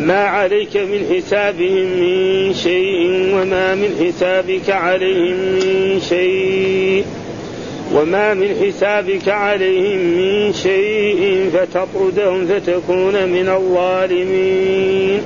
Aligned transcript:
ما 0.00 0.24
عليك 0.24 0.76
من 0.76 1.06
حسابهم 1.14 1.86
من 2.00 2.54
شيء 2.54 3.34
وما 3.34 3.74
من 3.74 3.90
حسابك 4.00 4.70
عليهم 4.70 5.36
من 5.36 6.00
شيء 6.00 7.04
وما 7.94 8.34
من 8.34 8.48
حسابك 8.62 9.28
عليهم 9.28 9.98
من 9.98 10.52
شيء 10.52 11.50
فتطردهم 11.52 12.46
فتكون 12.46 13.28
من 13.28 13.48
الظالمين. 13.48 15.22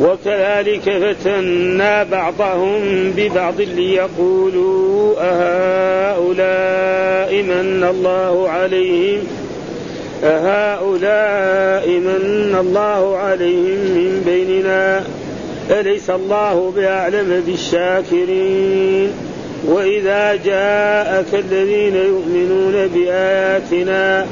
وكذلك 0.00 0.82
فتنا 0.82 2.02
بعضهم 2.02 2.80
ببعض 3.16 3.60
ليقولوا 3.60 5.14
أهؤلاء 5.20 6.62
من 7.42 7.84
الله 7.90 8.48
عليهم 8.48 9.39
أهؤلاء 10.24 11.88
من 11.88 12.56
الله 12.60 13.16
عليهم 13.16 13.78
من 13.78 14.22
بيننا؟ 14.26 15.02
أليس 15.70 16.10
الله 16.10 16.72
بأعلم 16.76 17.42
بالشاكرين؟ 17.46 19.12
وإذا 19.66 20.34
جاءك 20.34 21.34
الذين 21.34 21.96
يؤمنون 21.96 22.86
بآياتنا 22.94 24.26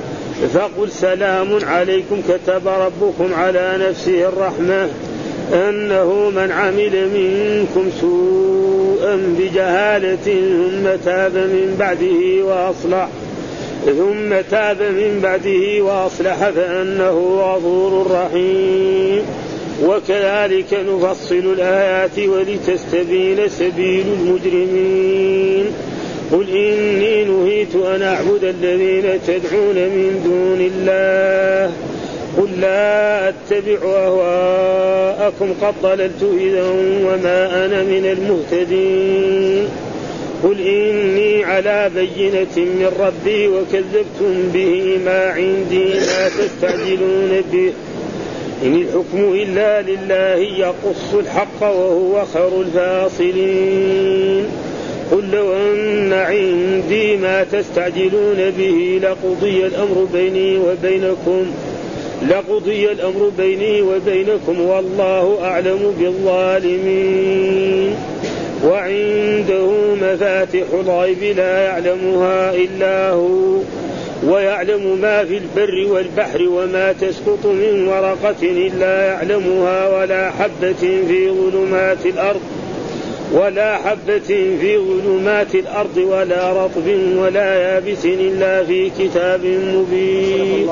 فقل 0.55 0.91
سلام 0.91 1.49
عليكم 1.65 2.23
كتب 2.29 2.69
ربكم 2.69 3.35
على 3.35 3.79
نفسه 3.89 4.29
الرحمة 4.29 4.89
أنه 5.53 6.31
من 6.31 6.51
عمل 6.53 7.09
منكم 7.15 7.91
سوءا 8.01 9.35
بجهالة 9.39 10.17
ثم 10.25 11.05
تاب 11.05 11.35
من 11.35 11.77
بعده 11.79 12.45
وأصلح. 12.45 13.09
ثم 13.89 14.41
تاب 14.51 14.83
من 14.83 15.21
بعده 15.23 15.85
وأصلح 15.85 16.51
فإنه 16.51 17.39
غفور 17.41 18.07
رحيم. 18.11 19.23
وكذلك 19.85 20.81
نفصل 20.89 21.35
الآيات 21.35 22.19
ولتستبين 22.19 23.49
سبيل 23.49 24.05
المجرمين. 24.21 25.65
قل 26.33 26.49
إني 26.51 27.25
نهيت 27.25 27.77
أن 27.77 28.03
أعبد 28.03 28.45
الذين 28.45 29.05
تدعون 29.27 29.75
من 29.75 30.21
دون 30.25 30.71
الله. 30.75 31.73
قل 32.39 32.61
لا 32.61 33.29
أتبع 33.29 33.79
أهواءكم 33.85 35.55
قد 35.63 35.75
ضللت 35.83 36.23
إذا 36.39 36.71
وما 37.05 37.65
أنا 37.65 37.83
من 37.83 38.17
المهتدين. 38.19 39.88
قل 40.43 40.61
إني 40.61 41.45
على 41.45 41.91
بينة 41.95 42.57
من 42.57 42.93
ربي 43.01 43.49
وكذبتم 43.49 44.49
به 44.55 44.99
ما 45.05 45.27
عندي 45.31 45.85
ما 45.85 46.29
تستعجلون 46.29 47.43
به 47.53 47.73
إن 48.65 48.75
الحكم 48.75 49.35
إلا 49.35 49.83
لله 49.83 50.37
يقص 50.59 51.15
الحق 51.15 51.63
وهو 51.63 52.25
خير 52.25 52.61
الفاصلين 52.61 54.45
قل 55.13 55.31
لو 55.33 55.53
أن 55.53 56.13
عندي 56.13 57.17
ما 57.17 57.45
تستعجلون 57.45 58.51
به 58.59 59.01
لقضي 59.03 59.67
الأمر 59.67 60.07
بيني 60.13 60.59
وبينكم 60.59 61.47
لقضي 62.29 62.93
الأمر 62.93 63.31
بيني 63.39 63.83
وبينكم 63.83 64.61
والله 64.61 65.39
أعلم 65.43 65.95
بالظالمين 65.99 67.95
وعنده 68.65 69.71
مفاتح 70.03 70.65
الغيب 70.73 71.37
لا 71.37 71.59
يعلمها 71.59 72.55
إلا 72.55 73.11
هو 73.11 73.59
ويعلم 74.27 74.99
ما 75.03 75.25
في 75.25 75.39
البر 75.39 75.93
والبحر 75.93 76.43
وما 76.43 76.93
تسقط 76.93 77.47
من 77.47 77.89
ورقة 77.89 78.43
إلا 78.43 79.07
يعلمها 79.07 79.99
ولا 79.99 80.31
حبة 80.31 80.73
في 81.09 81.31
ظلمات 81.31 82.07
الأرض 82.07 82.41
ولا 83.33 83.77
حبة 83.77 84.29
في 84.61 84.79
ظلمات 84.79 85.55
الأرض 85.55 85.97
ولا 85.97 86.65
رطب 86.65 86.89
ولا 87.17 87.55
يابس 87.55 88.05
إلا 88.05 88.65
في 88.65 88.91
كتاب 88.99 89.45
مبين. 89.45 90.69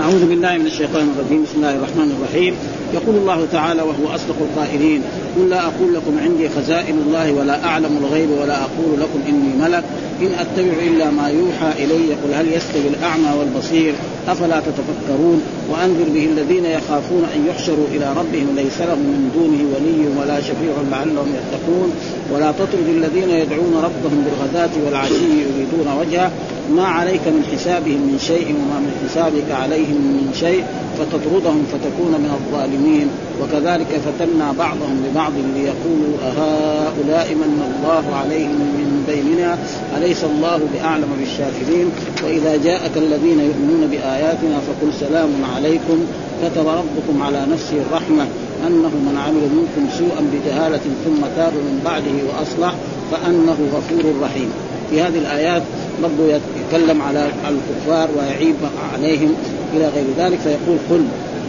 أعوذ 0.00 0.28
بالله 0.28 0.58
من 0.58 0.66
الشيطان 0.66 1.14
الرجيم. 1.16 1.42
بسم 1.44 1.56
الله 1.56 1.76
الرحمن 1.76 2.16
الرحيم. 2.18 2.56
يقول 2.94 3.16
الله 3.16 3.46
تعالى 3.52 3.82
وهو 3.82 4.14
أصدق 4.14 4.36
القائلين 4.40 5.02
قل 5.36 5.48
لا 5.50 5.62
أقول 5.62 5.94
لكم 5.94 6.18
عندي 6.22 6.48
خزائن 6.48 6.98
الله 7.06 7.32
ولا 7.32 7.64
أعلم 7.64 7.98
الغيب 8.04 8.30
ولا 8.30 8.56
أقول 8.60 9.00
لكم 9.00 9.20
إني 9.28 9.64
ملك 9.64 9.84
إن 10.22 10.32
أتبع 10.38 10.72
إلا 10.86 11.10
ما 11.10 11.28
يوحى 11.28 11.84
إلي 11.84 12.14
قل 12.14 12.34
هل 12.34 12.52
يستوي 12.52 12.88
الأعمى 12.88 13.38
والبصير 13.38 13.94
أفلا 14.28 14.60
تتفكرون 14.60 15.42
وأنذر 15.70 16.04
به 16.14 16.24
الذين 16.24 16.64
يخافون 16.64 17.24
أن 17.34 17.46
يحشروا 17.46 17.86
إلى 17.94 18.12
ربهم 18.16 18.56
ليس 18.56 18.80
لهم 18.80 18.98
من 18.98 19.30
دونه 19.34 19.62
ولي 19.74 20.20
ولا 20.20 20.40
شفيع 20.40 20.72
لعلهم 20.90 21.28
يتقون 21.40 21.92
ولا 22.32 22.52
تطرد 22.52 22.88
الذين 22.88 23.30
يدعون 23.30 23.74
ربهم 23.76 24.24
بالغداة 24.24 24.70
والعشي 24.86 25.14
يريدون 25.14 25.94
وجهه 26.00 26.30
ما 26.70 26.84
عليك 26.84 27.20
من 27.26 27.44
حسابهم 27.52 28.00
من 28.00 28.18
شيء 28.18 28.46
وما 28.46 28.80
من 28.80 29.08
حسابك 29.08 29.50
عليهم 29.50 29.96
من 29.96 30.34
شيء 30.40 30.64
فتطردهم 31.00 31.64
فتكون 31.72 32.12
من 32.24 32.30
الظالمين 32.38 33.08
وكذلك 33.42 34.00
فتنا 34.06 34.52
بعضهم 34.58 34.96
ببعض 35.04 35.32
ليقولوا 35.54 36.14
أهؤلاء 36.30 37.34
من 37.34 37.62
الله 37.68 38.16
عليهم 38.16 38.58
من 38.78 39.04
بيننا؟ 39.08 39.58
أليس 39.96 40.24
الله 40.24 40.60
بأعلم 40.74 41.08
بالشاكرين؟ 41.20 41.86
وإذا 42.24 42.56
جاءك 42.56 42.90
الذين 42.96 43.40
يؤمنون 43.40 43.86
بآياتنا 43.90 44.56
فقل 44.66 44.92
سلام 45.00 45.30
عليكم. 45.56 45.98
كتب 46.42 46.66
ربكم 46.68 47.22
على 47.22 47.46
نفسه 47.52 47.76
الرحمة 47.90 48.26
أنه 48.66 48.88
من 49.06 49.16
عمل 49.26 49.44
منكم 49.58 49.92
سوءا 49.98 50.22
بجهالة 50.32 50.80
ثم 51.04 51.20
تاب 51.36 51.52
من 51.52 51.80
بعده 51.84 52.16
وأصلح 52.28 52.74
فأنه 53.10 53.56
غفور 53.74 54.12
رحيم. 54.22 54.50
في 54.90 55.02
هذه 55.02 55.18
الآيات 55.18 55.62
برضو 56.02 56.22
يتكلم 56.26 57.02
على 57.02 57.30
الكفار 57.48 58.08
ويعيب 58.18 58.56
عليهم 58.94 59.34
إلى 59.76 59.88
غير 59.88 60.04
ذلك 60.18 60.38
فيقول 60.38 60.78
قل 60.90 61.04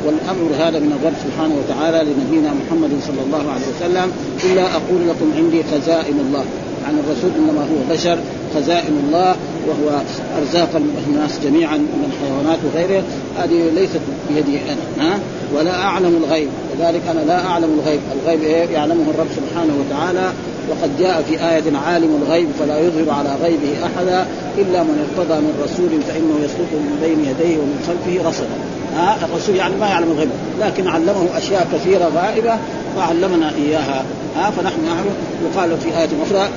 والأمر 0.06 0.50
هذا 0.60 0.80
من 0.80 0.92
الرب 1.00 1.14
سبحانه 1.26 1.56
وتعالى 1.60 2.12
لنبينا 2.12 2.54
محمد 2.54 2.90
صلى 3.08 3.22
الله 3.26 3.52
عليه 3.52 3.66
وسلم 3.76 4.12
إلا 4.44 4.62
أقول 4.62 5.02
لكم 5.10 5.32
عندي 5.38 5.64
خزائن 5.64 6.20
الله. 6.28 6.46
عن 6.88 7.00
الرسول 7.00 7.32
إنما 7.40 7.62
هو 7.62 7.94
بشر 7.94 8.18
خزائن 8.56 9.04
الله 9.08 9.36
وهو 9.68 10.02
أرزاق 10.38 10.82
الناس 11.08 11.40
جميعا 11.44 11.78
من 11.78 12.12
الحيوانات 12.12 12.60
وغيره. 12.66 13.04
هذه 13.38 13.70
ليست 13.76 14.02
بيدي 14.30 14.58
أنا 14.58 15.08
ها؟ 15.08 15.20
ولا 15.56 15.76
أعلم 15.84 16.24
الغيب. 16.24 16.48
لذلك 16.80 17.02
أنا 17.12 17.20
لا 17.20 17.46
أعلم 17.46 17.80
الغيب. 17.80 18.00
الغيب 18.22 18.44
إيه؟ 18.44 18.70
يعلمه 18.70 19.04
الرب 19.14 19.28
سبحانه 19.36 19.74
وتعالى. 19.80 20.34
وقد 20.72 20.98
جاء 21.00 21.22
في 21.22 21.34
آية 21.34 21.78
عالم 21.88 22.22
الغيب 22.24 22.48
فلا 22.60 22.80
يظهر 22.80 23.10
على 23.10 23.36
غيبه 23.44 23.86
أحدا 23.86 24.26
إلا 24.58 24.84
من 24.84 25.08
ارتضى 25.08 25.40
من 25.42 25.54
رسول 25.64 26.02
فإنه 26.08 26.46
يسلكه 26.46 26.78
من 26.86 26.98
بين 27.02 27.20
يديه 27.20 27.58
ومن 27.58 27.80
خلفه 27.88 28.30
رصدا. 28.30 28.58
ها؟ 28.96 29.18
الرسول 29.26 29.56
يعني 29.56 29.76
ما 29.76 29.88
يعلم 29.88 30.12
الغيب 30.12 30.30
لكن 30.62 30.88
علمه 30.88 31.28
أشياء 31.38 31.68
كثيرة 31.74 32.12
غائبة 32.16 32.58
فعلمنا 32.96 33.52
إياها. 33.56 34.04
ها؟ 34.36 34.52
فنحن 34.52 34.86
نعلم. 34.86 35.16
وقال 35.46 35.78
في 35.78 35.88
آية 35.88 36.10
أخرى 36.24 36.50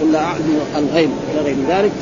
قل 0.00 0.12
لا 0.12 0.18
أعلم 0.18 0.60
الغيب 0.78 1.10
إلى 1.32 1.40
غير 1.44 1.56
ذلك. 1.68 1.92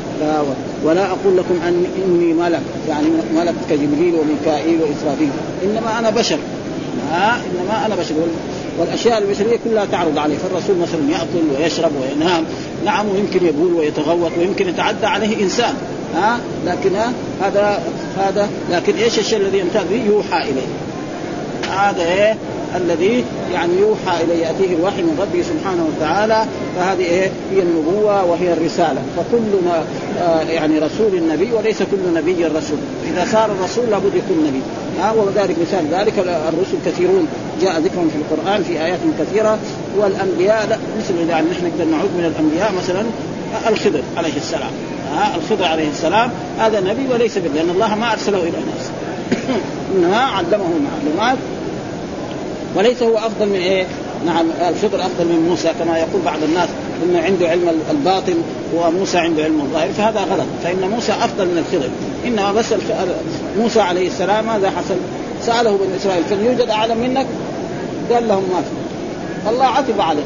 ولا 0.84 1.06
أقول 1.06 1.36
لكم 1.36 1.54
أن 1.68 1.86
إني 2.06 2.32
ملك 2.32 2.62
يعني 2.88 3.06
ملك 3.36 3.54
كجبريل 3.70 4.14
وميكائيل 4.14 4.80
وإسرافيل. 4.82 5.30
إنما 5.64 5.98
أنا 5.98 6.10
بشر. 6.10 6.38
ها؟ 7.12 7.36
إنما 7.36 7.86
أنا 7.86 7.94
بشر. 7.94 8.14
والأشياء 8.78 9.19
البشريه 9.19 9.58
كلها 9.64 9.84
تعرض 9.84 10.19
عليه 10.19 10.36
فالرسول 10.36 10.76
مثلا 10.76 11.00
يأكل 11.10 11.62
ويشرب 11.62 11.90
وينام 12.02 12.44
نعم 12.84 13.08
ويمكن 13.08 13.46
يبول 13.46 13.72
ويتغوط 13.72 14.30
ويمكن 14.38 14.69
يتعدى 14.69 15.06
عليه 15.06 15.42
إنسان 15.42 15.74
ها؟ 16.14 16.38
لكن 16.66 16.90
هذا 17.42 17.82
هذا 18.19 18.48
لكن 18.70 18.96
إيش 18.96 19.19
الشيء 19.19 19.38
الذي 19.38 19.58
يمتاز 19.58 19.86
به؟ 19.86 20.04
يوحى 20.06 20.42
إليه. 20.42 20.66
هذا 21.70 22.02
إيه؟ 22.02 22.36
الذي 22.76 23.24
يعني 23.52 23.78
يوحى 23.78 24.22
اليه 24.24 24.46
يأتيه 24.46 24.76
الوحي 24.76 25.02
من 25.02 25.19
ربه 25.20 25.42
سبحانه 25.42 25.88
وتعالى 25.88 26.44
فهذه 26.76 27.02
إيه؟ 27.02 27.30
هي 27.52 27.62
النبوة 27.62 28.24
وهي 28.24 28.52
الرسالة. 28.52 29.02
فكل 29.16 29.64
ما 29.66 29.84
آه 30.20 30.40
يعني 30.40 30.78
رسول 30.78 31.14
النبي 31.14 31.52
وليس 31.52 31.82
كل 31.82 32.14
نبي 32.14 32.44
رسول. 32.44 32.78
إذا 33.12 33.26
صار 33.32 33.52
الرسول 33.52 33.90
لابد 33.90 34.14
يكون 34.14 34.44
نبي. 34.46 34.60
ها 35.00 35.12
وذلك 35.12 35.56
مثال 35.60 35.86
ذلك. 35.92 36.19
الرسل 36.19 36.76
كثيرون 36.86 37.28
جاء 37.62 37.80
ذكرهم 37.80 38.08
في 38.08 38.16
القرآن 38.16 38.62
في 38.62 38.84
آيات 38.84 38.98
كثيرة. 39.18 39.58
والأنبياء 39.98 40.66
لا 40.66 40.76
مثل 40.98 41.30
يعني 41.30 41.46
نحن 41.50 41.66
نقدر 41.66 41.84
نعود 41.84 42.10
من 42.18 42.25
الأنبياء 42.25 42.72
مثلا 42.78 43.02
الخضر 43.68 44.02
عليه 44.16 44.36
السلام. 44.36 44.70
ها 45.12 45.36
الخضر 45.36 45.64
عليه 45.64 45.88
السلام. 45.88 46.30
هذا 46.58 46.80
نبي 46.80 47.06
وليس 47.12 47.38
به 47.38 47.48
لأن 47.54 47.70
الله 47.70 47.94
ما 47.94 48.12
أرسله 48.12 48.38
إلى 48.38 48.58
الناس. 48.58 48.90
إنما 49.94 50.16
علمه 50.16 50.70
المعلومات. 50.76 51.38
وليس 52.76 53.02
هو 53.02 53.19
أفضل 53.19 53.46
من 53.48 53.56
إيه؟ 53.56 53.86
نعم 54.26 54.46
الخضر 54.69 55.00
أفضل 55.00 55.24
من 55.24 55.46
موسى 55.48 55.72
كما 55.78 55.98
يقول 55.98 56.22
بعض 56.24 56.42
الناس 56.42 56.69
انه 57.02 57.22
عنده 57.22 57.48
علم 57.48 57.69
الباطن 57.90 58.34
وموسى 58.74 59.19
عنده 59.19 59.44
علم 59.44 59.60
الظاهر 59.60 59.88
فهذا 59.88 60.20
غلط 60.20 60.46
فإن 60.64 60.90
موسى 60.90 61.12
أفضل 61.12 61.46
من 61.46 61.58
الخضر 61.58 61.88
إنما 62.26 62.52
بس 62.52 62.66
موسى 63.58 63.80
عليه 63.80 64.06
السلام 64.06 64.46
ماذا 64.46 64.70
حصل؟ 64.70 64.96
سأله 65.42 65.70
بني 65.70 65.96
إسرائيل 65.96 66.22
كان 66.30 66.44
يوجد 66.44 66.69
أعلم 66.69 66.98
منك؟ 66.98 67.26
قال 68.12 68.28
لهم 68.28 68.42
ما 68.42 68.62
في 68.62 69.50
الله 69.50 69.64
عتب 69.64 70.00
عليه 70.00 70.22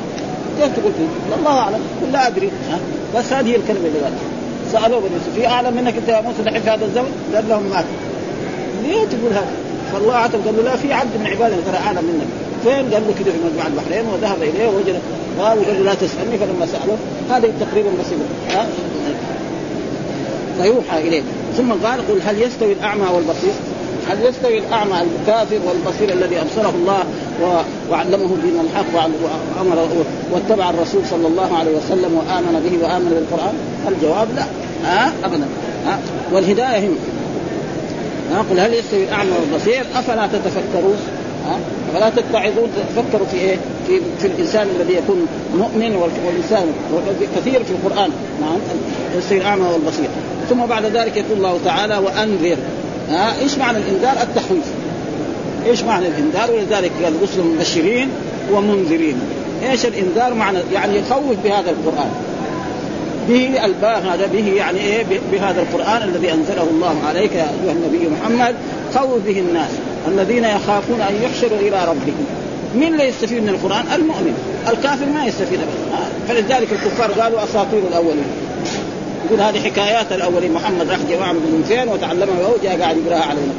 كيف 0.60 0.76
تقول 0.76 0.92
الله 1.38 1.58
أعلم 1.58 1.81
لا 2.12 2.26
أدري 2.26 2.50
بس 3.16 3.32
هذه 3.32 3.56
الكلمة 3.56 3.87
اللي 3.87 3.99
قالها 3.99 4.19
سألوه 4.72 5.00
بني 5.00 5.16
إسرائيل 5.16 5.42
في 5.42 5.46
أعلم 5.46 5.76
منك 5.76 5.94
أنت 5.96 6.08
يا 6.08 6.20
موسى 6.20 6.42
دحين 6.42 6.62
في 6.62 6.70
هذا 6.70 6.84
الزمن؟ 6.84 7.32
قال 7.34 7.49
لهم 7.49 7.62
ما 7.62 7.76
في 7.76 8.88
ليه 8.88 9.04
تقول 9.04 9.32
هذا؟ 9.32 9.65
فالله 9.93 10.15
عتب 10.15 10.41
قال 10.47 10.56
له 10.56 10.62
لا 10.62 10.77
في 10.77 10.93
عبد 10.93 11.11
من 11.21 11.27
عبادنا 11.27 11.61
ترى 11.67 11.77
أعلم 11.77 12.05
منك. 12.05 12.27
فين؟ 12.65 12.94
قال 12.94 13.03
له 13.06 13.15
كده 13.21 13.33
في 13.33 13.38
مجمع 13.38 13.67
البحرين 13.67 14.06
وذهب 14.06 14.43
إليه 14.43 14.69
ووجد 14.69 15.00
قال 15.41 15.59
له 15.59 15.73
لا 15.73 15.94
تسألني. 15.94 16.38
فلما 16.38 16.67
سأله 16.67 16.97
هذا 17.31 17.53
تقريبا 17.61 17.91
بسيط 18.00 18.19
فيوحى 20.59 21.09
إليه. 21.09 21.23
ثم 21.56 21.73
قال 21.73 22.09
قل 22.09 22.21
هل 22.27 22.43
يستوي 22.43 22.73
الأعمى 22.73 23.06
والبصير؟ 23.15 23.53
هل 24.11 24.27
يستوي 24.27 24.59
الأعمى 24.59 24.93
الكافر 25.03 25.59
والبصير 25.67 26.12
الذي 26.12 26.41
أبصره 26.41 26.73
الله 26.75 27.05
وعلمه 27.91 28.37
دين 28.43 28.61
الحق 28.61 29.09
وأمر 29.56 29.88
واتبع 30.33 30.71
الرسول 30.71 31.03
صلى 31.11 31.27
الله 31.27 31.56
عليه 31.59 31.77
وسلم 31.77 32.15
وآمن 32.15 32.61
به 32.65 32.87
وآمن 32.87 33.11
بالقرآن؟ 33.11 33.55
الجواب 33.88 34.29
لا. 34.37 34.44
ها؟ 34.85 35.12
ابدا. 35.25 35.47
ها؟ 35.87 35.99
والهداية 36.33 36.79
هنا. 36.79 36.94
قل 38.50 38.61
هل 38.61 38.75
يستوي 38.75 39.05
الاعمى 39.05 39.31
والبصير 39.40 39.84
أفلا 39.94 40.26
تتفكرون؟ 40.26 40.96
فلا 41.94 42.11
تتعظون؟ 42.11 42.69
تفكروا 42.96 43.26
في 43.26 43.37
إيه؟ 43.37 43.56
في 43.87 44.00
في 44.19 44.26
الإنسان 44.26 44.69
الذي 44.81 44.94
يكون 44.94 45.26
مؤمن 45.58 45.96
والإنسان 45.96 46.73
كثير 47.37 47.64
في 47.64 47.70
القرآن. 47.70 48.11
نعم. 48.40 48.58
يستوي 49.19 49.38
الأعمى 49.38 49.69
والبصير. 49.69 50.08
ثم 50.50 50.67
بعد 50.67 50.84
ذلك 50.84 51.17
يقول 51.17 51.37
الله 51.37 51.58
تعالى 51.64 51.99
وأنذر. 51.99 52.56
ها؟ 53.11 53.40
إيش 53.43 53.58
معنى 53.58 53.78
الإنذار؟ 53.78 54.23
التخويف 54.23 54.64
إيش 55.67 55.82
معنى 55.82 56.06
الإنذار؟ 56.06 56.50
ولذلك 56.52 56.90
قال 57.05 57.23
رسل 57.23 57.43
مبشرين 57.43 58.08
ومنذرين. 58.52 59.17
إيش 59.70 59.87
الإنذار؟ 59.87 60.34
معنى 60.34 60.58
يعني 60.75 60.99
يخوف 60.99 61.37
بهذا 61.44 61.70
القرآن. 61.70 62.11
به 63.28 63.64
الباء 63.64 63.99
هذا 63.99 64.26
به 64.26 64.52
يعني 64.56 64.81
إيه؟ 64.81 65.05
بهذا 65.32 65.61
القرآن 65.61 66.02
الذي 66.02 66.32
أنزله 66.32 66.67
الله 66.70 66.96
عليك 67.08 67.32
يا 67.32 67.50
أيها 67.64 67.73
النبي 67.73 68.08
محمد. 68.08 68.55
خوف 68.94 69.23
به 69.26 69.38
الناس 69.38 69.70
الذين 70.08 70.44
يخافون 70.44 71.00
أن 71.00 71.14
يحشروا 71.23 71.58
إلى 71.58 71.84
ربهم. 71.84 72.26
من 72.75 72.82
اللي 72.82 73.08
يستفيد 73.08 73.43
من 73.43 73.49
القرآن؟ 73.49 73.84
المؤمن. 73.94 74.34
الكافر 74.69 75.06
ما 75.06 75.26
يستفيد 75.26 75.61
فلذلك 76.28 76.69
الكفار 76.73 77.11
قالوا 77.12 77.44
أساطير 77.44 77.82
الأولين. 77.88 78.26
يقول 79.26 79.40
هذه 79.40 79.61
حكايات 79.61 80.12
الأولين. 80.12 80.52
محمد 80.52 80.90
راح 80.90 80.99
جماعة 81.11 81.32
من 81.32 81.64
فين 81.69 81.88
وتعلمها 81.88 82.49
وجاء 82.55 82.81
قاعد 82.81 82.96
يقرأها 82.96 83.25
علينا. 83.25 83.52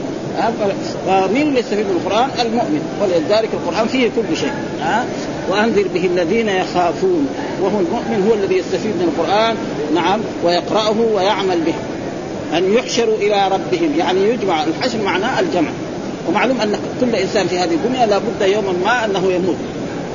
فمين 1.08 1.48
اللي 1.48 1.60
يستفيد 1.60 1.86
من 1.86 2.02
القرآن؟ 2.06 2.30
المؤمن. 2.42 2.82
ولذلك 3.02 3.50
القرآن 3.54 3.88
فيه 3.88 4.10
كل 4.16 4.38
شيء. 4.38 4.52
ها 4.82 5.06
وأنذر 5.50 5.86
به 5.94 6.06
الذين 6.06 6.50
يخافون. 6.50 7.28
وهو 7.62 7.80
المؤمن 7.80 8.28
هو 8.28 8.34
الذي 8.34 8.56
يستفيد 8.56 8.92
من 8.92 9.14
القرآن 9.14 9.56
نعم 9.96 10.20
ويقرأه 10.44 10.96
ويعمل 11.14 11.60
به. 11.62 11.74
أن 12.58 12.74
يحشروا 12.74 13.18
إلى 13.18 13.48
ربهم 13.48 13.94
يعني 13.98 14.20
يجمع 14.30 14.64
الحشر 14.64 14.98
معناه 15.06 15.40
الجمع. 15.40 15.70
ومعلوم 16.30 16.62
أن 16.62 16.76
كل 17.02 17.16
إنسان 17.16 17.48
في 17.48 17.60
هذه 17.60 17.74
الدنيا 17.74 18.06
لابد 18.06 18.42
يوما 18.42 18.74
ما 18.86 19.06
أنه 19.06 19.32
يموت. 19.32 19.58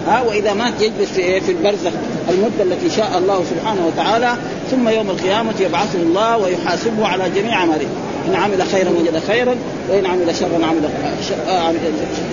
ها 0.07 0.21
وإذا 0.21 0.55
مات 0.55 0.81
يجلس 0.81 1.11
في 1.11 1.41
في 1.41 1.53
البرزخ 1.53 1.93
المدة 2.31 2.63
التي 2.63 2.91
شاء 2.91 3.19
الله 3.19 3.45
سبحانه 3.51 3.87
وتعالى 3.87 4.37
ثم 4.71 4.89
يوم 4.89 5.11
القيامة 5.11 5.55
يبعثه 5.61 5.99
الله 5.99 6.39
ويحاسبه 6.39 7.07
على 7.07 7.31
جميع 7.37 7.55
أعماله. 7.55 7.87
إن 8.29 8.35
عمل 8.35 8.63
خيرا 8.63 8.91
وجد 8.91 9.23
خيرا 9.27 9.57
وإن 9.91 10.07
عمل 10.07 10.35
شرا 10.37 10.67
عمل 10.67 10.91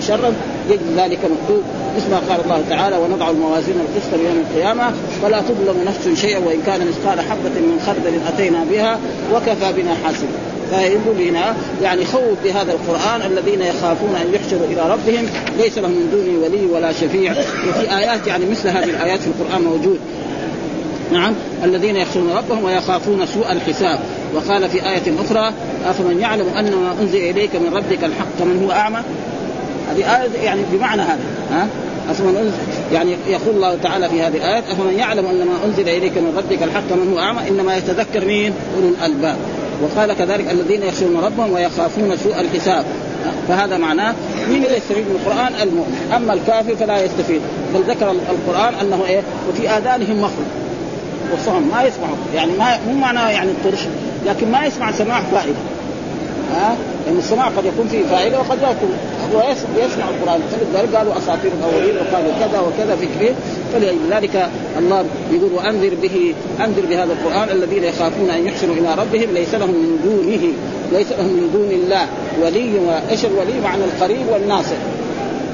شرا 0.06 0.32
يجد 0.70 0.80
ذلك 0.96 1.18
مكتوب. 1.18 1.62
مثل 1.96 2.10
ما 2.10 2.20
قال 2.28 2.40
الله 2.44 2.64
تعالى 2.70 2.96
ونضع 2.96 3.30
الموازين 3.30 3.74
القسط 3.74 4.14
ليوم 4.14 4.44
القيامة 4.50 4.92
فلا 5.22 5.40
تظلم 5.40 5.84
نفس 5.86 6.20
شيئا 6.20 6.38
وإن 6.38 6.62
كان 6.66 6.80
مثقال 6.88 7.20
حبة 7.20 7.60
من 7.60 7.80
خردل 7.86 8.20
أتينا 8.28 8.64
بها 8.70 8.98
وكفى 9.34 9.72
بنا 9.72 9.94
حاسبا 10.04 10.28
فيقول 10.70 11.28
هنا 11.28 11.54
يعني 11.82 12.04
خوف 12.04 12.38
بهذا 12.44 12.72
القرآن 12.72 13.32
الذين 13.32 13.60
يخافون 13.62 14.14
أن 14.14 14.34
يحشروا 14.34 14.66
إلى 14.66 14.92
ربهم. 14.92 15.26
ليس 15.58 15.78
لهم 15.78 15.90
من 15.90 16.10
دونه 16.12 16.44
ولي 16.44 16.66
ولا 16.66 16.92
شفيع. 16.92 17.32
وفي 17.68 17.98
آيات 17.98 18.26
يعني 18.26 18.46
مثل 18.46 18.68
هذه 18.68 18.84
الآيات 18.84 19.20
في 19.20 19.26
القرآن 19.26 19.62
موجود. 19.62 19.98
نعم 21.12 21.34
الذين 21.64 21.96
يخشون 21.96 22.30
ربهم 22.30 22.64
ويخافون 22.64 23.26
سوء 23.26 23.52
الحساب. 23.52 24.00
وقال 24.34 24.70
في 24.70 24.88
آية 24.90 25.14
أخرى 25.24 25.52
أفمن 25.86 26.20
يعلم 26.20 26.46
أن 26.58 26.74
ما 26.74 26.94
أنزل 27.02 27.18
إليك 27.18 27.56
من 27.56 27.74
ربك 27.74 28.04
الحق 28.04 28.26
كمن 28.38 28.64
هو 28.64 28.72
أعمى؟ 28.72 28.98
هذه 29.90 30.22
آية 30.22 30.44
يعني 30.44 30.60
بمعنى 30.72 31.02
هذا 31.02 31.20
ها؟ 31.50 31.68
أفمن 32.10 32.36
أنزل 32.36 32.92
يعني 32.92 33.16
يقول 33.28 33.54
الله 33.54 33.78
تعالى 33.82 34.08
في 34.08 34.22
هذه 34.22 34.36
الآية 34.36 34.58
أفمن 34.58 34.98
يعلم 34.98 35.26
أن 35.26 35.46
ما 35.46 35.52
أنزل 35.64 35.88
إليك 35.88 36.18
من 36.18 36.34
ربك 36.36 36.62
الحق 36.62 36.82
كمن 36.90 37.12
هو 37.12 37.18
أعمى؟ 37.18 37.48
إنما 37.48 37.76
يتذكر 37.76 38.24
مين؟ 38.24 38.52
أولو 38.76 38.88
الألباب. 38.88 39.36
وقال 39.82 40.12
كذلك 40.12 40.50
الذين 40.50 40.82
يخشون 40.82 41.16
ربهم 41.16 41.52
ويخافون 41.52 42.16
سوء 42.16 42.40
الحساب. 42.40 42.84
فهذا 43.48 43.78
معناه 43.78 44.14
مين 44.48 44.64
اللي 44.64 44.76
يستفيد 44.76 45.04
من 45.04 45.20
القرآن؟ 45.24 45.68
المؤمن. 45.68 46.12
أما 46.16 46.32
الكافر 46.32 46.76
فلا 46.76 47.04
يستفيد. 47.04 47.40
بل 47.74 47.80
ذكر 47.80 48.10
القرآن 48.10 48.74
أنه 48.80 49.04
إيه؟ 49.08 49.22
وفي 49.50 49.68
آذانهم 49.68 50.20
مخرج. 50.20 50.46
والصهم 51.32 51.68
ما 51.68 51.82
يسمعوا 51.82 52.16
يعني 52.34 52.52
ما 52.58 52.78
مو 52.88 52.94
معناه 52.94 53.30
يعني 53.30 53.50
الطرش. 53.50 53.80
لكن 54.26 54.52
ما 54.52 54.66
يسمع 54.66 54.92
سماع 54.92 55.20
فائدة. 55.20 55.58
ها؟ 56.54 56.76
لأن 57.06 57.18
السماع 57.18 57.48
قد 57.48 57.64
يكون 57.64 57.88
فيه 57.88 58.02
فائدة 58.02 58.38
وقد 58.38 58.62
لا 58.62 58.70
يكون. 58.70 58.92
هو 59.34 59.42
يسمع 59.84 60.04
القرآن. 60.08 60.40
فلذلك 60.50 60.94
قالوا 60.94 61.18
أساطير 61.18 61.50
الأولين 61.58 61.96
وقالوا 61.96 62.32
كذا 62.40 62.60
وكذا 62.60 62.96
فكري 62.96 63.34
فلذلك 63.72 64.48
الله 64.78 65.04
يقول 65.32 65.52
وأنذر 65.52 65.94
به 66.02 66.34
أنذر 66.64 66.86
بهذا 66.90 67.12
القرآن 67.12 67.50
الذين 67.50 67.84
يخافون 67.84 68.30
أن 68.30 68.46
يحسنوا 68.46 68.74
إلى 68.74 68.94
ربهم. 68.94 69.34
ليس 69.34 69.54
لهم 69.54 69.70
من 69.70 70.00
دونه 70.04 70.52
ليس 70.92 71.12
لهم 71.12 71.26
من 71.26 71.50
دون 71.52 71.70
الله 71.70 72.06
ولي 72.42 73.00
إيش 73.10 73.24
الولي 73.24 73.60
معنى 73.64 73.84
القريب 73.84 74.26
والناصر. 74.32 74.76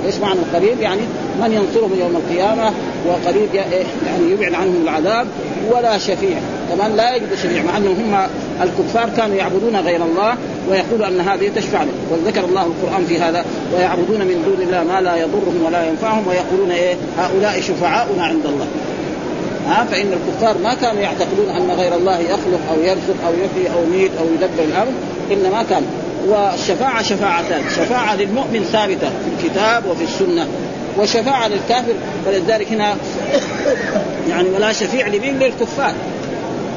إيش 0.06 0.14
معنى 0.18 0.38
القريب؟ 0.38 0.80
يعني 0.80 1.00
من 1.40 1.52
ينصرهم 1.52 1.90
يوم 2.00 2.16
القيامة 2.16 2.72
وقريب 3.08 3.54
يعني 3.54 4.30
يبعد 4.30 4.54
عنهم 4.54 4.82
العذاب 4.82 5.26
ولا 5.70 5.98
شفيع. 5.98 6.38
كمان 6.70 6.96
لا 6.96 7.16
يجد 7.16 7.34
شفيع 7.34 7.62
مع 7.62 7.76
أنهم 7.76 7.94
هم 7.94 8.28
الكفار 8.62 9.08
كانوا 9.16 9.36
يعبدون 9.36 9.76
غير 9.76 10.04
الله 10.04 10.34
ويقولوا 10.70 11.06
أن 11.06 11.20
هذه 11.20 11.50
تشفع 11.56 11.82
لهم 11.82 11.94
وذكر 12.10 12.44
الله 12.44 12.62
القرآن 12.66 13.04
في 13.06 13.18
هذا 13.18 13.44
ويعبدون 13.74 14.20
من 14.20 14.42
دون 14.46 14.66
الله 14.66 14.84
ما 14.84 15.00
لا 15.00 15.16
يضرهم 15.16 15.62
ولا 15.66 15.88
ينفعهم 15.88 16.26
ويقولون 16.28 16.70
إيه 16.70 16.94
هؤلاء 17.18 17.60
شفعاؤنا 17.60 18.24
عند 18.24 18.46
الله. 18.46 18.66
ها 19.66 19.84
فإن 19.84 20.06
الكفار 20.12 20.58
ما 20.62 20.74
كانوا 20.74 21.02
يعتقدون 21.02 21.48
أن 21.56 21.70
غير 21.70 21.94
الله 21.94 22.18
يخلق 22.18 22.60
أو 22.70 22.80
يرزق 22.82 23.16
أو 23.26 23.32
يحيي 23.32 23.74
أو 23.74 23.84
يميت 23.84 24.10
أو 24.18 24.24
يدبر 24.34 24.64
الأمر 24.64 24.92
إنما 25.32 25.62
كان 25.70 25.82
والشفاعة 26.28 27.02
شفاعتان. 27.02 27.62
شفاعة 27.76 28.16
للمؤمن 28.16 28.68
ثابتة 28.72 29.08
في 29.08 29.44
الكتاب 29.46 29.86
وفي 29.86 30.04
السنة 30.04 30.46
وشفاعة 30.98 31.48
للكافر 31.48 31.94
فلذلك 32.26 32.72
هنا 32.72 32.96
يعني 34.28 34.48
ولا 34.48 34.72
شفيع 34.72 35.06
لمين؟ 35.06 35.38
للكفار. 35.38 35.94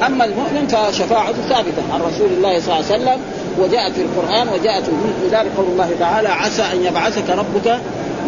أما 0.06 0.24
المؤمن 0.24 0.66
فشفاعته 0.66 1.42
ثابتة 1.48 1.82
عن 1.92 2.00
رسول 2.00 2.28
الله 2.36 2.60
صلى 2.60 2.74
الله 2.74 2.92
عليه 2.92 3.02
وسلم 3.02 3.20
وجاءت 3.58 3.92
في 3.92 4.02
القرآن 4.02 4.48
وجاءت 4.48 4.84
لذلك 5.24 5.50
قول 5.56 5.66
الله 5.66 5.90
تعالى 6.00 6.28
عسى 6.28 6.62
أن 6.62 6.84
يبعثك 6.84 7.30
ربك 7.30 7.78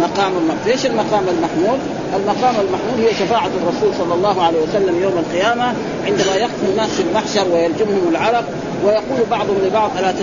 مقام 0.00 0.32
المحمود، 0.38 0.68
إيش 0.68 0.86
المقام 0.86 1.24
المحمود؟ 1.28 1.78
المقام 2.16 2.54
المحمود 2.54 3.00
هي 3.00 3.14
شفاعة 3.14 3.50
الرسول 3.62 3.94
صلى 3.98 4.14
الله 4.14 4.42
عليه 4.42 4.58
وسلم 4.62 5.02
يوم 5.02 5.12
القيامة 5.18 5.74
عندما 6.06 6.34
يقف 6.36 6.70
الناس 6.70 6.90
في 6.90 7.02
المحشر 7.02 7.48
ويلجمهم 7.52 8.08
العرق 8.10 8.44
ويقول 8.84 9.26
بعضهم 9.30 9.56
لبعض 9.66 9.90
ألا 9.98 10.14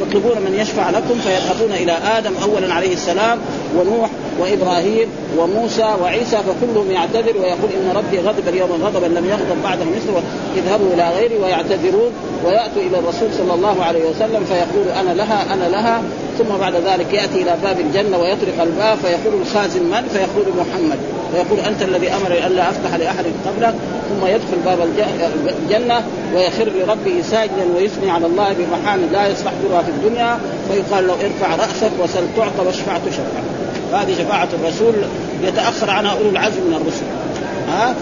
تطلبون 0.00 0.36
من 0.38 0.54
يشفع 0.58 0.90
لكم 0.90 1.18
فيذهبون 1.24 1.72
إلى 1.72 1.92
آدم 1.92 2.32
اولا 2.42 2.74
عليه 2.74 2.92
السلام 2.92 3.38
ونوح 3.76 4.10
وإبراهيم 4.40 5.08
وموسى 5.38 5.94
وعيسى 6.02 6.36
فكلهم 6.36 6.90
يعتذر 6.90 7.36
ويقول 7.38 7.70
إن 7.74 7.92
ربي 7.96 8.18
غضب 8.18 8.48
اليوم 8.48 8.70
غضبا 8.82 9.06
لم 9.06 9.26
يغضب 9.26 9.62
بعده 9.64 9.84
مثله 9.84 10.22
اذهبوا 10.56 10.94
إلى 10.94 11.10
غيري 11.16 11.36
ويعتذرون 11.36 12.12
ويأتوا 12.44 12.82
إلى 12.82 12.98
الرسول 12.98 13.28
صلى 13.38 13.54
الله 13.54 13.84
عليه 13.84 14.10
وسلم 14.10 14.44
فيقول 14.44 14.88
أنا 15.00 15.14
لها 15.14 15.54
أنا 15.54 15.68
لها. 15.68 16.02
ثم 16.38 16.56
بعد 16.60 16.74
ذلك 16.74 17.14
يأتي 17.14 17.42
إلى 17.42 17.56
باب 17.62 17.80
الجنة 17.80 18.18
ويطرق 18.18 18.62
الباب 18.62 18.98
فيقول 18.98 19.40
الخازن 19.40 19.82
من؟ 19.82 20.08
فيقول 20.12 20.44
محمد. 20.58 20.98
فيقول 21.32 21.60
أنت 21.60 21.82
الذي 21.82 22.08
أمر 22.08 22.32
الا 22.46 22.70
أفتح 22.70 22.94
لأحد 22.94 23.24
قبلك. 23.46 23.74
ثم 24.08 24.26
يدخل 24.26 24.58
باب 24.64 24.78
الجنة 25.62 26.02
ويخر 26.34 26.64
لربه 26.64 27.22
ساجدا 27.22 27.64
ويثني 27.76 28.10
على 28.10 28.26
الله 28.26 28.52
بمحامد 28.52 29.12
لا 29.12 29.28
يصلح 29.28 29.52
في 29.86 29.90
الدنيا. 29.90 30.38
فيقال 30.68 31.06
له 31.06 31.14
ارفع 31.14 31.56
رأسك 31.56 31.90
وسل 32.02 32.26
تعطى 32.36 32.66
واشفع 32.66 32.98
تشفع. 33.06 33.57
هذه 33.92 34.14
شفاعة 34.18 34.48
الرسول 34.62 34.94
يتأخر 35.42 35.90
عنها 35.90 36.12
أولو 36.12 36.30
العزم 36.30 36.60
من 36.60 36.74
الرسل. 36.74 37.04
ها؟ 37.68 37.94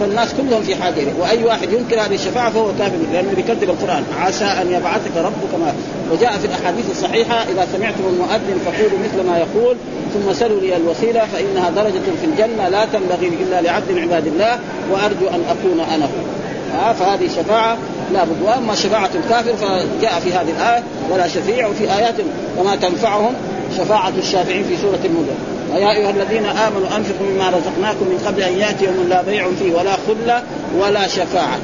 فالناس 0.00 0.34
كلهم 0.34 0.62
في 0.62 0.74
حاجة. 0.74 1.06
وأي 1.20 1.44
واحد 1.44 1.72
ينكر 1.72 2.00
هذه 2.00 2.14
الشفاعة 2.14 2.50
فهو 2.50 2.68
كافر 2.78 2.96
لأنه 3.12 3.32
بيكذب 3.36 3.70
القرآن. 3.70 4.04
عسى 4.20 4.44
أن 4.44 4.72
يبعثك 4.72 5.16
ربك 5.16 5.54
ما. 5.60 5.74
وجاء 6.12 6.32
في 6.32 6.46
الأحاديث 6.46 6.90
الصحيحة 6.90 7.34
إذا 7.34 7.66
سمعتم 7.72 8.04
المؤذن 8.06 8.58
فقولوا 8.64 8.98
مثل 9.04 9.26
ما 9.26 9.38
يقول 9.38 9.76
ثم 10.14 10.32
سلوا 10.32 10.60
لي 10.60 10.76
الوسيلة 10.76 11.20
فإنها 11.32 11.70
درجة 11.70 12.02
في 12.20 12.26
الجنة 12.26 12.68
لا 12.68 12.84
تنبغي 12.84 13.28
إلا 13.28 13.60
لعبد 13.60 13.92
من 13.92 14.02
عباد 14.02 14.26
الله 14.26 14.58
وأرجو 14.90 15.28
أن 15.28 15.42
أكون 15.48 15.80
أنا 15.94 16.04
ها 16.04 16.41
فهذه 16.72 17.28
شفاعة 17.28 17.76
لا 18.12 18.24
بد. 18.24 18.42
وأما 18.44 18.74
شفاعة 18.74 19.10
الكافر 19.14 19.52
فجاء 19.56 20.20
في 20.20 20.32
هذه 20.32 20.50
الآية 20.56 20.82
ولا 21.10 21.28
شفيع 21.28 21.66
وفي 21.66 21.84
آيات 21.84 22.14
وما 22.58 22.76
تنفعهم 22.76 23.34
شفاعة 23.78 24.12
الشافعين 24.18 24.64
في 24.64 24.76
سورة 24.76 25.00
المدن 25.04 25.34
ويا 25.74 25.92
أيها 25.92 26.10
الذين 26.10 26.44
آمنوا 26.44 26.96
أنفقوا 26.96 27.26
مما 27.26 27.48
رزقناكم 27.48 28.04
من 28.04 28.22
قبل 28.26 28.42
أن 28.42 28.58
يأتي 28.58 28.84
يوم 28.84 29.06
لا 29.08 29.22
بيع 29.22 29.46
فيه 29.58 29.74
ولا 29.74 29.92
خله 30.06 30.42
ولا 30.78 31.06
شفاعة. 31.06 31.58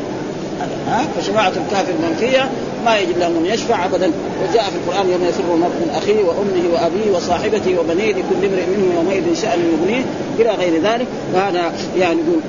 ها؟ 0.89 1.05
فشفاعة 1.17 1.53
الكافر 1.67 1.93
منفية 2.09 2.51
ما 2.85 2.99
يجب 2.99 3.19
له 3.19 3.29
من 3.29 3.47
يشفع 3.47 3.85
ابدا. 3.85 4.11
وجاء 4.43 4.63
في 4.63 4.77
القرآن 4.77 5.11
يوم 5.11 5.25
يفر 5.25 5.55
المرء 5.55 5.71
من 5.71 5.93
أخيه 5.97 6.25
وأمه 6.25 6.75
وأبيه 6.75 7.17
وصاحبته 7.17 7.79
وبنيه 7.81 8.13
لكل 8.13 8.47
امرئ 8.47 8.67
منهم 8.67 8.93
يومئذ 8.97 9.43
شأن 9.43 9.59
يغنيه 9.73 10.05
إلى 10.39 10.51
غير 10.51 10.83
ذلك. 10.83 11.07
فهذا 11.35 11.73
يعني 11.99 12.21
يقول 12.21 12.41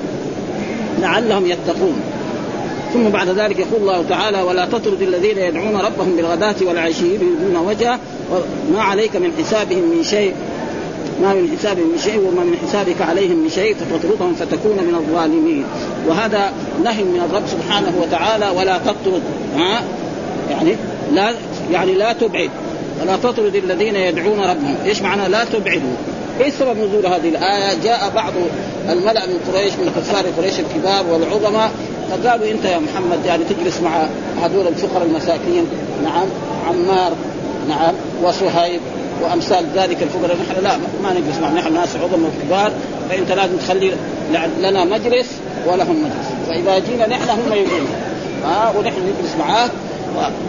لعلهم 0.99 1.45
يتقون. 1.45 2.01
ثم 2.93 3.10
بعد 3.10 3.29
ذلك 3.29 3.60
يقول 3.60 3.81
الله 3.81 4.03
تعالى 4.10 4.41
ولا 4.41 4.65
تطرد 4.65 5.01
الذين 5.01 5.38
يدعون 5.38 5.75
ربهم 5.75 6.15
بالغداة 6.15 6.55
والعشي 6.62 7.05
يريدون 7.05 7.58
وجهه 7.67 8.00
ما 8.74 8.81
عليك 8.81 9.15
من 9.15 9.34
حسابهم 9.39 9.84
من 9.98 10.03
شيء 10.03 10.34
ما 11.22 11.34
من 11.34 11.58
حسابهم 11.58 11.91
من 11.91 11.98
شيء 11.98 12.19
وما 12.19 12.43
من 12.43 12.58
حسابك 12.67 13.01
عليهم 13.01 13.43
من 13.43 13.50
شيء 13.50 13.75
فتطردهم 13.75 14.36
فتكون 14.36 14.84
من 14.84 14.96
الظالمين. 14.96 15.65
وهذا 16.08 16.51
نهي 16.84 17.03
من 17.03 17.22
الرب 17.29 17.43
سبحانه 17.48 17.93
وتعالى 18.01 18.50
ولا 18.58 18.77
تطرد 18.77 19.22
ها؟ 19.55 19.84
يعني 20.50 20.75
لا 21.13 21.34
يعني 21.72 21.93
لا 21.93 22.13
تبعد. 22.13 22.50
ولا 23.01 23.17
تطرد 23.17 23.55
الذين 23.55 23.96
يدعون 23.96 24.39
ربهم. 24.39 24.75
إيش 24.86 25.01
معنى 25.01 25.27
لا 25.27 25.46
تبعدوا؟ 25.46 25.96
إيش 26.41 26.53
سبب 26.53 26.77
نزول 26.77 27.05
هذه 27.05 27.29
الآية؟ 27.29 27.77
جاء 27.84 28.12
بعض 28.15 28.34
الملأ 28.89 29.25
من 29.25 29.39
قريش 29.48 29.74
من 29.74 29.91
كفار 29.96 30.25
قريش 30.38 30.60
الكبار 30.60 31.05
والعظماء 31.12 31.72
فقالوا 32.11 32.51
انت 32.51 32.65
يا 32.65 32.77
محمد 32.77 33.25
يعني 33.25 33.43
تجلس 33.43 33.81
مع 33.81 34.05
هذول 34.43 34.67
الفقراء 34.67 35.05
المساكين 35.05 35.65
نعم 36.03 36.27
عمار 36.67 37.11
نعم 37.69 37.93
وصهيب 38.23 38.81
وأمثال 39.21 39.65
ذلك 39.75 40.03
الفقراء. 40.03 40.37
نحن 40.49 40.63
لا 40.63 40.77
ما 41.03 41.13
نجلس 41.13 41.37
معهم. 41.41 41.57
نحن 41.57 41.73
ناس 41.73 41.95
عظماء 41.95 42.31
وكبار 42.31 42.71
فانت 43.09 43.31
لازم 43.31 43.57
تخلي 43.57 43.91
لنا 44.59 44.85
مجلس 44.85 45.27
ولهم 45.67 46.03
مجلس. 46.03 46.27
فإذا 46.49 46.79
جينا 46.79 47.07
نحن 47.07 47.29
هم 47.29 47.53
يجون. 47.53 47.87
ها 48.43 48.73
ونحن 48.77 48.95
نجلس 48.97 49.35
معاه. 49.39 49.69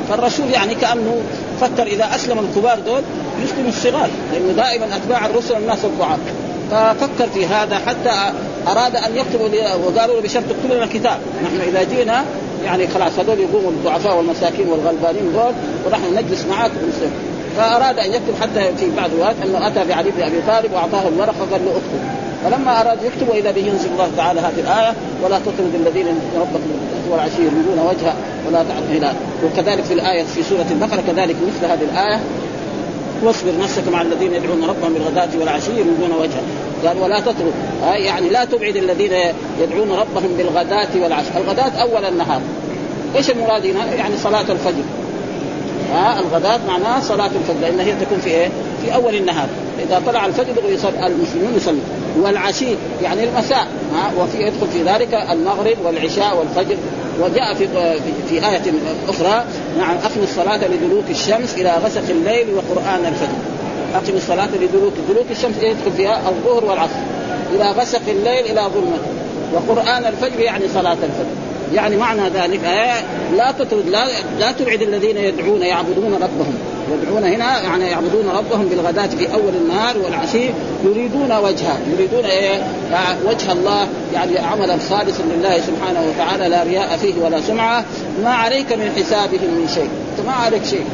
فالرسول 0.08 0.50
يعني 0.50 0.74
كأنه 0.74 1.20
فكر 1.60 1.86
إذا 1.86 2.14
أسلم 2.14 2.38
الكبار 2.38 2.78
دول 2.78 3.02
يسلم 3.44 3.68
الصغار 3.68 4.08
لأنه 4.32 4.52
دائما 4.52 4.96
أتباع 4.96 5.26
الرسل 5.26 5.56
الناس 5.56 5.84
الضعاف. 5.84 6.18
ففكر 6.70 7.26
في 7.34 7.46
هذا 7.46 7.78
حتى 7.86 8.32
أراد 8.68 8.96
أن 8.96 9.16
يكتب 9.16 9.40
وقالوا 9.86 10.16
له 10.16 10.22
بشرط 10.22 10.44
اكتب 10.50 10.72
لنا 10.76 10.86
كتاب 10.86 11.18
نحن 11.44 11.60
إذا 11.68 11.82
جينا 11.82 12.24
يعني 12.64 12.88
خلاص 12.88 13.18
هذول 13.18 13.40
يقوموا 13.40 13.70
الضعفاء 13.70 14.16
والمساكين 14.16 14.68
والغلبانين 14.68 15.32
دول 15.32 15.52
ونحن 15.86 16.14
نجلس 16.14 16.46
معاك 16.50 16.70
ونسلم. 16.70 17.10
فأراد 17.56 17.98
أن 17.98 18.10
يكتب 18.10 18.34
حتى 18.40 18.76
في 18.76 18.90
بعض 18.96 19.10
الوقت 19.14 19.34
أنه 19.44 19.66
أتى 19.66 19.84
بعلي 19.88 20.10
بن 20.10 20.22
أبي 20.22 20.36
طالب 20.46 20.72
وأعطاه 20.72 21.08
الورقه 21.08 21.46
قال 21.52 21.60
له 21.64 21.70
اكتب. 21.70 22.00
فلما 22.44 22.80
أراد 22.80 22.98
يكتب 23.04 23.28
وإذا 23.28 23.50
به 23.50 23.60
ينزل 23.60 23.88
الله 23.92 24.10
تعالى 24.16 24.40
هذه 24.40 24.60
الآية 24.60 24.94
ولا 25.22 25.38
تطرد 25.38 25.74
الذين 25.74 26.06
ربك 26.40 26.60
والعشي 27.10 27.42
يريدون 27.42 27.78
وجهه 27.88 28.14
ولا 28.48 28.62
تعد 28.62 28.96
هلال. 28.96 29.14
وكذلك 29.44 29.84
في 29.84 29.94
الآية 29.94 30.22
في 30.22 30.42
سورة 30.42 30.66
البقرة 30.70 31.02
كذلك 31.06 31.36
مثل 31.46 31.72
هذه 31.72 31.84
الآية 31.92 32.20
واصبر 33.22 33.52
نفسك 33.62 33.88
مع 33.92 34.02
الذين 34.02 34.34
يدعون 34.34 34.64
ربهم 34.64 34.94
بالغداة 34.94 35.28
والعشي 35.38 35.70
يريدون 35.70 36.12
وجهه. 36.20 36.69
قال 36.86 36.98
ولا 36.98 37.20
تترك. 37.20 37.52
يعني 37.82 38.28
لا 38.28 38.44
تبعد 38.44 38.76
الذين 38.76 39.12
يدعون 39.60 39.90
ربهم 39.90 40.36
بالغداة 40.38 40.88
والعشي 41.02 41.28
الغداة 41.36 41.82
أول 41.82 42.04
النهار. 42.04 42.40
إيش 43.16 43.30
المراد 43.30 43.66
هنا؟ 43.66 43.94
يعني 43.94 44.16
صلاة 44.16 44.40
الفجر. 44.40 44.82
ها 45.92 46.20
الغداة 46.20 46.60
معناها 46.68 47.00
صلاة 47.00 47.26
الفجر 47.26 47.60
لأن 47.60 47.80
هي 47.80 47.92
تكون 47.92 48.18
في 48.18 48.30
إيه؟ 48.30 48.48
في 48.82 48.94
أول 48.94 49.14
النهار. 49.14 49.48
إذا 49.88 50.02
طلع 50.06 50.26
الفجر 50.26 50.52
المسلمون 51.06 51.54
يصلون 51.56 51.82
والعشي 52.20 52.74
يعني 53.02 53.24
المساء. 53.24 53.66
ها 53.94 54.22
وفي 54.22 54.38
يدخل 54.38 54.66
في 54.72 54.82
ذلك 54.82 55.14
المغرب 55.30 55.76
والعشاء 55.84 56.36
والفجر. 56.36 56.76
وجاء 57.20 57.54
في 57.54 57.68
في 58.28 58.48
آية 58.48 58.72
أخرى 59.08 59.44
نعم 59.78 59.96
أقم 59.96 60.22
الصلاة 60.22 60.68
لدلوك 60.68 61.04
الشمس 61.10 61.54
إلى 61.54 61.74
غسق 61.84 62.04
الليل 62.10 62.46
وقرآن 62.54 63.06
الفجر. 63.06 63.59
أقم 63.94 64.16
الصلاة 64.16 64.48
لدلوك 64.60 64.92
دلوك 65.08 65.26
الشمس 65.30 65.56
يدخل 65.62 65.92
فيها 65.96 66.22
الظهر 66.28 66.64
والعصر. 66.64 67.00
إلى 67.54 67.70
غسق 67.70 68.02
الليل 68.08 68.44
إلى 68.44 68.60
ظلمة. 68.74 68.98
وقرآن 69.52 70.04
الفجر 70.04 70.40
يعني 70.40 70.64
صلاة 70.74 70.92
الفجر. 70.92 71.50
يعني 71.74 71.96
معنى 71.96 72.28
ذلك 72.28 72.64
آه 72.64 73.02
لا 73.36 73.52
تطرد 73.52 73.88
لا 73.88 74.04
لا 74.38 74.52
تبعد 74.52 74.82
الذين 74.82 75.16
يدعون 75.16 75.62
يعبدون 75.62 76.14
ربهم. 76.14 76.54
يدعون 76.92 77.24
هنا 77.24 77.62
يعني 77.62 77.84
يعبدون 77.84 78.28
ربهم 78.28 78.68
بالغداة 78.68 79.06
في 79.06 79.34
أول 79.34 79.52
النهار 79.62 79.98
والعشي 79.98 80.50
يريدون 80.84 81.32
وجهه. 81.32 81.78
يريدون 81.92 82.24
إيه 82.24 82.62
وجه 83.26 83.52
الله. 83.52 83.86
يعني 84.14 84.38
عملا 84.38 84.78
خالصا 84.90 85.22
لله 85.22 85.58
سبحانه 85.58 86.04
وتعالى 86.08 86.48
لا 86.48 86.62
رياء 86.62 86.96
فيه 86.96 87.14
ولا 87.24 87.40
سمعة. 87.40 87.84
ما 88.22 88.30
عليك 88.30 88.72
من 88.72 88.92
حسابهم 88.96 89.50
من 89.60 89.68
شيء. 89.74 89.90
ما 90.26 90.32
عليك 90.32 90.64
شيء. 90.64 90.84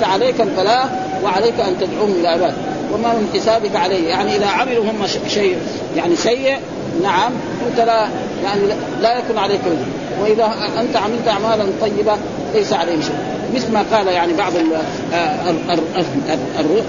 أنت 0.00 0.08
عليك 0.08 0.40
البلاغ 0.40 0.86
وعليك 1.24 1.60
أن 1.60 1.76
تدعوهم 1.80 2.14
إلى 2.20 2.28
عباد 2.28 2.54
وما 2.92 3.12
من 3.12 3.28
حسابك 3.34 3.76
عليه. 3.76 4.08
يعني 4.08 4.36
إذا 4.36 4.46
عملوا 4.46 4.84
هم 4.84 5.06
شيء 5.28 5.56
يعني 5.96 6.16
سيء 6.16 6.56
نعم. 7.02 7.32
أنت 7.70 7.80
لا 7.80 8.08
يعني 8.44 8.60
لا 9.02 9.18
يكون 9.18 9.38
عليك 9.38 9.60
وجه 9.66 10.22
وإذا 10.22 10.54
أنت 10.80 10.96
عملت 10.96 11.28
أعمالا 11.28 11.64
طيبة 11.80 12.16
ليس 12.54 12.72
عليهم 12.72 13.02
شيء. 13.02 13.14
مثل 13.54 13.72
ما 13.72 13.84
قال 13.92 14.06
يعني 14.06 14.32
بعض 14.32 14.52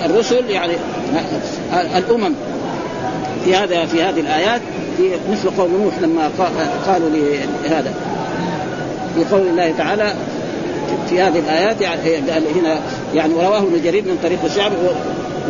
الرسل 0.05 0.49
يعني 0.49 0.73
الأمم 1.97 2.33
في 3.45 3.55
هذا 3.55 3.85
في 3.85 4.03
هذه 4.03 4.19
الآيات 4.19 4.61
في 4.97 5.03
مثل 5.31 5.49
قول 5.57 5.69
نوح 5.71 5.93
لما 6.01 6.29
قالوا 6.87 7.09
لهذا. 7.63 7.93
في 9.15 9.35
قول 9.35 9.47
الله 9.47 9.73
تعالى 9.77 10.13
في 11.09 11.21
هذه 11.21 11.39
الآيات 11.39 11.81
يعني 11.81 12.19
هنا 12.59 12.81
يعني 13.13 13.33
ورواه 13.33 13.57
ابن 13.57 13.81
جرير 13.83 14.03
من 14.03 14.17
طريق 14.23 14.39
الشعب 14.45 14.71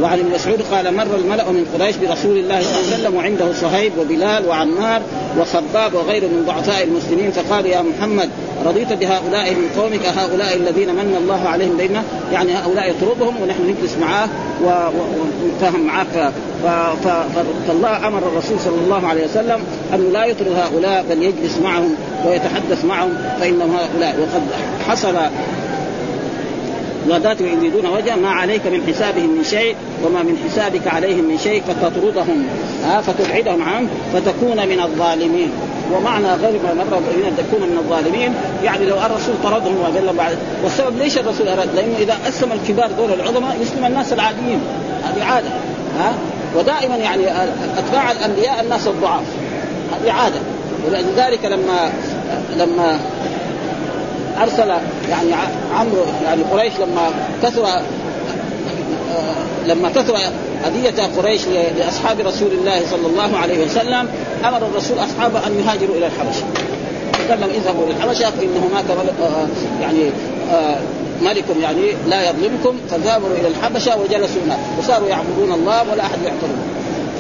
وعن 0.02 0.20
ابن 0.20 0.32
مسعود 0.32 0.62
قال 0.62 0.94
مر 0.94 1.16
الملأ 1.16 1.52
من 1.52 1.66
قريش 1.80 1.96
برسول 1.96 2.38
الله 2.38 2.62
صلى 2.62 2.70
الله 2.70 2.94
عليه 2.94 2.94
وسلم 2.94 3.16
وعنده 3.16 3.54
صهيب 3.54 3.92
وبلال 3.98 4.48
وعمار 4.48 5.02
وخباب 5.40 5.94
وغيره 5.94 6.28
من 6.28 6.44
ضعفاء 6.48 6.84
المسلمين 6.84 7.32
فقال 7.32 7.66
يا 7.66 7.82
محمد 7.82 8.30
رضيت 8.66 8.94
بهؤلاء 8.94 9.54
من 9.54 9.70
قومك 9.82 10.06
هؤلاء 10.06 10.56
الذين 10.56 10.96
من 10.96 11.18
الله 11.22 11.50
عليهم 11.50 11.78
بيننا 11.78 12.04
يعني 12.34 12.54
هؤلاء 12.54 12.90
يطردهم 12.90 13.42
ونحن 13.42 13.62
نجلس 13.70 13.98
معاه 14.02 14.30
ونتفاهم 14.64 15.88
معاه. 15.88 16.32
فالله 17.68 18.08
أمر 18.08 18.18
الرسول 18.18 18.60
صلى 18.60 18.82
الله 18.84 19.08
عليه 19.08 19.26
وسلم 19.26 19.60
انه 19.94 20.10
لا 20.14 20.26
يطرد 20.26 20.52
هؤلاء 20.52 21.06
بل 21.10 21.24
يجلس 21.24 21.58
معهم 21.64 21.96
ويتحدث 22.26 22.86
معهم 22.86 23.18
فإنهم 23.40 23.76
هؤلاء. 23.76 24.16
وقد 24.20 24.42
حصل 24.88 25.16
غداة 27.10 27.38
يريدون 27.39 27.86
وجه 27.86 28.15
ما 28.15 28.29
عليك 28.29 28.67
من 28.67 28.84
حسابهم 28.88 29.29
من 29.38 29.43
شيء 29.43 29.75
وما 30.05 30.24
من 30.24 30.38
حسابك 30.50 30.88
عليهم 30.88 31.24
من 31.24 31.38
شيء 31.38 31.63
فتطردهم 31.67 32.46
ها 32.84 33.01
فتبعدهم 33.01 33.63
عنه 33.63 33.88
فتكون 34.13 34.67
من 34.67 34.79
الظالمين. 34.79 35.51
ومعنى 35.93 36.27
غير 36.27 36.60
ما 36.63 36.74
مر 36.74 36.98
ان 36.98 37.38
تكون 37.38 37.70
من 37.70 37.77
الظالمين 37.77 38.34
يعني 38.63 38.86
لو 38.86 38.96
الرسول 38.96 39.36
طردهم 39.43 39.75
وقال 39.81 40.15
بعد 40.17 40.38
والسبب 40.63 40.98
ليش 40.98 41.17
الرسول 41.17 41.48
أراد؟ 41.48 41.75
لأنه 41.75 41.96
إذا 42.00 42.17
أسلم 42.27 42.51
الكبار 42.51 42.91
دول 42.98 43.13
العظماء 43.13 43.58
يسلم 43.62 43.86
الناس 43.86 44.13
العاديين 44.13 44.60
هذه 45.03 45.24
عادة 45.24 45.50
ها. 46.00 46.13
ودائما 46.55 46.96
يعني 46.96 47.24
أتباع 47.77 48.12
الأنبياء 48.12 48.62
الناس 48.63 48.88
الضعاف 48.88 49.24
هذه 49.91 50.12
عادة. 50.12 50.39
ولذلك 50.88 51.46
لما 51.46 51.91
لما 52.58 53.00
أرسل 54.42 54.70
يعني 55.10 55.34
عمرو 55.74 56.06
يعني 56.26 56.44
قريش 56.44 56.74
لما 56.80 57.10
كثر 57.44 57.68
لما 59.68 59.90
كثر 59.90 60.18
أذية 60.68 61.04
قريش 61.18 61.42
لأصحاب 61.78 62.20
رسول 62.20 62.52
الله 62.52 62.82
صلى 62.92 63.08
الله 63.08 63.38
عليه 63.38 63.66
وسلم 63.66 64.08
أمر 64.46 64.58
الرسول 64.58 64.98
أصحابه 65.00 65.48
أن 65.48 65.60
يهاجروا 65.60 65.96
إلى 65.96 66.06
الحبشة. 66.08 66.44
قال 67.30 67.42
لهم 67.42 67.50
اذهبوا 67.50 67.86
إلى 67.86 67.94
الحبشة 67.94 68.30
فإن 68.32 68.70
هناك 68.72 68.86
يعني 69.82 70.12
ملك 71.22 71.46
يعني 71.62 71.94
لا 72.10 72.30
يظلمكم 72.30 72.76
فذهبوا 72.90 73.30
إلى 73.30 73.48
الحبشة 73.48 73.98
وجلسوا 73.98 74.42
هناك. 74.46 74.60
وصاروا 74.80 75.10
يعبدون 75.10 75.52
الله 75.52 75.82
ولا 75.92 76.04
أحد 76.04 76.18
يعترض. 76.26 76.58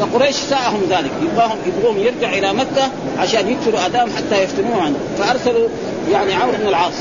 فقريش 0.01 0.35
ساءهم 0.35 0.81
ذلك. 0.89 1.11
يبغاهم 1.21 1.57
يبغوهم 1.67 1.97
يرجع 1.97 2.33
إلى 2.33 2.53
مكة 2.53 2.89
عشان 3.19 3.49
يكثروا 3.49 3.85
ادام 3.85 4.09
حتى 4.17 4.43
يفتنوه 4.43 4.81
عنه. 4.81 4.97
فأرسلوا 5.17 5.67
يعني 6.11 6.33
عمرو 6.33 6.57
بن 6.57 6.67
العاص. 6.67 6.93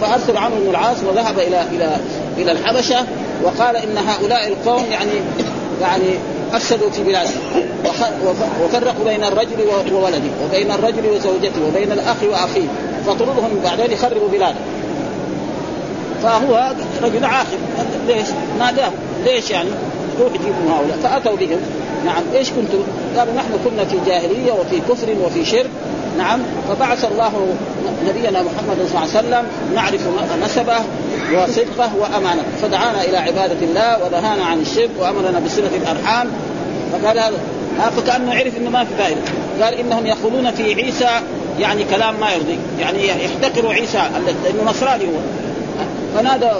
فارسل 0.00 0.36
عمرو 0.36 0.60
بن 0.60 0.70
العاص 0.70 0.96
وذهب 1.08 1.38
إلى 1.38 1.62
إلى 1.72 1.96
إلى 2.38 2.52
الحبشة 2.52 3.06
وقال 3.42 3.76
إن 3.76 3.98
هؤلاء 3.98 4.48
القوم 4.48 4.84
يعني 4.90 5.10
يعني 5.80 6.18
أفسدوا 6.52 6.90
في 6.90 7.02
بلاده 7.02 7.30
وفرقوا 8.64 9.04
بين 9.04 9.24
الرجل 9.24 9.60
وولده 9.92 10.30
وبين 10.44 10.70
الرجل 10.70 11.06
وزوجته 11.06 11.66
وبين 11.68 11.92
الأخ 11.92 12.16
واخيه 12.22 12.68
فطردهم 13.06 13.60
بعدين 13.64 13.92
يخربوا 13.92 14.28
بلاده 14.28 14.58
فهو 16.22 16.72
رجل 17.02 17.24
عاقل. 17.24 17.58
ليش؟ 18.06 18.26
ناداهم. 18.58 18.92
ليش 19.24 19.50
يعني؟ 19.50 19.70
روح 20.20 20.32
جيبوا 20.32 20.70
هؤلاء. 20.70 20.98
فأتوا 21.02 21.36
بهم. 21.36 21.60
نعم. 22.04 22.22
إيش 22.34 22.50
كنتم؟ 22.50 22.82
قالوا 23.18 23.34
نحن 23.34 23.50
كنا 23.64 23.84
في 23.84 23.96
جاهلية 24.06 24.52
وفي 24.52 24.80
كفر 24.88 25.08
وفي 25.24 25.44
شرك. 25.44 25.70
نعم. 26.18 26.40
فبعث 26.68 27.04
الله 27.04 27.56
نبينا 28.08 28.42
محمد 28.42 28.76
صلى 28.76 28.86
الله 28.86 29.00
عليه 29.00 29.08
وسلم 29.10 29.44
نعرف 29.74 30.00
نسبه 30.44 30.76
وصدقه 31.34 31.90
وامانته 32.00 32.44
فدعانا 32.62 33.04
إلى 33.04 33.16
عبادة 33.16 33.58
الله 33.62 34.04
ونهانا 34.04 34.44
عن 34.44 34.60
الشرك 34.60 34.90
وأمرنا 34.98 35.40
بصله 35.40 35.70
الأرحام. 35.76 36.28
فقال 36.92 37.18
هذا 37.18 37.32
فكأنه 37.96 38.34
عرف 38.34 38.56
إنه 38.56 38.70
ما 38.70 38.84
في 38.84 38.90
فائدة. 38.98 39.20
قال 39.62 39.74
إنهم 39.74 40.06
يقولون 40.06 40.50
في 40.50 40.74
عيسى 40.74 41.20
يعني 41.60 41.84
كلام 41.84 42.20
ما 42.20 42.32
يرضي. 42.32 42.58
يعني 42.80 43.08
يحتقروا 43.08 43.72
عيسى 43.72 44.02
لأنه 44.44 44.70
نصراني 44.70 45.04
هو. 45.04 45.18
فنادى 46.16 46.50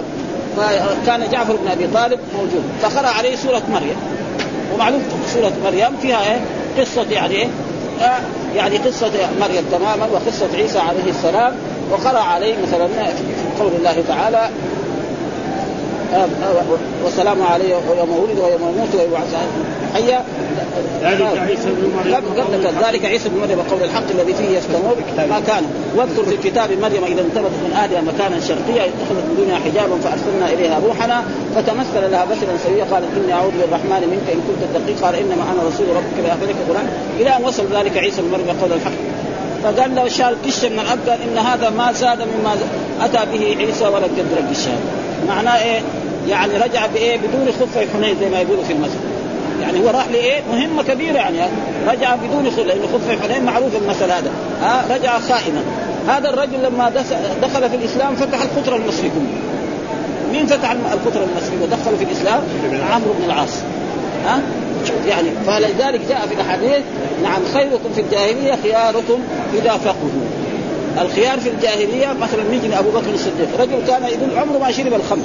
فكان 0.56 1.30
جعفر 1.32 1.56
بن 1.56 1.68
أبي 1.68 1.86
طالب 1.86 2.18
موجود 2.34 2.62
فقرأ 2.82 3.08
عليه 3.08 3.36
سورة 3.36 3.62
مريم. 3.72 3.96
ومعلوم 4.74 5.02
سورة 5.34 5.52
مريم 5.64 5.96
فيها 6.02 6.20
إيه؟ 6.32 6.40
قصة 6.78 7.06
يعني 7.10 7.34
إيه؟ 7.34 7.46
آه 8.00 8.18
يعني 8.56 8.76
قصة 8.78 9.10
مريم 9.40 9.64
تماما 9.72 10.06
وقصة 10.12 10.48
عيسى 10.56 10.78
عليه 10.78 11.10
السلام 11.10 11.52
وقرأ 11.90 12.18
عليه 12.18 12.54
مثلا 12.66 12.88
قول 13.60 13.72
الله 13.78 14.04
تعالى 14.08 14.48
آه، 16.14 16.24
آه، 16.24 16.64
والسلام 17.04 17.42
عليه 17.42 17.70
يوم 17.70 17.82
ولد 17.88 18.38
ويوم 18.38 18.74
يموت 18.74 18.94
ويبعث 18.94 19.34
حيا 19.94 20.24
ذلك 21.02 21.38
عيسى 21.38 21.68
بن 21.68 21.92
مريم. 21.96 22.84
ذلك 22.86 23.04
عيسى 23.04 23.28
بن 23.28 23.38
مريم 23.40 23.60
قول 23.70 23.82
الحق 23.84 24.08
الذي 24.10 24.34
فيه 24.34 24.56
يفتنون 24.56 24.96
ما 25.30 25.40
كان. 25.46 25.64
واذكر 25.96 26.24
في 26.24 26.34
الكتاب 26.34 26.70
مريم 26.70 27.04
إذا 27.04 27.20
انتبهت 27.20 27.56
من 27.64 27.72
اهلها 27.74 28.00
مكانا 28.00 28.40
شرقيا 28.40 28.82
اتخذت 28.82 29.24
من 29.28 29.34
دونها 29.38 29.58
حجابا 29.58 29.96
فأرسلنا 30.04 30.46
إليها 30.52 30.80
روحنا 30.86 31.22
فتمثل 31.54 32.10
لها 32.12 32.24
بشرا 32.24 32.56
سويا. 32.64 32.84
قالت 32.84 33.08
إني 33.16 33.32
أعوذ 33.32 33.50
بالرحمن 33.60 34.02
منك 34.12 34.26
إن 34.34 34.40
كنت 34.46 34.62
تتقي 34.74 35.06
قال 35.06 35.14
إنما 35.14 35.42
أنا 35.52 35.68
رسول 35.68 35.86
ربك 35.88 36.16
لاخبرك 36.24 36.56
قران 36.68 36.88
إلى 37.20 37.36
أن 37.36 37.44
وصل 37.44 37.64
ذلك 37.76 37.96
عيسى 37.98 38.22
بن 38.22 38.28
مريم 38.28 38.48
قول 38.60 38.72
الحق. 38.72 38.98
فقال 39.64 39.94
له 39.94 40.08
شال 40.08 40.36
قشه 40.44 40.68
من 40.68 40.78
الأب 40.78 40.98
قال 41.08 41.18
إن 41.22 41.38
هذا 41.38 41.70
ما 41.70 41.92
زاد 41.92 42.18
مما 42.18 42.52
أتى 43.00 43.18
به 43.32 43.56
عيسى 43.58 43.84
ولا 43.84 44.04
قدر 44.04 44.38
القشان 44.38 44.80
معناه 45.28 45.62
إيه؟ 45.62 45.80
يعني 46.28 46.56
رجع 46.56 46.86
بإيه؟ 46.86 47.16
بدون 47.16 47.48
خفه 47.60 47.86
حنين 47.94 48.16
زي 48.20 48.28
ما 48.28 48.40
يقولوا 48.40 48.64
في 48.64 48.72
المسجد. 48.72 49.00
يعني 49.60 49.84
هو 49.84 49.90
راح 49.90 50.08
لإيه؟ 50.08 50.42
مهمة 50.52 50.82
كبيرة 50.82 51.16
يعني. 51.16 51.38
رجع 51.86 52.16
بدون 52.16 52.50
خفه 52.50 52.62
لأنه 52.62 52.86
خفه 52.94 53.22
حنين 53.22 53.44
معروف 53.44 53.76
المثل 53.76 54.10
هذا. 54.10 54.30
ها؟ 54.62 54.84
رجع 54.90 55.18
خائنا. 55.18 55.62
هذا 56.08 56.30
الرجل 56.30 56.62
لما 56.62 56.92
دخل 57.42 57.70
في 57.70 57.76
الإسلام 57.76 58.16
فتح 58.16 58.42
القطر 58.42 58.76
المصري 58.76 59.08
كله. 59.10 59.26
مين 60.32 60.46
فتح 60.46 60.70
القطر 60.70 61.22
المصري؟ 61.22 61.56
ودخل 61.62 61.96
في 61.98 62.04
الإسلام؟ 62.04 62.42
عمرو 62.92 63.12
بن 63.18 63.24
العاص. 63.24 63.52
ها؟ 64.26 64.40
يعني 65.08 65.28
فلذلك 65.46 66.00
جاء 66.08 66.26
في 66.28 66.34
الأحاديث 66.34 66.82
نعم 67.22 67.40
خيركم 67.54 67.92
في 67.94 68.00
الجاهلية 68.00 68.58
خياركم 68.62 69.18
إذا 69.54 69.70
فقهوا. 69.70 70.24
الخيار 71.00 71.40
في 71.40 71.48
الجاهلية 71.48 72.12
مثلا 72.12 72.42
نجي 72.52 72.78
أبو 72.78 72.90
بكر 72.90 73.14
الصديق. 73.14 73.48
رجل 73.60 73.86
كان 73.86 74.02
يقول 74.02 74.38
عمره 74.38 74.58
ما 74.58 74.70
شرب 74.72 74.94
الخمر. 74.94 75.22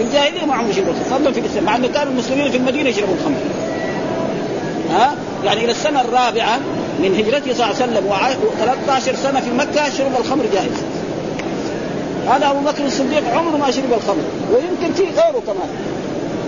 في 0.00 0.06
الجاهلية 0.06 0.44
ما 0.44 0.72
شرب 0.72 0.88
الخمر. 0.88 1.18
فضلا 1.18 1.32
في 1.32 1.40
الإسلام 1.40 1.64
مع 1.64 1.76
إنه 1.76 1.88
كان 1.88 2.08
المسلمين 2.08 2.50
في 2.50 2.56
المدينة 2.56 2.88
يشربوا 2.88 3.14
الخمر. 3.14 3.36
ها؟ 4.90 5.14
يعني 5.44 5.64
إلى 5.64 5.72
السنة 5.72 6.00
الرابعة 6.00 6.58
من 6.98 7.14
هجرته 7.18 7.54
صلى 7.54 7.64
الله 7.64 8.14
عليه 8.14 8.36
وسلم 8.36 9.14
و13 9.14 9.22
سنة 9.22 9.40
في 9.40 9.50
مكة 9.50 9.90
شرب 9.90 10.12
الخمر 10.20 10.44
جائز 10.52 10.82
هذا 12.28 12.50
أبو 12.50 12.60
بكر 12.60 12.84
الصديق 12.84 13.34
عمره 13.34 13.56
ما 13.56 13.70
شرب 13.70 13.92
الخمر 13.92 14.22
ويمكن 14.52 14.92
في 14.94 15.02
غيره 15.02 15.42
كمان. 15.46 15.68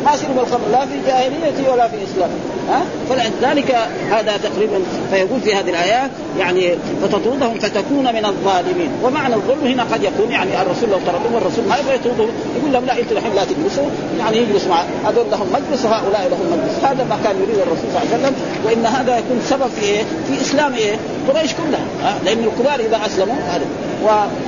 ما 0.05 0.17
شرب 0.17 0.38
الخمر 0.38 0.69
لا 0.73 0.87
في 0.87 0.95
جاهليته 1.07 1.73
ولا 1.73 1.88
في 1.88 1.97
اسلام 1.97 2.31
ها؟ 2.69 2.83
فلذلك 3.09 3.77
هذا 4.11 4.37
تقريبا 4.37 4.79
فيقول 5.11 5.41
في 5.41 5.55
هذه 5.55 5.71
الايات 5.71 6.11
يعني 6.38 6.75
فتطردهم 7.03 7.59
فتكون 7.59 8.05
من 8.15 8.25
الظالمين. 8.25 8.91
ومعنى 9.03 9.35
الظلم 9.35 9.67
هنا 9.67 9.83
قد 9.83 10.03
يكون 10.03 10.31
يعني 10.31 10.62
الرسول 10.62 10.91
لو 10.91 10.99
طردهم 11.07 11.37
الرسول 11.37 11.65
ما 11.69 11.77
يبغى 11.77 11.95
يطردهم. 11.95 12.31
يقول 12.59 12.73
لهم 12.73 12.85
لا 12.85 12.99
أنتم 13.01 13.17
الحين 13.17 13.35
لا 13.35 13.45
تجلسوا. 13.45 13.87
يعني 14.19 14.37
يجلس 14.37 14.67
مع 14.67 14.83
هذول 15.07 15.31
لهم 15.31 15.47
مجلس 15.53 15.85
وهؤلاء 15.85 16.29
لهم 16.31 16.47
مجلس. 16.53 16.85
هذا 16.85 17.05
ما 17.05 17.19
كان 17.25 17.37
يريد 17.43 17.59
الرسول 17.59 17.87
صلى 17.93 18.03
الله 18.03 18.15
عليه 18.15 18.23
وسلم. 18.23 18.35
وإن 18.65 18.87
هذا 18.87 19.19
يكون 19.19 19.41
سبب 19.49 19.71
في 19.81 19.85
إيه؟ 19.85 20.03
في 20.29 20.41
إسلام 20.41 20.75
إيه؟ 20.75 20.97
قريش 21.29 21.53
كلها. 21.53 22.15
لأن 22.25 22.38
الكبار 22.38 22.81
إذا 22.81 23.01
أسلموا 23.07 23.35
هذا. 23.35 23.67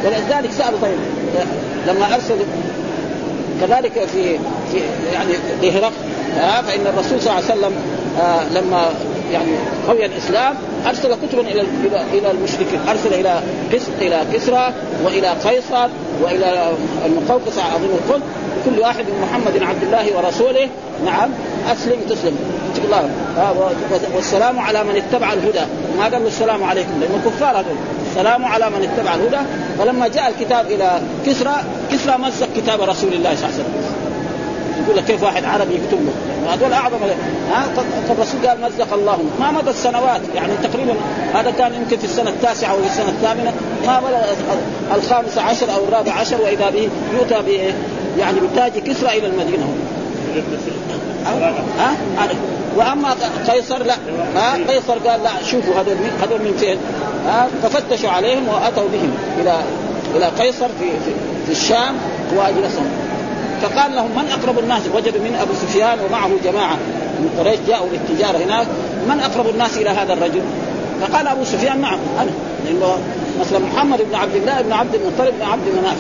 ولذلك 0.04 0.50
سألوا 0.52 0.78
طيب 0.82 0.98
لما 1.88 2.14
ارسل 2.14 2.36
كذلك 3.60 3.92
في 3.92 4.38
في 4.72 4.80
يعني 5.12 5.32
لهرقل 5.62 5.92
آه 6.38 6.60
فإن 6.62 6.86
الرسول 6.86 7.20
صلى 7.20 7.32
الله 7.32 7.50
عليه 7.50 7.60
وسلم 7.60 7.72
آه 8.20 8.44
لما 8.54 8.90
يعني 9.32 9.50
قوي 9.88 10.06
الإسلام 10.06 10.54
أرسل 10.86 11.14
كتبا 11.14 11.40
إلى 11.40 11.64
إلى 12.12 12.30
المشركين 12.30 12.80
أرسل 12.88 13.14
إلى 13.14 13.42
إلى 14.00 14.22
كسرى 14.32 14.72
وإلى 15.04 15.28
قيصر 15.28 15.88
وإلى 16.22 16.72
المقوقس 17.06 17.58
عظيم 17.58 17.90
القدس 17.90 18.22
كل 18.64 18.80
واحد 18.80 19.04
من 19.04 19.26
محمد 19.28 19.62
عبد 19.62 19.82
الله 19.82 20.16
ورسوله 20.16 20.68
نعم 21.04 21.30
أسلم 21.72 22.00
تسلم. 22.08 22.36
الله. 22.78 23.10
والسلام 24.14 24.58
على 24.58 24.84
من 24.84 24.96
اتبع 24.96 25.32
الهدى. 25.32 25.66
ما 25.98 26.04
قال 26.04 26.26
السلام 26.26 26.64
عليكم؟ 26.64 27.00
لأنه 27.00 27.20
كفار 27.26 27.56
هذول. 27.56 27.76
السلام 28.10 28.44
على 28.44 28.70
من 28.70 28.88
اتبع 28.88 29.14
الهدى. 29.14 29.46
فلما 29.78 30.08
جاء 30.08 30.28
الكتاب 30.28 30.66
إلى 30.66 31.00
كسرى 31.26 31.54
كسرى 31.92 32.18
مزق 32.18 32.48
كتاب 32.56 32.80
رسول 32.80 33.12
الله 33.12 33.34
صلى 33.34 33.44
الله 33.44 33.54
عليه 33.54 33.54
وسلم. 33.54 34.04
يقول 34.84 34.96
لك 34.96 35.04
كيف 35.04 35.22
واحد 35.22 35.44
عربي 35.44 35.74
يكتب 35.74 35.98
له؟ 36.06 36.12
هذول 36.52 36.72
أعظم 36.72 36.96
ها؟ 37.52 37.64
الرسول 38.10 38.46
قال 38.46 38.60
مزق 38.60 38.94
الله. 38.94 39.18
ما 39.40 39.50
مضت 39.50 39.74
سنوات 39.74 40.20
يعني 40.34 40.52
تقريبا 40.62 40.94
هذا 41.34 41.50
كان 41.50 41.74
يمكن 41.74 41.96
في 41.96 42.04
السنة 42.04 42.30
التاسعة 42.30 42.70
أو 42.70 42.76
في 42.76 42.86
السنة 42.86 43.08
الثامنة. 43.08 43.52
ما 43.86 44.00
بلغ 44.00 44.24
الخامسه 44.94 45.42
عشر 45.42 45.74
أو 45.74 45.84
الرابع 45.84 46.12
عشر. 46.12 46.40
وإذا 46.40 46.70
به 46.70 46.88
يؤتى 47.14 47.34
يعني 48.18 48.38
بتاج 48.52 48.72
كسرى 48.72 49.18
إلى 49.18 49.26
المدينة. 49.26 49.74
ها؟ 51.78 51.96
وأما 52.76 53.14
قيصر 53.48 53.82
لا. 53.82 53.94
ها؟ 54.36 54.56
قيصر 54.68 54.98
قال 55.08 55.22
لا 55.22 55.30
شوفوا 55.50 55.74
هذول 55.74 55.96
هذول 56.22 56.40
من 56.40 56.56
فين؟ 56.58 56.76
ها؟ 57.26 57.48
ففتشوا 57.62 58.10
عليهم 58.10 58.48
وأتوا 58.48 58.88
بهم 58.92 59.12
إلى 59.40 59.62
إلى 60.16 60.26
قيصر 60.26 60.68
في 60.80 60.90
في, 61.04 61.12
في 61.46 61.52
الشام 61.52 61.94
وأجلسهم. 62.36 62.86
فقال 63.62 63.94
لهم 63.94 64.10
من 64.10 64.28
أقرب 64.30 64.58
الناس؟ 64.58 64.82
وجدوا 64.94 65.20
من 65.20 65.38
أبو 65.40 65.52
سفيان 65.54 65.98
ومعه 66.08 66.30
جماعة 66.44 66.76
من 67.18 67.30
قريش 67.38 67.58
جاءوا 67.68 67.88
للتجاره 67.92 68.44
هناك. 68.44 68.66
من 69.08 69.20
أقرب 69.20 69.48
الناس 69.48 69.76
إلى 69.76 69.90
هذا 69.90 70.12
الرجل؟ 70.12 70.42
فقال 71.00 71.26
أبو 71.28 71.44
سفيان 71.44 71.80
نعم 71.80 71.98
أنا. 72.20 72.30
لأنه 72.64 72.98
مثلا 73.40 73.58
محمد 73.58 74.02
بن 74.02 74.14
عبد 74.14 74.34
الله 74.34 74.62
بن 74.62 74.72
عبد 74.72 74.94
المطلب 74.94 75.34
بن 75.40 75.46
عبد 75.46 75.68
مناف. 75.78 75.96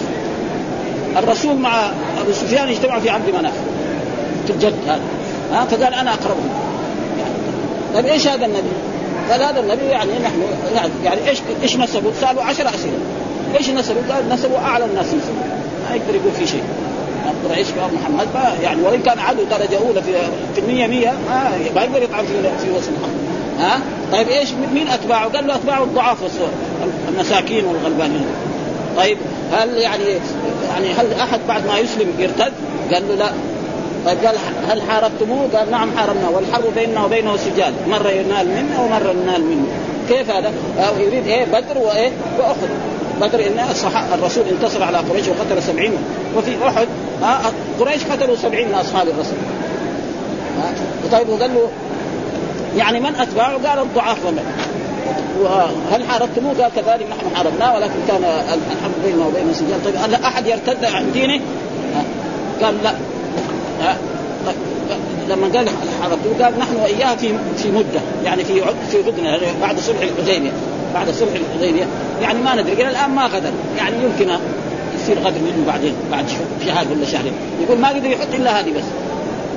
الرسول 1.16 1.56
مع 1.56 1.90
أبو 2.20 2.32
سفيان 2.32 2.68
اجتمعوا 2.68 3.00
في 3.00 3.10
عبد 3.10 3.30
مناف. 3.38 3.52
في 4.46 4.52
الجد 4.52 4.74
هذا 4.86 5.00
ها 5.52 5.64
فقال 5.64 5.94
أنا 5.94 6.10
أقربهم 6.10 6.50
طيب 7.94 8.06
إيش 8.06 8.28
هذا 8.28 8.46
النبي؟ 8.46 8.68
قال 9.30 9.42
هذا 9.42 9.60
النبي 9.60 9.84
يعني 9.84 10.10
نحن 10.22 10.42
يعني 11.04 11.28
إيش 11.28 11.38
إيش 11.62 11.76
نسبه؟ 11.76 12.12
سالوا 12.20 12.42
عشر 12.42 12.68
أسئلة 12.68 12.98
إيش 13.58 13.70
نسبه؟ 13.70 14.14
قال 14.14 14.28
نسبه 14.28 14.58
أعلى 14.58 14.84
الناس 14.84 15.06
نسبه 15.06 15.34
ما 15.90 15.96
يقدر 15.96 16.14
يقول 16.14 16.32
في 16.32 16.46
شيء 16.46 16.62
قريش 17.48 17.66
محمد 17.70 18.26
ما 18.34 18.54
يعني 18.62 18.82
وإن 18.82 19.02
كان 19.02 19.18
عدو 19.18 19.42
درجة 19.42 19.78
أولى 19.78 20.02
في 20.02 20.12
في 20.54 20.60
المية 20.60 20.86
مية 20.86 21.12
ما 21.28 21.50
ما 21.74 21.82
يقدر 21.82 22.02
يطعن 22.02 22.24
في 22.26 22.42
في 22.64 22.70
وسط 22.70 22.90
ها 23.58 23.80
طيب 24.12 24.28
إيش 24.28 24.48
مين 24.74 24.88
أتباعه؟ 24.88 25.28
قال 25.28 25.46
له 25.46 25.54
أتباعه 25.54 25.84
الضعاف 25.84 26.18
المساكين 27.08 27.64
والغلبانين 27.64 28.26
طيب 28.96 29.18
هل 29.52 29.76
يعني 29.76 30.04
يعني 30.68 30.92
هل 30.92 31.12
أحد 31.20 31.40
بعد 31.48 31.66
ما 31.66 31.78
يسلم 31.78 32.08
يرتد؟ 32.18 32.52
قال 32.92 33.08
له 33.08 33.14
لا 33.14 33.32
طيب 34.06 34.18
قال 34.26 34.36
هل 34.68 34.82
حاربتموه؟ 34.82 35.48
قال 35.54 35.70
نعم 35.70 35.90
حاربناه 35.96 36.30
والحرب 36.30 36.64
بيننا 36.74 37.04
وبينه 37.04 37.36
سجال، 37.36 37.72
مره 37.88 38.08
ينال 38.08 38.48
منا 38.48 38.80
ومره 38.80 39.10
ينال 39.10 39.44
منه. 39.44 39.66
كيف 40.08 40.30
هذا؟ 40.30 40.52
يريد 40.98 41.26
إيه 41.26 41.44
بدر 41.44 41.78
وايه؟ 41.78 42.10
وأحد. 42.38 42.68
بدر 43.20 43.46
إن 43.46 43.58
الرسول 44.14 44.44
انتصر 44.48 44.82
على 44.84 44.98
قريش 44.98 45.28
وقتل 45.28 45.62
سبعين 45.62 45.92
وفي 46.36 46.50
أحد 46.68 46.86
قريش 47.80 48.04
قتلوا 48.04 48.36
سبعين 48.36 48.68
من 48.68 48.74
أصحاب 48.74 49.08
الرسول. 49.08 49.38
طيب 51.12 51.28
وقال 51.28 51.54
له 51.54 51.68
يعني 52.76 53.00
من 53.00 53.14
أتباعه؟ 53.14 53.52
قال 53.52 53.78
الضعاف 53.78 54.18
وهل 55.40 56.04
حاربتموه؟ 56.08 56.54
قال 56.62 56.70
كذلك 56.76 57.06
نحن 57.10 57.36
حاربناه 57.36 57.74
ولكن 57.74 58.00
كان 58.08 58.24
الحرب 58.24 58.92
بيننا 59.04 59.26
وبين 59.26 59.54
سجال، 59.54 59.84
طيب 59.84 59.94
هل 59.96 60.14
أحد 60.14 60.46
يرتد 60.46 60.84
عن 60.84 61.12
دينه؟ 61.12 61.40
قال 62.62 62.74
لا 62.82 62.94
لما 65.28 65.46
قال 65.54 65.68
حرقوه 66.02 66.44
قال 66.44 66.58
نحن 66.58 66.76
وإياه 66.76 67.16
في 67.16 67.34
في 67.56 67.70
مدة 67.70 68.00
يعني 68.24 68.44
في 68.44 68.62
في 68.90 69.22
يعني 69.24 69.46
بعد 69.62 69.78
صلح 69.78 70.00
الحديبية. 70.00 70.52
بعد 70.94 71.10
صلح 71.10 71.30
الحديبية. 71.34 71.86
يعني 72.22 72.38
ما 72.42 72.54
ندري 72.54 72.72
إلى 72.72 72.90
الآن 72.90 73.10
ما 73.10 73.26
غدر. 73.26 73.50
يعني 73.78 73.96
يمكن 73.96 74.32
يصير 74.94 75.18
غدر 75.18 75.40
منه 75.40 75.66
بعدين 75.66 75.94
بعد 76.10 76.24
شهر 76.66 76.86
ولا 76.90 77.06
شهرين. 77.06 77.32
يقول 77.62 77.78
ما 77.78 77.88
قدر 77.88 78.06
يحط 78.06 78.34
إلا 78.34 78.60
هذه 78.60 78.70
بس. 78.70 78.84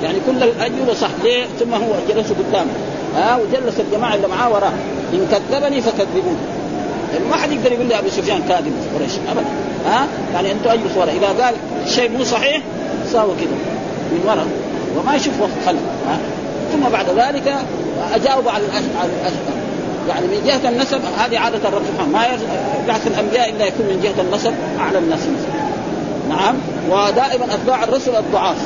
يعني 0.02 0.18
كل 0.26 0.42
الاجوبه 0.42 0.94
صح 0.94 1.10
ليه؟ 1.24 1.46
ثم 1.60 1.74
هو 1.74 1.92
جلسوا 2.08 2.36
قدامه. 2.36 2.70
ها؟ 3.16 3.36
وجلس 3.36 3.80
الجماعة 3.80 4.14
اللي 4.14 4.28
معاه 4.28 4.52
وراه. 4.52 4.72
إن 5.12 5.26
كذبني 5.30 5.80
فكذبوه. 5.80 6.36
يعني 7.12 7.24
ما 7.30 7.36
حد 7.36 7.52
يقدر 7.52 7.72
يقول 7.72 7.86
لي 7.86 7.98
أبو 7.98 8.08
سفيان 8.08 8.42
كاذب 8.48 8.72
قريش 8.94 9.12
ابدا 9.30 9.46
ها؟ 9.86 10.06
يعني 10.34 10.52
أنتم 10.52 10.70
أجلسوا 10.70 11.02
ورا. 11.02 11.10
إذا 11.10 11.44
قال 11.44 11.54
شيء 11.86 12.10
مو 12.18 12.24
صحيح 12.24 12.62
ساووا 13.12 13.34
كذا. 13.40 13.78
من 14.12 14.20
وراء 14.26 14.46
وما 14.96 15.14
يشوف 15.14 15.34
خلف 15.66 15.80
ثم 16.72 16.88
بعد 16.92 17.06
ذلك 17.08 17.54
أجاوب 18.14 18.48
على 18.48 18.64
الاشهر 18.64 19.08
يعني 20.08 20.26
من 20.26 20.42
جهة 20.46 20.68
النسب 20.68 21.00
هذه 21.18 21.38
عادة 21.38 21.68
الرب 21.68 21.82
سبحانه 21.92 22.12
ما 22.12 22.26
يبعث 22.84 23.06
الأنبياء 23.06 23.50
إلا 23.50 23.66
يكون 23.66 23.86
من 23.86 24.00
جهة 24.02 24.22
النسب 24.22 24.54
اعلى 24.80 24.98
الناس 24.98 25.20
نعم؟ 26.28 26.54
ودائما 26.90 27.54
أتباع 27.54 27.84
الرسل 27.84 28.16
الضعاف. 28.16 28.56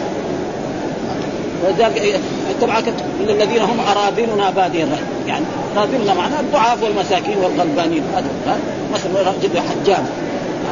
ولذلك 1.65 2.21
اتبعك 2.51 2.89
من 3.21 3.31
الذين 3.31 3.63
هم 3.63 3.81
أراذلنا 3.81 4.51
بادي 4.51 4.83
الراي 4.83 4.99
يعني 5.27 5.45
أراذلنا 5.77 6.15
معناه 6.15 6.41
الضعاف 6.41 6.83
والمساكين 6.83 7.39
والغلبانين 7.39 8.03
هذا 8.15 8.59
مثلا 8.95 9.21
رجل 9.21 9.61
حجام 9.61 10.07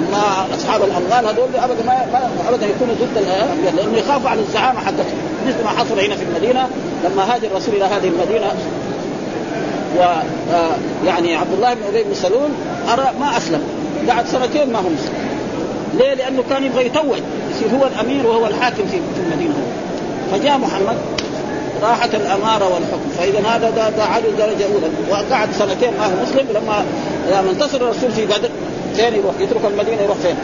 أما 0.09 0.55
أصحاب 0.55 0.83
الاموال 0.83 1.37
هذول 1.37 1.49
ابدا 1.57 1.85
ما 1.85 2.29
ابدا 2.49 2.67
يكونوا 2.67 2.95
ضد 2.95 3.25
لأنه 3.77 3.99
يخافوا 3.99 4.31
على 4.31 4.41
الزعامة 4.41 4.81
حقتهم 4.81 5.19
مثل 5.47 5.65
ما 5.65 5.71
حصل 5.71 6.01
هنا 6.01 6.17
في 6.17 6.23
المدينة 6.23 6.69
لما 7.05 7.35
هاجر 7.35 7.47
الرسول 7.47 7.75
إلى 7.75 7.85
هذه 7.85 8.09
المدينة. 8.09 8.53
و 9.99 10.03
آه، 10.53 10.77
يعني 11.05 11.37
عبد 11.37 11.53
الله 11.53 11.75
بن 11.75 11.81
أبي 11.89 12.03
بن 12.03 12.15
سلول 12.15 12.51
ما 13.21 13.37
أسلم. 13.37 13.63
بعد 14.07 14.27
سنتين 14.27 14.73
ما 14.73 14.79
هو 14.79 14.89
مسلم. 14.89 15.15
ليه؟ 15.99 16.15
لأنه 16.15 16.43
كان 16.51 16.65
يبغى 16.65 16.87
يتوج. 16.87 17.19
يصير 17.51 17.79
هو 17.79 17.87
الأمير 17.87 18.27
وهو 18.27 18.47
الحاكم 18.47 18.87
في 18.87 19.01
المدينة. 19.27 19.55
فجاء 20.33 20.59
محمد 20.59 20.97
راحت 21.83 22.15
الأمارة 22.15 22.75
والحكم. 22.75 23.11
فإذا 23.19 23.49
هذا 23.49 23.71
ده, 23.71 23.91
ده 23.91 24.05
عدل 24.05 24.37
درجة 24.39 24.65
أولى. 24.65 24.87
وقعد 25.11 25.49
سنتين 25.53 25.91
ما 25.99 26.07
هو 26.07 26.23
مسلم. 26.23 26.47
لما 26.55 26.85
لما 27.31 27.51
انتصر 27.51 27.77
الرسول 27.77 28.11
في 28.13 28.27
بدر 28.27 28.51
فين 29.01 29.15
يروح 29.15 29.35
يترك 29.41 29.65
المدينة 29.65 30.03
يروح 30.03 30.17
فين؟ 30.17 30.37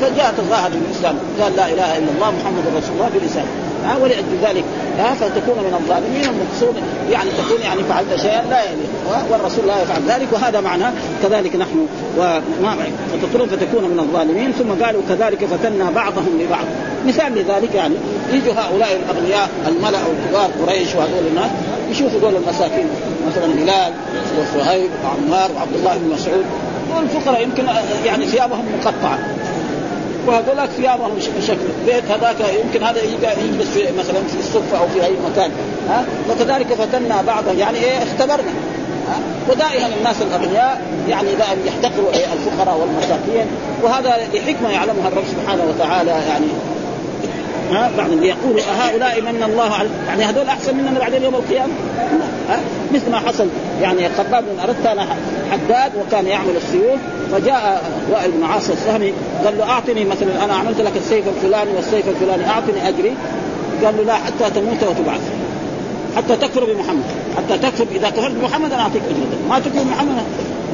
فجاء 0.00 0.34
تظاهر 0.38 0.70
بالإسلام 0.70 1.16
قال 1.40 1.56
لا 1.56 1.66
إله 1.66 1.98
إلا 1.98 2.10
الله 2.16 2.30
محمد 2.30 2.64
رسول 2.76 2.94
الله 2.96 3.10
بلسانه 3.14 3.46
ها 3.84 3.96
ولاجل 3.96 4.36
ذلك. 4.42 4.64
ها 4.98 5.14
فتكون 5.14 5.58
من 5.58 5.74
الظالمين 5.80 6.24
المقصود 6.24 6.74
يعني 7.10 7.30
تكون 7.30 7.60
يعني 7.62 7.82
فعلت 7.82 8.20
شيئا 8.22 8.42
لا 8.50 8.64
يعني. 8.64 8.80
والرسول 9.30 9.66
لا 9.66 9.82
يفعل 9.82 10.02
ذلك 10.08 10.28
وهذا 10.32 10.60
معناه 10.60 10.92
كذلك 11.22 11.56
نحن 11.56 11.86
وما 12.18 12.76
فتكون 13.12 13.48
فتكون 13.48 13.84
من 13.84 13.98
الظالمين. 13.98 14.52
ثم 14.52 14.84
قالوا 14.84 15.02
كذلك 15.08 15.44
فتنا 15.44 15.90
بعضهم 15.90 16.40
لبعض. 16.40 16.64
مثال 17.06 17.32
لذلك 17.34 17.74
يعني 17.74 17.94
يجوا 18.32 18.52
هؤلاء 18.52 19.00
الأغنياء 19.02 19.48
الملأ 19.68 19.98
الكبار 19.98 20.50
قريش 20.62 20.94
وهذول 20.94 21.26
الناس 21.30 21.50
يشوفوا 21.90 22.20
دول 22.20 22.36
المساكين 22.36 22.86
مثلا 23.28 23.44
هلال 23.44 23.92
وصهيب 24.38 24.90
وعمار 25.04 25.50
وعبد 25.56 25.76
الله 25.76 25.96
بن 25.96 26.14
مسعود. 26.14 26.44
والفقراء 26.94 27.42
يمكن 27.42 27.64
يعني 28.04 28.26
ثيابهم 28.26 28.64
مقطعة. 28.78 29.18
وهذولاك 30.26 30.68
ثيابهم 30.68 31.10
شكل. 31.46 31.66
بيت 31.86 32.04
هذاك 32.10 32.36
يمكن 32.64 32.84
هذا 32.84 33.02
يجلس 33.02 33.68
في 33.70 33.92
مثلا 33.98 34.22
في 34.28 34.38
الصفه 34.38 34.78
أو 34.78 34.88
في 34.88 35.04
أي 35.04 35.12
مكان. 35.30 35.50
ها؟ 35.88 36.04
وكذلك 36.30 36.66
فتنا 36.66 37.22
بعضهم 37.22 37.58
يعني 37.58 37.78
إيه 37.78 38.02
اختبرنا. 38.02 38.52
ودائما 39.50 39.86
الناس 39.98 40.16
الأغنياء 40.22 40.80
يعني 41.08 41.28
دائما 41.28 41.62
يحتقروا 41.66 42.12
إيه 42.12 42.26
الفقراء 42.32 42.78
والمساكين. 42.78 43.46
وهذا 43.82 44.16
لحكمة 44.34 44.70
يعلمها 44.70 45.08
الرب 45.08 45.24
سبحانه 45.30 45.64
وتعالى 45.64 46.10
يعني. 46.10 46.46
ها؟ 47.72 47.90
بعض 47.98 48.10
يقول 48.22 48.60
هؤلاء 48.78 49.20
من 49.20 49.42
الله 49.42 49.88
يعني 50.08 50.24
هذول 50.24 50.48
أحسن 50.48 50.76
مننا 50.76 50.98
بعدين 50.98 51.22
يوم 51.22 51.34
القيامة؟ 51.34 51.72
مثل 52.94 53.10
ما 53.10 53.18
حصل 53.18 53.46
يعني 53.82 54.08
خباب 54.08 54.44
بن 54.44 54.74
كان 54.84 54.98
حداد 55.52 55.92
وكان 55.96 56.26
يعمل 56.26 56.56
السيوف 56.56 57.00
فجاء 57.32 57.90
وائل 58.10 58.30
بن 58.30 58.44
عاص 58.44 58.70
السهمي 58.70 59.12
قال 59.44 59.58
له 59.58 59.64
أعطني 59.64 60.04
مثلا 60.04 60.44
أنا 60.44 60.54
عملت 60.54 60.80
لك 60.80 60.92
السيف 60.96 61.24
الفلاني 61.28 61.70
والسيف 61.76 62.08
الفلاني 62.08 62.50
أعطني 62.50 62.88
أجري. 62.88 63.14
قال 63.84 63.96
له 63.96 64.02
لا 64.02 64.14
حتى 64.14 64.50
تموت 64.54 64.82
وتبعث 64.82 65.20
حتى 66.16 66.36
تكفر 66.36 66.64
بمحمد 66.64 67.02
حتى 67.36 67.58
تكفر 67.58 67.86
إذا 67.90 68.10
كفرت 68.10 68.32
بمحمد 68.32 68.72
أنا 68.72 68.82
أعطيك 68.82 69.02
اجرتك 69.02 69.48
ما 69.48 69.58
تكفر 69.58 69.82
بمحمد 69.82 70.22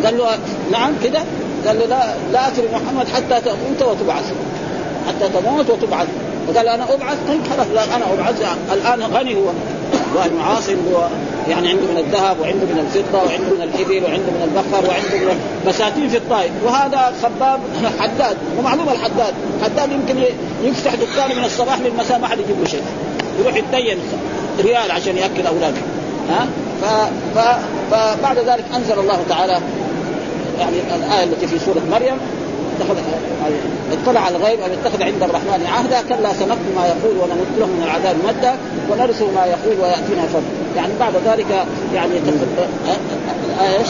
قال 0.05 0.19
له 0.19 0.39
نعم 0.73 0.93
كده. 1.05 1.21
قال 1.67 1.79
له 1.79 1.87
لا 1.87 2.15
لا 2.33 2.49
اترك 2.49 2.71
محمد 2.75 3.09
حتى 3.09 3.41
تموت 3.41 3.83
وتبعث 3.83 4.33
حتى 5.09 5.29
تموت 5.29 5.71
وتبعث. 5.71 6.09
فقال 6.49 6.69
أنا 6.69 6.95
أبعث؟ 6.95 7.19
طيب 7.29 7.41
خلاص 7.55 7.67
لا 7.75 7.97
أنا 7.97 8.05
أبعث. 8.13 8.57
الآن 8.73 9.03
غني 9.03 9.35
هو. 9.35 9.47
وابن 10.17 10.41
عاصم 10.41 10.77
هو 10.93 11.07
يعني 11.49 11.69
عنده 11.69 11.83
من 11.83 11.99
الذهب 11.99 12.41
وعنده 12.41 12.67
من 12.67 12.79
الفضة 12.79 13.19
وعنده 13.19 13.57
من 13.57 13.63
الإبل 13.63 14.05
وعنده 14.05 14.31
من 14.37 14.43
البقر 14.45 14.89
وعنده 14.89 15.33
من 15.33 15.41
بساتين 15.67 16.09
في 16.09 16.17
الطائف. 16.17 16.51
وهذا 16.65 17.13
خباب 17.23 17.61
حداد 18.01 18.37
ومعلوم 18.59 18.89
الحداد. 18.89 19.35
حداد 19.65 19.93
يمكن 19.93 20.25
يفتح 20.63 20.95
دكان 20.95 21.39
من 21.39 21.45
الصباح 21.45 21.79
للمساء 21.81 22.19
ما 22.19 22.29
حد 22.29 22.41
يجيب 22.41 22.57
له 22.61 22.67
شيء. 22.67 22.83
يروح 23.41 23.55
يتدين 23.55 23.99
ريال 24.61 24.91
عشان 24.91 25.17
يأكل 25.17 25.47
أولاده. 25.47 25.83
ها؟ 26.31 26.49
ف... 26.83 26.85
ف... 27.39 27.59
فبعد 27.91 28.39
ذلك 28.39 28.65
أنزل 28.77 28.99
الله 28.99 29.19
تعالى 29.29 29.61
يعني 30.59 30.77
الآية 30.97 31.25
التي 31.25 31.47
في 31.47 31.59
سورة 31.59 31.83
مريم. 31.91 32.17
اتخذ 32.81 32.97
اطلع 33.93 34.21
على 34.21 34.37
الغيب 34.37 34.61
أو 34.61 34.67
اتخذ 34.67 35.03
عند 35.03 35.23
الرحمن 35.23 35.67
عهدا؟ 35.67 36.03
كلا 36.09 36.33
سنكتب 36.33 36.75
ما 36.77 36.87
يقول 36.87 37.17
ونمد 37.17 37.69
من 37.71 37.83
العذاب 37.85 38.17
مدا 38.29 38.57
ونرسل 38.91 39.25
ما 39.35 39.47
يقول 39.47 39.81
ويأتينا 39.83 40.23
فردا 40.33 40.47
يعني 40.77 40.93
بعد 41.01 41.13
ذلك 41.27 41.67
يعني 41.95 42.13
إيش؟ 43.61 43.89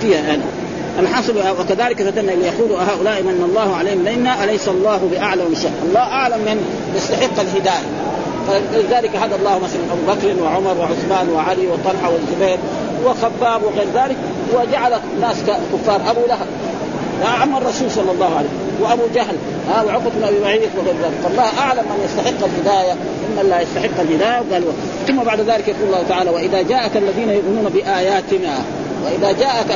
فيها 0.00 0.18
يعني 0.18 0.42
الحاصل 0.98 1.34
وكذلك 1.60 2.02
فتنا 2.02 2.32
يقول 2.32 2.72
هؤلاء 2.72 3.22
من 3.22 3.48
الله 3.50 3.76
عليهم 3.76 3.98
منا 3.98 4.44
أليس 4.44 4.68
الله 4.68 5.08
بأعلم 5.12 5.54
شيء 5.54 5.72
الله 5.88 6.00
أعلم 6.00 6.38
من 6.38 6.64
يستحق 6.96 7.40
الهداية. 7.40 7.86
فلذلك 8.48 9.16
هدى 9.16 9.34
الله 9.34 9.58
مثلا 9.58 9.80
أبو 9.92 10.12
بكر 10.12 10.42
وعمر 10.42 10.76
وعثمان 10.78 11.28
وعلي 11.34 11.66
وطلحة 11.66 12.10
والزبير 12.12 12.58
وخباب 13.04 13.62
وغير 13.62 13.86
ذلك 13.94 14.16
وجعل 14.54 14.92
ناس 15.20 15.36
كفار. 15.72 16.00
أبو 16.10 16.20
لهب 16.28 16.46
عم 17.24 17.56
الرسول 17.56 17.90
صلى 17.90 18.10
الله 18.12 18.36
عليه 18.36 18.48
وسلم. 18.48 18.82
وأبو 18.82 19.02
جهل 19.14 19.36
ها 19.68 19.82
وعقبه 19.82 20.10
بن 20.16 20.24
أبي 20.24 20.40
معيط 20.40 20.70
وغير 20.78 20.94
ذلك 21.02 21.14
فالله 21.24 21.58
أعلم 21.58 21.82
من 21.82 22.04
يستحق 22.04 22.44
الهداية 22.44 22.92
إن 22.92 23.38
الله 23.40 23.60
يستحق 23.60 24.00
الهداية. 24.00 24.42
قال 24.52 24.64
ثم 25.06 25.16
بعد 25.16 25.40
ذلك 25.40 25.68
يقول 25.68 25.86
الله 25.86 26.02
تعالى 26.08 26.30
وإذا 26.30 26.62
جاءك 26.62 26.96
الذين 26.96 27.30
يؤمنون 27.30 27.70
بآياتنا 27.74 28.54
وإذا 29.04 29.32
جاءك 29.32 29.66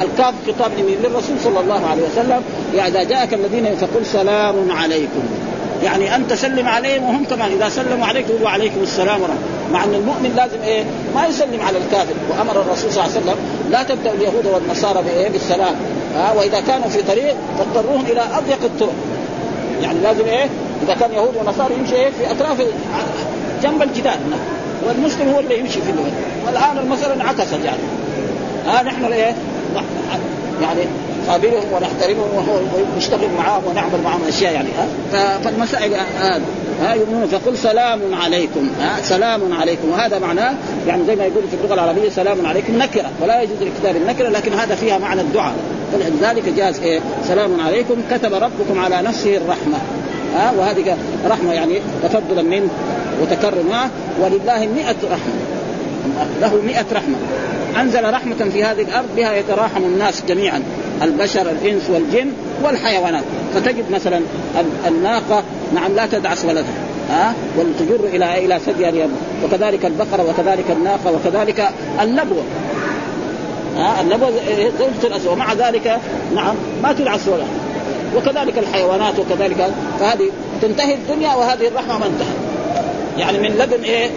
الكاف 0.00 0.34
خطاب 0.48 0.70
للرسول 0.78 1.36
صلى 1.44 1.60
الله 1.60 1.86
عليه 1.86 2.02
وسلم 2.02 2.42
إذا 2.74 3.02
جاءك 3.02 3.34
الذين 3.34 3.76
فقل 3.76 4.06
سلام 4.06 4.70
عليكم. 4.70 5.22
يعني 5.84 6.16
أنت 6.16 6.32
سلم 6.32 6.68
عليهم 6.68 7.04
وهم 7.04 7.24
كمان. 7.24 7.52
إذا 7.52 7.68
سلموا 7.68 8.06
عليك 8.06 8.28
يقولوا 8.28 8.48
عليكم 8.48 8.80
السلام 8.82 9.22
ورحمة 9.22 9.36
مع 9.72 9.84
أن 9.84 9.94
المؤمن 9.94 10.32
لازم 10.36 10.62
إيه؟ 10.62 10.84
ما 11.14 11.26
يسلم 11.26 11.60
على 11.62 11.78
الكافر. 11.78 12.14
وأمر 12.30 12.60
الرسول 12.60 12.92
صلى 12.92 13.04
الله 13.04 13.12
عليه 13.16 13.20
وسلم 13.20 13.36
لا 13.70 13.82
تبدا 13.82 14.12
اليهود 14.12 14.46
والنصارى 14.46 15.02
بإيه؟ 15.02 15.28
بالسلام. 15.28 15.74
ها 16.16 16.32
وإذا 16.32 16.60
كانوا 16.60 16.88
في 16.88 17.02
طريق 17.02 17.34
فاضطروهم 17.58 18.04
إلى 18.06 18.20
أضيق 18.20 18.64
الطرق. 18.64 18.94
يعني 19.82 19.98
لازم 19.98 20.24
إيه؟ 20.24 20.46
إذا 20.82 20.94
كان 20.94 21.12
يهود 21.12 21.36
ونصارى 21.36 21.74
يمشي 21.74 21.94
إيه؟ 21.94 22.10
في 22.10 22.30
أطراف 22.30 22.62
جنب 23.62 23.82
الجدار 23.82 24.16
والمسلم 24.86 25.28
هو 25.28 25.40
اللي 25.40 25.58
يمشي 25.58 25.80
في 25.82 25.90
الوقت. 25.90 26.12
والآن 26.46 26.78
المسألة 26.78 27.14
انعكست 27.14 27.52
يعني. 27.64 27.82
ها 28.66 28.82
نحن 28.82 29.04
إيه؟ 29.04 29.34
يعني 30.62 30.80
نقابلهم 31.26 31.72
ونحترمهم 31.72 32.68
ونشتغل 32.94 33.28
معاهم 33.38 33.62
ونعمل 33.66 34.02
معاهم 34.04 34.24
أشياء 34.28 34.52
يعني. 34.52 34.68
فالمسائل 35.44 35.94
هذا 36.20 36.40
ها 36.82 36.94
يؤمنون. 36.94 37.26
فقل 37.26 37.56
سلام 37.56 38.00
عليكم 38.14 38.70
ها 38.80 39.02
سلام 39.02 39.52
عليكم. 39.52 39.88
وهذا 39.88 40.18
معناه 40.18 40.54
يعني 40.86 41.04
زي 41.06 41.16
ما 41.16 41.24
يقول 41.24 41.42
في 41.50 41.56
اللغة 41.56 41.74
العربية 41.74 42.08
سلام 42.10 42.46
عليكم 42.46 42.78
نكرة. 42.78 43.10
ولا 43.22 43.42
يجوز 43.42 43.56
الكتاب 43.62 43.96
النكرة 43.96 44.28
لكن 44.28 44.52
هذا 44.52 44.74
فيها 44.74 44.98
معنى 44.98 45.20
الدعاء. 45.20 45.54
فلذلك 45.92 46.48
جاز 46.56 46.80
إيه؟ 46.80 47.00
سلام 47.28 47.60
عليكم 47.60 47.94
كتب 48.10 48.34
ربكم 48.34 48.78
على 48.78 49.02
نفسه 49.02 49.36
الرحمة. 49.36 49.78
ها 50.34 50.52
وهذه 50.58 50.96
رحمة 51.26 51.52
يعني 51.52 51.80
تفضلا 52.02 52.42
منه 52.42 52.68
وتكرم 53.22 53.66
معه 53.70 53.90
ولله 54.20 54.68
مئة 54.76 54.96
رحمة. 55.04 55.34
له 56.40 56.60
مئة 56.66 56.86
رحمة. 56.92 57.16
أنزل 57.80 58.10
رحمة 58.10 58.50
في 58.52 58.64
هذه 58.64 58.82
الأرض 58.82 59.08
بها 59.16 59.34
يتراحم 59.34 59.82
الناس 59.82 60.22
جميعا. 60.28 60.62
البشر 61.02 61.50
الإنس 61.50 61.90
والجن 61.90 62.32
والحيوانات. 62.62 63.24
فتجد 63.54 63.90
مثلا 63.90 64.20
الناقة 64.86 65.42
نعم 65.74 65.94
لا 65.94 66.06
تدعس 66.06 66.44
ولدها 66.44 66.64
ها؟ 67.10 67.34
وتجر 67.58 68.04
إلى 68.04 68.44
إلى 68.44 68.58
ثديها 68.58 68.88
اليم 68.88 69.10
وكذلك 69.44 69.86
البقرة 69.86 70.30
وكذلك 70.30 70.64
الناقة 70.70 71.12
وكذلك 71.12 71.68
النبوه 72.02 72.42
ها؟ 73.76 74.00
النبوه 74.00 74.30
زوجة 74.78 75.06
الاسود 75.06 75.32
ومع 75.32 75.52
ذلك 75.52 75.98
نعم 76.34 76.54
ما 76.82 76.92
تدعس 76.92 77.28
ولدها. 77.28 77.46
وكذلك 78.16 78.58
الحيوانات 78.58 79.14
وكذلك 79.18 79.70
فهذه 80.00 80.30
تنتهي 80.62 80.94
الدنيا 80.94 81.34
وهذه 81.34 81.68
الرحمة 81.68 81.98
ما 81.98 82.06
انتهت. 82.06 82.45
يعني 83.18 83.38
من 83.38 83.48
لدن 83.48 83.82
إيه؟ 83.82 84.10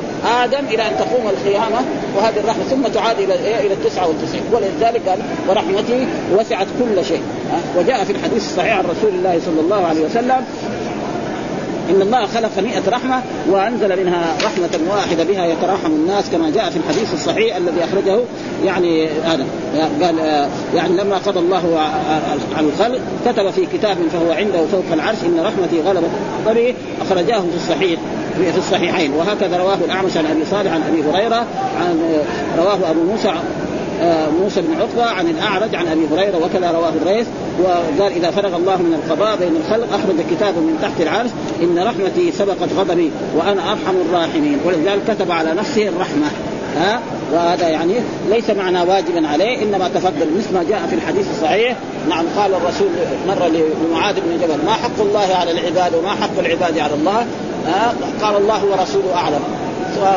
آدم 0.43 0.65
إلى 0.65 0.87
أن 0.87 0.91
تقوم 0.99 1.27
القيامه 1.29 1.79
وهذه 2.17 2.39
الرحمة. 2.39 2.63
ثم 2.63 2.81
تعاد 2.81 3.19
إلى 3.19 3.33
إيه؟ 3.33 3.67
إلى 3.67 3.73
التسعة 3.73 4.07
والتسعين. 4.07 4.43
ولذلك 4.51 5.09
قال 5.09 5.19
ورحمتي 5.49 6.07
وسعت 6.33 6.67
كل 6.79 7.05
شيء. 7.05 7.21
وجاء 7.77 8.03
في 8.03 8.11
الحديث 8.11 8.49
الصحيح 8.49 8.77
عن 8.77 8.83
رسول 8.83 9.09
الله 9.09 9.39
صلى 9.45 9.61
الله 9.61 9.85
عليه 9.85 10.05
وسلم 10.05 10.45
إن 11.89 12.01
الله 12.01 12.25
خلق 12.25 12.59
مئة 12.59 12.89
رحمة 12.89 13.21
وأنزل 13.49 14.03
منها 14.03 14.35
رحمة 14.43 14.79
واحدة 14.89 15.23
بها 15.23 15.45
يتراحم 15.45 15.91
الناس 15.91 16.29
كما 16.29 16.49
جاء 16.49 16.69
في 16.69 16.77
الحديث 16.77 17.13
الصحيح 17.13 17.55
الذي 17.55 17.83
أخرجه 17.83 18.19
يعني 18.65 19.07
هذا 19.07 19.45
قال 20.01 20.19
يعني 20.75 20.97
لما 20.97 21.17
قضى 21.17 21.39
الله 21.39 21.79
عن 22.57 22.65
الخلق 22.65 22.99
كتب 23.25 23.49
في 23.49 23.65
كتاب 23.73 23.97
فهو 24.13 24.31
عنده 24.31 24.65
فوق 24.71 24.83
العرش 24.93 25.17
إن 25.23 25.39
رحمتي 25.39 25.81
غلبت 25.81 26.09
طريق 26.45 26.75
أخرجاه 27.01 27.39
في 27.39 27.55
الصحيح. 27.55 27.99
في 28.43 28.57
الصحيحين. 28.57 29.13
وهكذا 29.13 29.57
رواه 29.57 29.77
الأعمش 29.85 30.17
عن 30.17 30.25
أبي 30.25 30.45
صالح 30.51 30.71
عن 30.73 30.81
أبي 30.83 31.03
هريرة 31.03 31.45
عن 31.79 32.23
رواه 32.57 32.91
أبو 32.91 33.03
موسى 33.03 33.33
آه، 34.01 34.29
موسى 34.29 34.61
بن 34.61 34.73
عقبة 34.79 35.05
عن 35.05 35.27
الأعرج 35.27 35.75
عن 35.75 35.87
أبي 35.87 36.01
هريرة 36.11 36.37
وكذا 36.37 36.71
رواه 36.71 36.93
الريث 37.01 37.27
وقال 37.63 38.13
إذا 38.13 38.31
فرغ 38.31 38.55
الله 38.55 38.77
من 38.77 38.93
القضاء 38.93 39.37
بين 39.37 39.55
الخلق 39.55 39.93
أخرج 39.93 40.15
كتاب 40.31 40.53
من 40.53 40.77
تحت 40.81 41.01
العرش 41.01 41.29
إن 41.61 41.79
رحمتي 41.79 42.31
سبقت 42.31 42.73
غضبي 42.77 43.11
وأنا 43.37 43.71
أرحم 43.71 43.95
الراحمين. 44.09 44.57
ولذلك 44.65 45.01
كتب 45.07 45.31
على 45.31 45.53
نفسه 45.53 45.87
الرحمة. 45.87 46.27
ها؟ 46.77 46.99
وهذا 47.33 47.67
يعني 47.67 47.93
ليس 48.29 48.49
معنى 48.49 48.81
واجبا 48.81 49.27
عليه 49.27 49.63
إنما 49.63 49.87
تفضل 49.87 50.27
مثل 50.37 50.53
ما 50.53 50.63
جاء 50.69 50.87
في 50.89 50.95
الحديث 50.95 51.27
الصحيح. 51.31 51.75
نعم 52.09 52.25
قال 52.37 52.53
الرسول 52.53 52.87
مره 53.27 53.47
لمعاذ 53.47 54.15
بن 54.15 54.37
جبل 54.41 54.65
ما 54.65 54.71
حق 54.71 54.99
الله 54.99 55.35
على 55.35 55.51
العباد 55.51 55.95
وما 55.95 56.09
حق 56.09 56.39
العباد 56.39 56.79
على 56.79 56.93
الله؟ 56.93 57.25
ها 57.69 57.93
قال 58.21 58.37
الله 58.37 58.65
ورسوله 58.65 59.15
أعلم. 59.15 59.41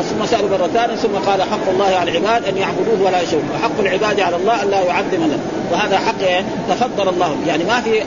ثم 0.09 0.25
سأل 0.25 0.51
مرة 0.51 0.69
ثانية 0.73 0.95
ثم 0.95 1.15
قال 1.29 1.41
حق 1.41 1.69
الله 1.69 1.85
على 1.85 2.11
العباد 2.11 2.45
أن 2.45 2.57
يعبدوه 2.57 3.07
ولا 3.07 3.21
يشركوا 3.21 3.55
وحق 3.55 3.79
العباد 3.79 4.19
على 4.19 4.35
الله 4.35 4.63
أن 4.63 4.69
لا 4.69 4.81
يعظم 4.81 5.23
له 5.23 5.39
وهذا 5.71 5.97
حق 5.97 6.43
تفضل 6.69 7.09
الله. 7.09 7.35
يعني 7.47 7.63
ما 7.63 7.81
في 7.81 8.03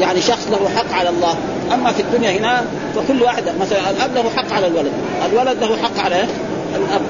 يعني 0.00 0.20
شخص 0.20 0.48
له 0.50 0.68
حق 0.76 0.92
على 0.98 1.08
الله. 1.08 1.34
أما 1.74 1.92
في 1.92 2.02
الدنيا 2.02 2.30
هنا 2.30 2.64
فكل 2.94 3.22
واحد 3.22 3.44
مثلا 3.60 3.90
الأب 3.90 4.14
له 4.14 4.24
حق 4.36 4.52
على 4.52 4.66
الولد. 4.66 4.92
الولد 5.32 5.58
له 5.60 5.76
حق 5.82 6.04
على 6.04 6.26
الأب. 6.76 7.00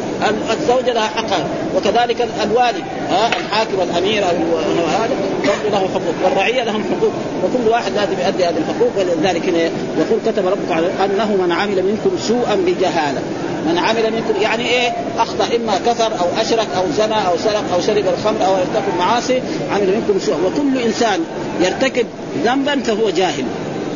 الزوجه 0.53 0.93
لها 0.93 1.07
حق 1.17 1.39
وكذلك 1.77 2.29
الوالد 2.43 2.85
ها 3.11 3.29
الحاكم 3.29 3.81
الأمير 3.83 4.25
هذا 4.25 5.09
له 5.71 5.79
حقوق. 5.79 6.15
والرعية 6.25 6.65
لهم 6.65 6.85
حقوق. 6.85 7.13
وكل 7.45 7.69
واحد 7.69 7.93
لازم 7.93 8.13
يؤدي 8.13 8.45
هذه 8.45 8.57
الحقوق. 8.59 8.91
ولذلك 8.99 9.49
يقول 9.99 10.21
كتب 10.27 10.47
ربك 10.47 10.73
أنه 11.05 11.37
من 11.37 11.53
عمل 11.53 11.83
منكم 11.83 12.19
سوءا 12.29 12.55
بجهالة. 12.55 13.21
من 13.67 13.79
عمل 13.79 14.13
منكم 14.13 14.43
يعني 14.43 14.69
إيه؟ 14.69 14.93
أخطأ 15.19 15.57
إما 15.57 15.79
كفر 15.87 16.07
أو 16.21 16.27
أشرك 16.41 16.67
أو 16.77 16.85
زنى 16.99 17.27
أو 17.29 17.37
سرق 17.45 17.65
أو 17.75 17.81
شرب 17.81 18.05
الخمر 18.19 18.47
أو 18.47 18.55
ارتكب 18.55 18.99
معاصي 18.99 19.43
عمل 19.73 19.87
منكم 19.87 20.21
سوءا. 20.27 20.39
وكل 20.47 20.79
إنسان 20.79 21.21
يرتكب 21.61 22.07
ذنبا 22.45 22.81
فهو 22.81 23.11
جاهل. 23.11 23.45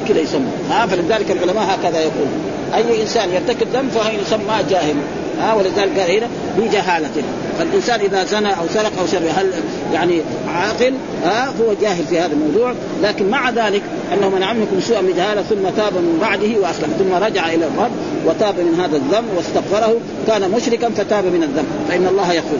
كذا 0.08 0.20
يسمى. 0.20 0.50
ها 0.70 0.86
فلذلك 0.86 1.30
العلماء 1.30 1.64
هكذا 1.64 2.00
يقول 2.00 2.26
أي 2.74 3.02
إنسان 3.02 3.28
يرتكب 3.32 3.66
ذنب 3.74 3.90
فهو 3.90 4.10
يسمى 4.26 4.54
جاهل. 4.70 4.96
ها 5.40 5.54
ولذلك 5.54 5.98
قال 5.98 6.10
هنا 6.10 6.28
بجهالة 6.58 7.22
فالإنسان 7.58 8.00
إذا 8.00 8.24
زنى 8.24 8.50
أو 8.50 8.68
سرق 8.74 8.92
أو 9.00 9.06
شرب 9.06 9.22
هل 9.36 9.50
يعني 9.92 10.22
عاقل؟ 10.48 10.94
ها 11.24 11.46
هو 11.46 11.74
جاهل 11.80 12.04
في 12.04 12.18
هذا 12.20 12.32
الموضوع. 12.32 12.74
لكن 13.02 13.28
مع 13.28 13.50
ذلك 13.50 13.82
أنه 14.14 14.28
من 14.28 14.42
عملكم 14.42 14.80
سوءا 14.80 15.00
بجهالة 15.00 15.42
ثم 15.42 15.68
تاب 15.76 15.92
من 15.94 16.18
بعده 16.20 16.60
وأسلم 16.60 16.88
ثم 16.98 17.24
رجع 17.24 17.48
إلى 17.48 17.66
الرب 17.66 17.90
وتاب 18.26 18.60
من 18.60 18.80
هذا 18.80 18.96
الذنب 18.96 19.36
واستغفره. 19.36 19.96
كان 20.26 20.50
مشركا 20.50 20.90
فتاب 20.90 21.24
من 21.24 21.42
الذنب 21.42 21.66
فإن 21.88 22.06
الله 22.06 22.32
يغفر. 22.32 22.58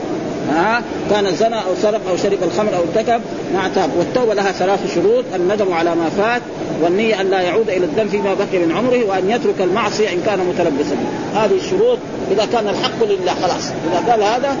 ها 0.51 0.81
كان 1.09 1.35
زنى 1.35 1.55
أو 1.55 1.75
سرق 1.81 2.01
أو 2.09 2.17
شرب 2.17 2.37
الخمر 2.43 2.75
أو 2.75 2.81
ارتكب 2.81 3.21
مع 3.53 3.67
تاب 3.67 3.89
والتوبة 3.97 4.33
لها 4.33 4.51
ثلاث 4.51 4.95
شروط 4.95 5.23
الندم 5.35 5.73
على 5.73 5.95
ما 5.95 6.09
فات 6.09 6.41
والنية 6.81 7.21
أن 7.21 7.29
لا 7.29 7.41
يعود 7.41 7.69
إلى 7.69 7.85
الذنب 7.85 8.09
فيما 8.09 8.33
بقي 8.33 8.59
من 8.59 8.71
عمره 8.71 9.03
وأن 9.05 9.29
يترك 9.29 9.61
المعصية 9.61 10.09
إن 10.09 10.21
كان 10.25 10.39
متلبسا. 10.39 10.95
هذه 11.35 11.55
الشروط 11.55 11.97
إذا 12.31 12.45
كان 12.45 12.67
الحق 12.67 13.03
لله 13.03 13.33
خلاص. 13.41 13.71
إذا 13.91 14.11
قال 14.11 14.23
هذا 14.23 14.57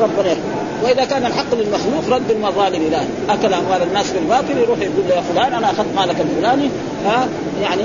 ربنا 0.00 0.36
وإذا 0.84 1.04
كان 1.04 1.26
الحق 1.26 1.54
للمخلوق 1.54 2.16
رد 2.16 2.30
المظالم 2.30 2.82
اليه 2.86 3.08
أكل 3.28 3.54
أموال 3.54 3.82
الناس 3.82 4.10
بالباطل 4.10 4.58
يروح 4.58 4.78
يقول 4.78 5.04
له 5.08 5.14
يا 5.14 5.20
فلان 5.20 5.52
أنا 5.52 5.70
أخذت 5.70 5.94
مالك 5.96 6.16
الفلاني. 6.20 6.70
ها؟ 7.06 7.28
يعني 7.62 7.82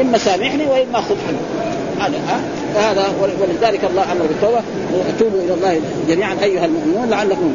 إما 0.00 0.18
سامحني 0.18 0.66
وإما 0.66 1.00
خذ 1.00 1.16
عنه. 1.28 1.38
هذا 1.98 2.18
ها؟ 2.18 2.40
فهذا 2.74 3.12
ولذلك 3.40 3.84
الله 3.90 4.12
أمر 4.12 4.26
بالتوبة. 4.26 4.60
توبوا 5.18 5.40
إلى 5.40 5.54
الله 5.54 5.80
جميعا 6.08 6.36
أيها 6.42 6.64
المؤمنون 6.64 7.10
لعلكم 7.10 7.52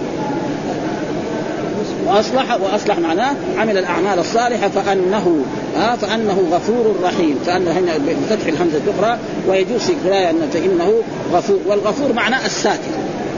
واصلح 2.05 2.57
وأصلح 2.61 2.99
معناه 2.99 3.35
عمل 3.57 3.77
الأعمال 3.77 4.19
الصالحة 4.19 4.69
فأنه 4.69 5.45
ها؟ 5.77 5.95
فأنه 5.95 6.43
غفور 6.51 6.95
رحيم. 7.03 7.39
فأنه 7.45 7.71
هنا 7.71 7.97
بفتح 7.97 8.47
الهمزة 8.47 8.81
الأخرى 8.87 9.17
ويجوز 9.49 9.81
في 9.81 9.93
القراءه 9.93 10.29
أن 10.29 10.49
فإنه 10.53 10.93
غفور 11.33 11.59
والغفور 11.67 12.13
معناه 12.13 12.45
الساتر 12.45 12.91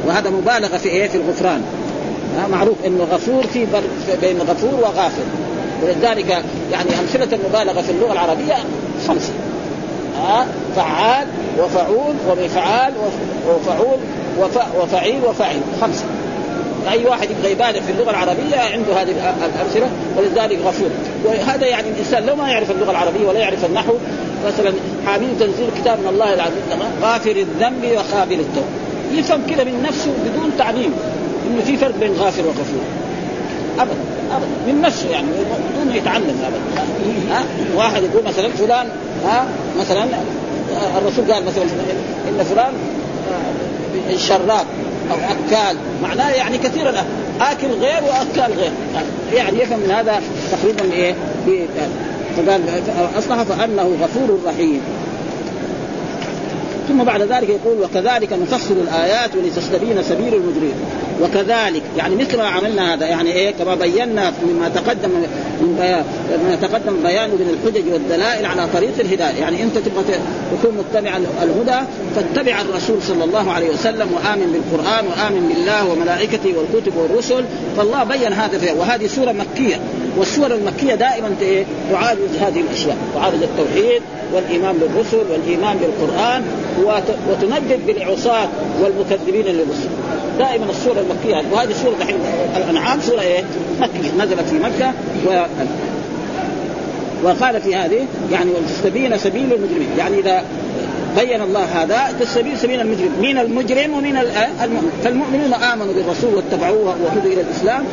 وهذا 0.08 0.30
مبالغة 0.30 0.78
في 0.78 0.90
إيه؟ 0.90 1.08
في 1.08 1.18
الغفران. 1.18 1.62
معروف 2.52 2.76
إنه 2.86 3.04
غفور 3.04 3.44
في 3.44 3.68
بين 4.22 4.42
غفور 4.42 4.74
وغافر. 4.74 5.24
ولذلك 5.84 6.44
يعني 6.72 6.90
أمثلة 7.00 7.38
المبالغة 7.38 7.82
في 7.82 7.92
اللغة 7.92 8.12
العربية 8.12 8.56
خمسة. 9.08 9.32
ها 10.18 10.46
فعال 10.76 11.28
وفعول 11.60 12.16
ومفعال 12.30 12.94
وفعول 13.50 14.00
وفعيل 14.82 15.24
وفعيل 15.26 15.62
خمسة. 15.82 16.04
فاي 16.86 17.06
واحد 17.06 17.30
يبغى 17.32 17.52
يبالغ 17.52 17.82
في 17.82 17.92
اللغة 17.92 18.10
العربية 18.10 18.58
عنده 18.74 19.02
هذه 19.02 19.34
الأمثلة 19.56 19.90
ولذلك 20.18 20.60
غفور. 20.66 20.90
وهذا 21.26 21.68
يعني 21.68 21.90
الإنسان 21.90 22.26
لو 22.26 22.36
ما 22.36 22.50
يعرف 22.50 22.72
اللغة 22.72 22.92
العربية 22.92 23.28
ولا 23.28 23.40
يعرف 23.40 23.66
النحو 23.66 23.94
مثلا 24.48 24.74
حم 25.06 25.28
تنزيل 25.40 25.70
كتاب 25.82 26.00
من 26.00 26.08
الله 26.08 26.34
العزيز 26.34 26.64
غافر 27.02 27.32
الذنب 27.32 27.92
وقابل 27.96 28.40
التوب 28.40 28.66
يفهم 29.12 29.42
كده 29.50 29.64
من 29.64 29.84
نفسه 29.84 30.12
بدون 30.26 30.52
تعليم 30.58 30.94
إنه 31.48 31.62
في 31.66 31.78
فرق 31.78 31.96
بين 32.00 32.14
غافر 32.14 32.42
وغفور. 32.42 32.82
ابدا. 33.80 34.19
من 34.68 34.82
نفسه 34.82 35.10
يعني 35.10 35.28
بدون 35.28 35.96
يتعلم 35.96 36.38
ابدا 36.44 36.84
ها؟ 37.32 37.44
واحد 37.76 38.04
يقول 38.04 38.24
مثلا 38.26 38.50
فلان 38.50 38.88
ها؟ 39.26 39.46
مثلا 39.80 40.06
الرسول 40.98 41.32
قال 41.32 41.46
مثلا 41.46 41.64
إن 42.30 42.44
فلان 42.44 42.74
شراب 44.18 44.66
أو 45.12 45.18
أكال. 45.18 45.78
معناه 46.04 46.30
يعني 46.30 46.58
كثير 46.58 46.90
آكل 47.42 47.68
غير 47.68 48.04
واكل 48.04 48.54
غير. 48.54 48.72
يعني 49.34 49.60
يفهم 49.62 49.80
من 49.80 49.92
هذا 49.92 50.22
تقريبا 50.52 50.94
إيه؟ 50.94 51.14
فقال 52.38 52.62
اصلح 53.18 53.44
فانه 53.44 53.98
غفور 54.02 54.40
رحيم. 54.46 54.82
ثم 56.88 57.04
بعد 57.04 57.22
ذلك 57.22 57.50
يقول 57.50 57.78
وكذلك 57.84 58.34
نفصل 58.34 58.74
الآيات 58.74 59.36
ولتستبين 59.36 60.04
سبيل 60.04 60.34
المجرمين. 60.34 60.76
وكذلك 61.22 61.82
يعني 61.98 62.16
مثل 62.16 62.38
ما 62.38 62.48
عملنا 62.48 62.94
هذا 62.94 63.06
يعني 63.06 63.32
إيه 63.32 63.52
كما 63.52 63.76
بينا 63.76 64.34
مما 64.44 64.70
تقدم 64.70 65.10
من 65.62 65.76
بيان 65.80 66.04
ما 66.50 66.56
تقدم 66.56 67.04
بيانه 67.04 67.34
من 67.34 67.58
الحجج 67.60 67.94
والدلائل 67.94 68.46
على 68.46 68.68
طريق 68.74 68.94
الهداية. 69.00 69.40
يعني 69.40 69.64
أنت 69.64 69.78
تبغى 69.78 70.04
تكون 70.52 70.78
متبع 70.78 71.18
الهدى 71.44 71.86
فاتبع 72.16 72.62
الرسول 72.62 73.02
صلى 73.02 73.24
الله 73.24 73.52
عليه 73.52 73.70
وسلم 73.70 74.08
وآمن 74.14 74.52
بالقرآن 74.54 75.06
وآمن 75.06 75.54
بالله 75.54 75.92
وملائكته 75.92 76.54
والكتب 76.58 76.94
والرسل 76.98 77.44
فالله 77.78 78.04
بين 78.04 78.34
هذا 78.34 78.58
فيها. 78.58 78.74
وهذه 78.74 79.08
سورة 79.08 79.32
مكية. 79.32 79.80
والسور 80.20 80.52
المكية 80.54 80.96
دائما 80.96 81.36
تعالج 81.92 82.38
هذه 82.42 82.62
الأشياء 82.62 82.98
تعالج 83.16 83.44
التوحيد 83.44 84.02
والإيمان 84.34 84.78
بالرسل 84.78 85.32
والإيمان 85.32 85.78
بالقرآن 85.78 86.44
وتندد 87.30 87.80
بالعصاة 87.88 88.48
والمكذبين 88.82 89.46
للرسل 89.46 89.90
دائما 90.40 90.66
السوره 90.70 91.00
المكية 91.00 91.52
وهذه 91.52 91.74
سوره 91.74 91.96
دحين 92.00 92.16
الأنعام 92.58 93.02
سورة 93.02 93.22
إيه؟ 93.22 93.44
مكية 93.82 94.12
نزلت 94.18 94.50
في 94.50 94.60
مكة 94.60 94.94
و 95.28 95.46
وقال 97.24 97.62
في 97.62 97.76
هذه 97.76 98.06
يعني 98.32 98.52
ولتستبين 98.52 99.18
سبيل 99.18 99.54
المجرمين 99.54 99.90
يعني 99.98 100.20
إذا 100.20 100.44
بين 101.18 101.42
الله 101.42 101.64
هذا 101.64 102.00
السبيل 102.22 102.58
سبيل 102.58 102.82
المجرم. 102.82 103.12
مين 103.22 103.38
المجرم 103.38 103.94
ومين 103.94 104.18
المؤمن 104.64 104.92
فالمؤمنون 105.04 105.54
آمنوا 105.54 105.94
بالرسول 105.94 106.36
واتبعوه 106.36 106.96
وهدوا 107.04 107.32
إلى 107.34 107.42
الإسلام. 107.42 107.84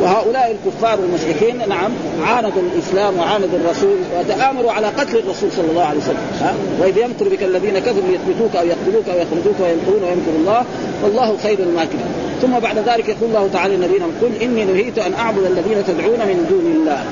وهؤلاء 0.00 0.56
الكفار 0.56 1.00
والمشركين 1.00 1.68
نعم 1.68 1.90
عاندوا 2.26 2.62
الإسلام 2.74 3.18
وعاندوا 3.18 3.58
الرسول 3.58 3.96
وتآمروا 4.18 4.72
على 4.72 4.86
قتل 4.86 5.16
الرسول 5.18 5.52
صلى 5.56 5.70
الله 5.70 5.84
عليه 5.84 5.98
وسلم. 5.98 6.26
ها؟ 6.40 6.54
وإذ 6.80 6.96
يمكر 6.98 7.28
بك 7.28 7.42
الذين 7.42 7.78
كفروا 7.78 8.08
ليثبتوك 8.08 8.56
أو 8.56 8.66
يقتلوك 8.66 9.08
أو 9.08 9.16
يخرجوك 9.16 9.56
ويمكرون 9.60 10.02
ويمكر 10.02 10.34
الله 10.38 10.64
والله 11.02 11.36
خير 11.42 11.58
الماكرين. 11.58 12.06
ثم 12.42 12.58
بعد 12.58 12.78
ذلك 12.78 13.08
يقول 13.08 13.28
الله 13.28 13.48
تعالى 13.52 13.76
للنبينا 13.76 14.04
قل 14.22 14.30
إني 14.42 14.64
نهيت 14.64 14.98
أن 14.98 15.14
أعبد 15.14 15.44
الذين 15.44 15.84
تدعون 15.86 16.18
من 16.18 16.46
دون 16.50 16.72
الله. 16.76 17.04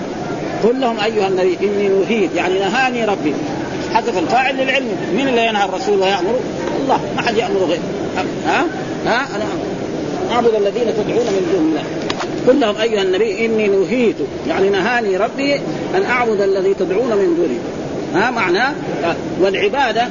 قل 0.64 0.80
لهم 0.80 1.00
أيها 1.00 1.28
النبي 1.28 1.58
إني 1.62 1.88
نهيت 1.88 2.30
يعني 2.36 2.58
نهاني 2.58 3.04
ربي. 3.04 3.34
حذف 3.94 4.18
الفاعل 4.18 4.56
للعلم. 4.56 4.96
من 5.12 5.28
اللي 5.28 5.46
ينهى 5.46 5.64
الرسول 5.64 5.98
ويأمر؟ 6.00 6.34
الله. 6.82 7.00
ما 7.16 7.22
حد 7.22 7.36
يأمر 7.36 7.60
غيره 7.68 7.80
ها؟ 8.46 8.64
ها؟ 9.06 9.36
أنا 9.36 9.44
أعبد 10.32 10.54
الذين 10.54 10.94
تدعون 10.94 11.26
من 11.26 11.48
دون 11.52 11.62
الله. 11.68 11.82
قل 12.48 12.60
لهم 12.60 12.76
أيها 12.76 13.02
النبي 13.02 13.46
إني 13.46 13.68
نهيت 13.68 14.16
يعني 14.48 14.68
نهاني 14.68 15.16
ربي 15.16 15.54
أن 15.94 16.02
أعبد 16.10 16.40
الذي 16.40 16.74
تدعون 16.74 17.08
من 17.08 17.36
دونه. 17.36 17.58
ها؟ 18.14 18.30
معناه؟ 18.30 18.72
والعبادة 19.40 20.08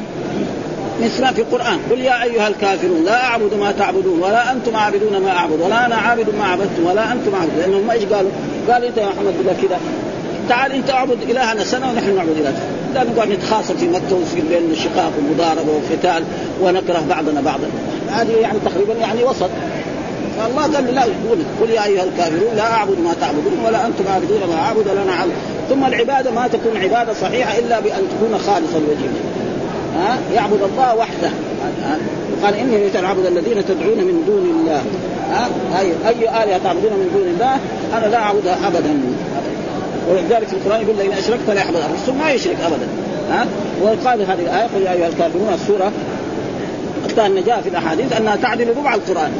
مثل 1.01 1.33
في 1.33 1.41
القرآن. 1.41 1.79
قل 1.91 1.99
يا 1.99 2.23
أيها 2.23 2.47
الكافرون 2.47 3.05
لا 3.05 3.23
أعبد 3.23 3.53
ما 3.53 3.71
تعبدون 3.71 4.19
ولا 4.19 4.51
أنتم 4.51 4.75
عابدون 4.75 5.17
ما 5.17 5.31
أعبد 5.31 5.61
ولا 5.61 5.85
أنا 5.85 5.95
عابد 5.95 6.35
ما 6.39 6.45
عبدتم 6.45 6.85
ولا 6.85 7.11
أنتم 7.11 7.35
عابدون. 7.35 7.57
لأنهم 7.59 7.89
إيش 7.89 8.03
قالوا؟ 8.03 8.31
قال 8.71 8.83
أنت 8.83 8.97
يا 8.97 9.05
محمد 9.05 9.33
كذا. 9.61 9.79
تعال 10.49 10.71
أنت 10.71 10.89
أعبد 10.89 11.17
إلهنا 11.29 11.63
سنة 11.63 11.89
ونحن 11.89 12.15
نعبد 12.15 12.37
إلهك. 12.37 12.55
لا 12.93 13.03
نقعد 13.03 13.29
نتخاصم 13.29 13.77
في 13.77 13.87
مكه 13.87 14.15
ويصير 14.15 14.43
بيننا 14.49 14.75
شقاق 14.75 15.11
ومضاربه 15.19 15.71
وقتال 15.71 16.23
ونكره 16.61 17.05
بعضنا 17.09 17.41
بعضا. 17.41 17.67
هذه 18.09 18.31
يعني 18.31 18.59
تقريبا 18.65 18.93
يعني 18.93 19.23
وسط. 19.23 19.49
فالله 20.37 20.61
قال 20.61 20.95
لا 20.95 21.05
يقول 21.05 21.37
قل 21.61 21.69
يا 21.69 21.85
أيها 21.85 22.03
الكافرون 22.03 22.55
لا 22.55 22.73
أعبد 22.73 22.99
ما 22.99 23.13
تعبدون 23.21 23.59
ولا 23.65 23.85
أنتم 23.85 24.03
عابدون 24.13 24.39
ما 24.49 24.55
أعبد 24.55 24.87
ولا 24.87 25.03
أنا 25.03 25.25
ثم 25.69 25.85
العبادة 25.85 26.31
ما 26.31 26.47
تكون 26.47 26.77
عبادة 26.77 27.13
صحيحة 27.13 27.59
إلا 27.59 27.79
بأن 27.79 28.01
تكون 28.11 28.37
خالصة 28.37 28.79
لوجه 28.79 29.09
ها؟ 29.95 30.17
يعبد 30.35 30.61
الله 30.61 30.95
وحده. 30.95 31.29
قال 32.43 32.53
إني 32.53 32.75
أريد 32.75 32.95
أن 32.95 33.05
أعبد 33.05 33.25
الذين 33.25 33.65
تدعون 33.65 33.97
من 33.97 34.23
دون 34.27 34.59
الله. 34.59 34.81
ها؟ 35.31 35.47
أي 35.79 35.91
أي 36.07 36.43
آلهة 36.43 36.57
تعبدون 36.63 36.91
من 36.91 37.09
دون 37.13 37.27
الله؟ 37.27 37.59
أنا 37.97 38.11
لا 38.11 38.17
أعبدها 38.17 38.57
ابدا. 38.67 38.99
ولذلك 40.09 40.47
في 40.47 40.53
القرآن 40.53 40.81
يقول 40.81 40.97
لئن 40.97 41.11
أشركت 41.11 41.47
لا 41.47 41.53
يحبط 41.53 41.75
الرسول 41.75 42.15
ما 42.15 42.31
يشرك 42.31 42.57
ابدا 42.65 42.87
ها؟ 43.31 43.45
وقال 43.81 44.21
هذه 44.21 44.41
الآية 44.41 44.67
قل 44.75 44.81
يا 44.81 44.93
أيها 44.93 45.07
الكافرون 45.07 45.53
السورة 45.53 45.91
ان 47.25 47.43
جاء 47.43 47.61
في 47.61 47.69
الأحاديث 47.69 48.13
أنها 48.17 48.35
تعدل 48.35 48.69
ربع 48.77 48.95
القرآن. 48.95 49.31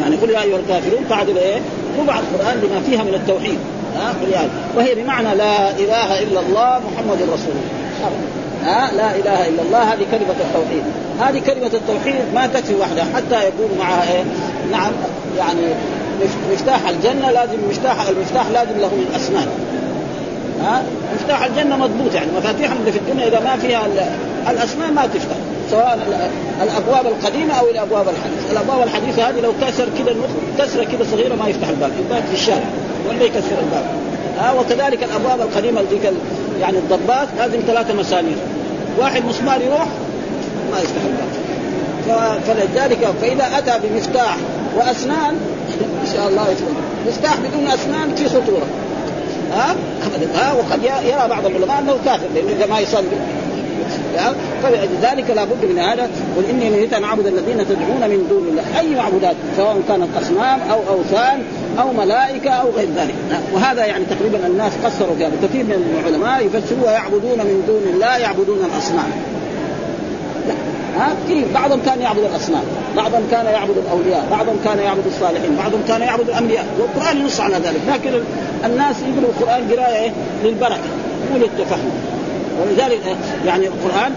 يعني 0.00 0.16
قل 0.16 0.30
يا 0.30 0.42
أيها 0.42 0.56
الكافرون 0.56 1.08
تعدل 1.10 1.38
إيه؟ 1.38 1.58
ربع 1.98 2.18
القرآن 2.18 2.56
لما 2.56 2.80
فيها 2.80 3.02
من 3.02 3.14
التوحيد. 3.14 3.58
ها؟ 3.96 4.08
قل 4.08 4.48
وهي 4.76 4.94
بمعنى 4.94 5.34
لا 5.34 5.70
إله 5.70 6.22
إلا 6.22 6.40
الله 6.40 6.80
محمد 6.92 7.22
رسول 7.22 7.54
الله. 7.56 8.10
ها؟ 8.64 8.92
لا 8.96 9.16
إله 9.16 9.48
إلا 9.48 9.62
الله 9.62 9.82
هذه 9.82 10.06
كلمة 10.10 10.36
التوحيد. 10.40 10.82
هذه 11.20 11.38
كلمة 11.46 11.70
التوحيد 11.74 12.24
ما 12.34 12.46
تكفي 12.46 12.74
وحدها 12.74 13.04
حتى 13.14 13.48
يكون 13.48 13.78
معها 13.78 14.12
إيه؟ 14.12 14.24
نعم 14.72 14.92
يعني 15.38 15.74
مفتاح 16.52 16.88
الجنة 16.88 17.30
لازم 17.30 17.58
مفتاح 17.70 18.08
المفتاح 18.08 18.46
لازم 18.46 18.78
له 18.80 18.88
من 18.88 19.12
اسنان 19.16 19.48
ها 20.62 20.82
مفتاح 21.14 21.44
الجنة 21.44 21.76
مضبوط 21.76 22.14
يعني 22.14 22.30
مفاتيح 22.38 22.72
اللي 22.72 22.92
في 22.92 22.98
الدنيا 22.98 23.28
إذا 23.28 23.40
ما 23.40 23.56
فيها 23.56 23.86
الاسنان 24.50 24.94
ما 24.94 25.06
تفتح 25.06 25.36
سواء 25.70 25.98
الأبواب 26.62 27.06
القديمة 27.06 27.54
أو 27.54 27.68
الأبواب 27.68 28.08
الحديثة، 28.08 28.52
الأبواب 28.52 28.86
الحديثة 28.86 29.28
هذه 29.28 29.40
لو 29.40 29.52
كسر 29.60 29.88
كذا 29.98 30.16
كسرة 30.58 30.84
كذا 30.84 31.06
صغيرة 31.10 31.34
ما 31.34 31.48
يفتح 31.48 31.68
الباب، 31.68 31.90
الباب 31.98 32.24
في 32.24 32.34
الشارع 32.34 32.64
ولا 33.08 33.24
يكسر 33.24 33.58
الباب. 33.62 33.84
ها 34.38 34.52
وكذلك 34.52 35.04
الأبواب 35.04 35.40
القديمة 35.40 35.80
ذيك 35.80 36.12
يعني 36.60 36.78
الضبات 36.78 37.28
لازم 37.38 37.58
ثلاثة 37.66 37.94
مسامير. 37.94 38.36
واحد 38.98 39.24
مسمار 39.24 39.60
يروح 39.60 39.86
ما 40.72 40.78
يفتح 40.78 41.00
الباب. 41.04 42.40
فلذلك 42.46 43.14
فإذا 43.22 43.58
أتى 43.58 43.88
بمفتاح 43.88 44.36
وأسنان 44.76 45.34
إن 46.02 46.08
شاء 46.16 46.28
الله 46.28 46.48
يفتح. 46.50 46.66
مفتاح 47.06 47.36
بدون 47.36 47.66
أسنان 47.66 48.14
في 48.14 48.28
خطورة. 48.28 48.66
ها؟ 49.52 49.76
ابدا 50.06 50.38
ها؟ 50.38 50.52
وقد 50.52 50.82
يرى 50.82 51.28
بعض 51.28 51.46
العلماء 51.46 51.78
أنه 51.78 51.96
كافر 52.04 52.26
لأنه 52.34 52.52
إذا 52.52 52.66
ما 52.66 52.78
يصلي. 52.80 53.16
فلذلك 54.62 55.30
لابد 55.30 55.64
من 55.64 55.78
هذا 55.78 56.10
قل 56.36 56.44
إني 56.50 56.70
نريد 56.70 56.94
أن 56.94 57.04
أعبد 57.04 57.26
الذين 57.26 57.68
تدعون 57.68 58.10
من 58.10 58.26
دون 58.30 58.48
الله. 58.48 58.80
أي 58.80 58.94
معبودات؟ 58.94 59.36
سواء 59.56 59.80
كانت 59.88 60.08
أصنام 60.22 60.60
أو 60.70 60.78
أوثان 60.88 61.42
أو 61.80 61.92
ملائكة 61.92 62.50
أو 62.50 62.70
غير 62.70 62.88
ذلك. 62.96 63.14
وهذا 63.54 63.84
يعني 63.84 64.04
تقريبا 64.04 64.46
الناس 64.46 64.72
قصروا 64.84 65.16
فيها. 65.16 65.30
كثير 65.42 65.64
من 65.64 66.00
العلماء 66.00 66.46
يفسروها 66.46 66.92
يعبدون 66.92 67.38
من 67.38 67.64
دون 67.66 67.94
الله 67.94 68.16
يعبدون 68.16 68.58
الأصنام. 68.58 69.10
ها؟ 70.98 71.14
كثير 71.24 71.44
بعضهم 71.54 71.80
كان 71.86 72.00
يعبد 72.00 72.24
الأصنام 72.24 72.62
بعضهم 72.96 73.22
كان 73.30 73.46
يعبد 73.46 73.76
الأولياء 73.78 74.26
بعضهم 74.30 74.56
كان 74.64 74.78
يعبد 74.78 75.06
الصالحين 75.06 75.56
بعضهم 75.56 75.80
كان 75.88 76.00
يعبد 76.00 76.28
الأنبياء. 76.28 76.66
والقرآن 76.78 77.20
ينص 77.20 77.40
على 77.40 77.54
ذلك 77.54 77.80
لكن 77.88 78.20
الناس 78.64 78.96
يقروا 79.00 79.30
القرآن 79.30 79.70
قراية 79.70 80.12
للبركة 80.44 80.88
مو 81.32 81.38
للتفهم. 81.38 81.90
ولذلك 82.60 83.00
يعني 83.46 83.66
القرآن 83.66 84.12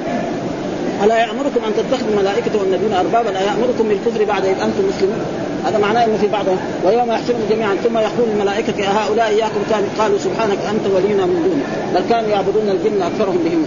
ألا 1.04 1.18
يأمركم 1.18 1.62
أن 1.68 1.74
تتخذوا 1.78 2.10
الملائكة 2.12 2.60
والنبيين 2.60 2.94
أربابا؟ 2.94 3.30
الا 3.30 3.42
يأمركم 3.42 3.88
بالكفر 3.90 4.24
بعد 4.24 4.46
إذ 4.46 4.52
أنتم 4.62 4.84
مسلمون. 4.96 5.26
هذا 5.66 5.78
معناه 5.78 6.06
إنه 6.06 6.18
في 6.18 6.28
بعضهم 6.28 6.58
ويوم 6.86 7.12
يحشرهم 7.12 7.42
جميعا 7.50 7.76
ثم 7.76 7.98
يقول 7.98 8.30
الملائكة 8.34 8.74
هؤلاء 8.84 9.28
إياكم 9.28 9.62
كانوا 9.70 9.88
قالوا 10.00 10.18
سبحانك 10.18 10.58
أنت 10.72 10.96
ولينا 10.96 11.26
من 11.26 11.44
دونه 11.44 11.64
بل 11.96 12.10
كانوا 12.10 12.30
يعبدون 12.30 12.70
الجن 12.70 13.02
أكثرهم 13.02 13.38
بهم. 13.46 13.66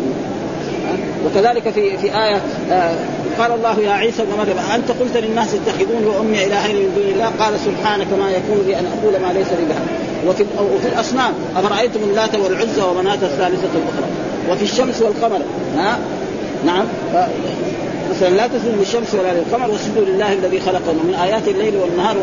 وكذلك 1.26 1.70
في 1.70 1.98
في 1.98 2.06
آية 2.06 2.42
آه، 2.70 2.94
قال 3.38 3.52
الله 3.52 3.80
يا 3.80 3.90
عيسى 3.90 4.22
ابن 4.22 4.32
مريم 4.38 4.56
انت 4.74 4.90
قلت 4.90 5.16
للناس 5.16 5.48
اتخذوني 5.54 6.06
وأمي 6.06 6.46
إلهين 6.46 6.76
من 6.76 6.92
دون 6.96 7.04
الله؟ 7.04 7.32
قال 7.40 7.60
سبحانك 7.60 8.06
ما 8.12 8.30
يكون 8.30 8.66
لي 8.66 8.78
أن 8.78 8.86
أقول 8.86 9.12
ما 9.20 9.32
ليس 9.32 9.48
لي 9.48 9.64
بها 9.68 9.82
وفي 10.26 10.44
وفي 10.74 10.88
الأصنام 10.88 11.32
أفرأيتم 11.56 12.00
اللات 12.00 12.34
والعزى 12.34 12.82
ومناة 12.82 13.14
الثالثة 13.14 13.68
الأخرى؟ 13.74 14.08
وفي 14.50 14.62
الشمس 14.62 15.02
والقمر 15.02 15.40
ها؟ 15.76 15.98
نعم. 16.66 16.84
مثلا 18.16 18.28
لا 18.28 18.46
تسجدوا 18.46 18.80
للشمس 18.80 19.14
ولا 19.14 19.32
للقمر 19.32 19.70
واسجدوا 19.70 20.04
لله 20.04 20.32
الذي 20.32 20.60
خلقهم 20.60 21.06
من 21.06 21.14
آيات 21.14 21.48
الليل 21.48 21.76
والنهار. 21.76 22.16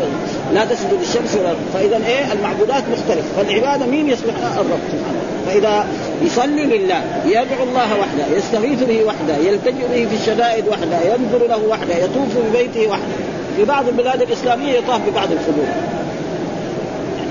لا 0.54 0.64
تسجدوا 0.64 0.98
للشمس 0.98 1.36
ولا 1.36 1.54
فإذا 1.74 1.96
إيه؟ 2.06 2.32
المعبودات 2.32 2.84
مختلفه 2.92 3.28
فالعبادة 3.36 3.86
مين 3.86 4.08
يصلح 4.08 4.34
الرب 4.58 4.80
سبحانه 4.92 5.20
فإذا 5.46 5.86
يصلي 6.22 6.64
لله 6.64 7.02
يدعو 7.26 7.62
الله 7.68 8.00
وحده 8.00 8.36
يستغيث 8.36 8.82
به 8.82 9.04
وحده 9.04 9.36
يلتجئ 9.36 9.88
به 9.92 10.06
في 10.08 10.14
الشدائد 10.20 10.68
وحده 10.68 10.98
ينظر 11.00 11.46
له 11.46 11.68
وحده 11.68 11.94
يطوف 11.94 12.36
ببيته 12.50 12.88
وحده. 12.88 13.16
في 13.56 13.64
بعض 13.64 13.88
البلاد 13.88 14.22
الإسلامية 14.22 14.72
يطاف 14.72 15.00
ببعض 15.10 15.28
القبور 15.32 15.64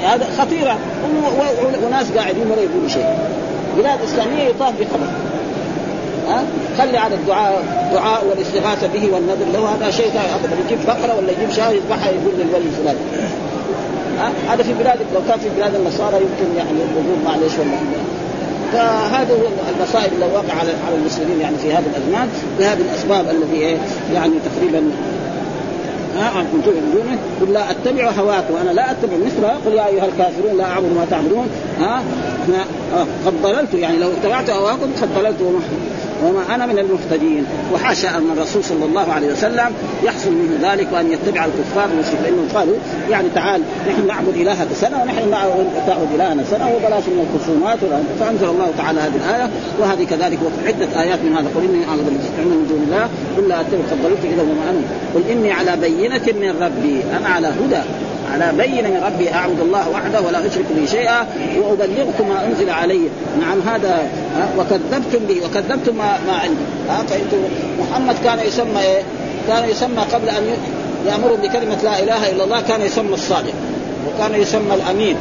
يعني 0.02 0.16
هذا 0.16 0.28
خطيرة. 0.38 0.78
وناس 1.86 2.12
قاعدين 2.12 2.52
ولا 2.52 2.62
يقولوا 2.62 2.90
شيء. 2.90 3.16
بلاد 3.78 4.00
إسلامية 4.04 4.44
يطاف 4.44 4.74
بقبر 4.80 5.29
ها؟ 6.30 6.44
خلي 6.78 6.98
على 6.98 7.16
الدعاء 7.16 7.64
دعاء 7.94 8.26
والاستغاثة 8.30 8.88
به 8.88 9.10
والنذر 9.14 9.46
له. 9.54 9.76
هذا 9.76 9.92
شيء 9.92 10.08
ابدا 10.08 10.56
يجيب 10.66 10.80
بقرة 10.88 11.18
ولا 11.18 11.32
يجيب 11.32 11.52
شاة 11.52 11.70
يذبحها 11.70 12.10
يقول 12.10 12.34
للولي 12.38 12.70
فلان. 12.84 12.96
هذا 14.50 14.64
في 14.64 14.74
بلاد 14.74 15.00
لو 15.14 15.22
كان 15.30 15.40
في 15.40 15.50
بلاد 15.58 15.76
النصارى 15.76 16.16
يمكن 16.16 16.58
يعني 16.58 16.70
الوجود 16.72 17.24
معلش 17.26 17.54
ولا 17.60 17.78
فهذا 18.74 19.34
هو 19.34 19.48
المصائب 19.78 20.14
اللي 20.14 20.26
وقع 20.26 20.54
على 20.88 20.96
المسلمين 21.02 21.42
يعني 21.42 21.58
في 21.58 21.74
هذه 21.74 21.84
الأزمان 21.96 22.30
بهذه 22.60 22.82
الأسباب 22.82 23.26
التي 23.30 23.56
إيه 23.56 23.78
يعني 24.14 24.34
تقريبا 24.46 24.92
كنت 26.54 26.66
دونه 26.66 27.18
قل 27.42 27.54
لا 27.54 27.72
أتبع 27.72 28.12
هواكم. 28.12 28.54
وأنا 28.54 28.70
لا 28.70 28.92
أتبع 28.92 29.18
مثل 29.26 29.48
قل 29.66 29.74
يا 29.74 29.88
أيها 29.88 30.06
الكافرون 30.06 30.58
لا 30.58 30.64
أعبد 30.64 30.86
ما 30.86 31.06
تعبدون. 31.10 31.48
ها؟ 31.82 32.04
قد 33.26 33.34
ضللت 33.44 33.74
يعني 33.74 33.98
لو 33.98 34.10
اتبعت 34.12 34.50
هواكم 34.50 34.88
قد 35.02 35.10
ضللت 35.16 35.42
وما 36.24 36.56
أنا 36.56 36.66
من 36.66 36.80
المهتدين. 36.80 37.46
وحاشا 37.74 38.18
أن 38.18 38.32
الرسول 38.38 38.64
صلى 38.64 38.86
الله 38.86 39.12
عليه 39.14 39.32
وسلم 39.32 39.74
يحصل 40.04 40.32
منه 40.32 40.72
ذلك 40.72 40.88
وأن 40.94 41.12
يتبع 41.12 41.46
الكفار 41.46 41.88
والمشركين 41.90 42.24
لانهم 42.24 42.48
قالوا 42.56 42.76
يعني 43.10 43.30
تعال 43.36 43.62
نحن 43.90 44.08
نعبد 44.08 44.36
إلهك 44.36 44.68
سنة 44.74 45.02
ونحن 45.02 45.32
تعبد 45.88 46.08
إلهنا 46.16 46.44
سنة 46.52 46.68
وبلاش 46.76 47.04
من 47.04 47.28
الخصومات 47.28 47.80
فأنزل 48.20 48.46
الله 48.46 48.72
تعالى 48.78 49.00
هذه 49.00 49.16
الآية 49.16 49.50
وهذه 49.80 50.04
كذلك 50.04 50.40
عدة 50.68 51.02
آيات 51.02 51.20
من 51.24 51.34
هذا. 51.34 51.48
قل 51.56 51.64
إني 51.64 51.90
اعبد 51.90 52.04
من 52.38 52.66
دون 52.70 52.84
الله 52.88 53.10
قل 53.38 53.50
لا 53.50 53.62
أتبع 53.62 53.80
قد 53.92 54.04
ضللت 54.04 54.34
اذا 54.34 54.42
وما 54.42 54.70
أنا 54.70 54.82
قل 55.16 55.32
إني 55.32 55.52
على 55.52 55.78
بينة 55.78 56.26
من 56.42 56.62
ربي. 56.62 57.04
أنا 57.18 57.30
على 57.30 57.48
هدى. 57.48 57.82
على 58.34 58.52
بين 58.58 58.84
من 58.84 59.04
ربي 59.04 59.34
أعبد 59.34 59.60
الله 59.60 59.90
وحده 59.90 60.22
ولا 60.22 60.40
أشرك 60.48 60.66
به 60.76 60.86
شيئا 60.86 61.28
وأبلغكم 61.58 62.30
ما 62.30 62.46
أنزل 62.46 62.70
علي 62.70 63.00
نعم 63.40 63.62
هذا 63.62 64.12
وكذبتم 64.58 65.26
به 65.30 65.42
وكذبتم 65.46 65.98
ما, 65.98 66.18
ما 66.28 66.34
عندي 66.34 66.62
فانتم 66.88 67.38
محمد 67.80 68.16
كان 68.24 68.40
يسمى 68.40 68.82
إيه؟ 68.82 69.02
كان 69.48 69.70
يسمى 69.70 70.02
قبل 70.14 70.30
أن 70.30 70.44
يامروا 71.08 71.38
بكلمة 71.38 71.78
لا 71.84 72.00
إله 72.00 72.32
إلا 72.32 72.44
الله 72.44 72.62
كان 72.62 72.82
يسمى 72.82 73.14
الصادق 73.14 73.54
وكان 74.08 74.42
يسمى 74.42 74.76
الأمين. 74.76 75.16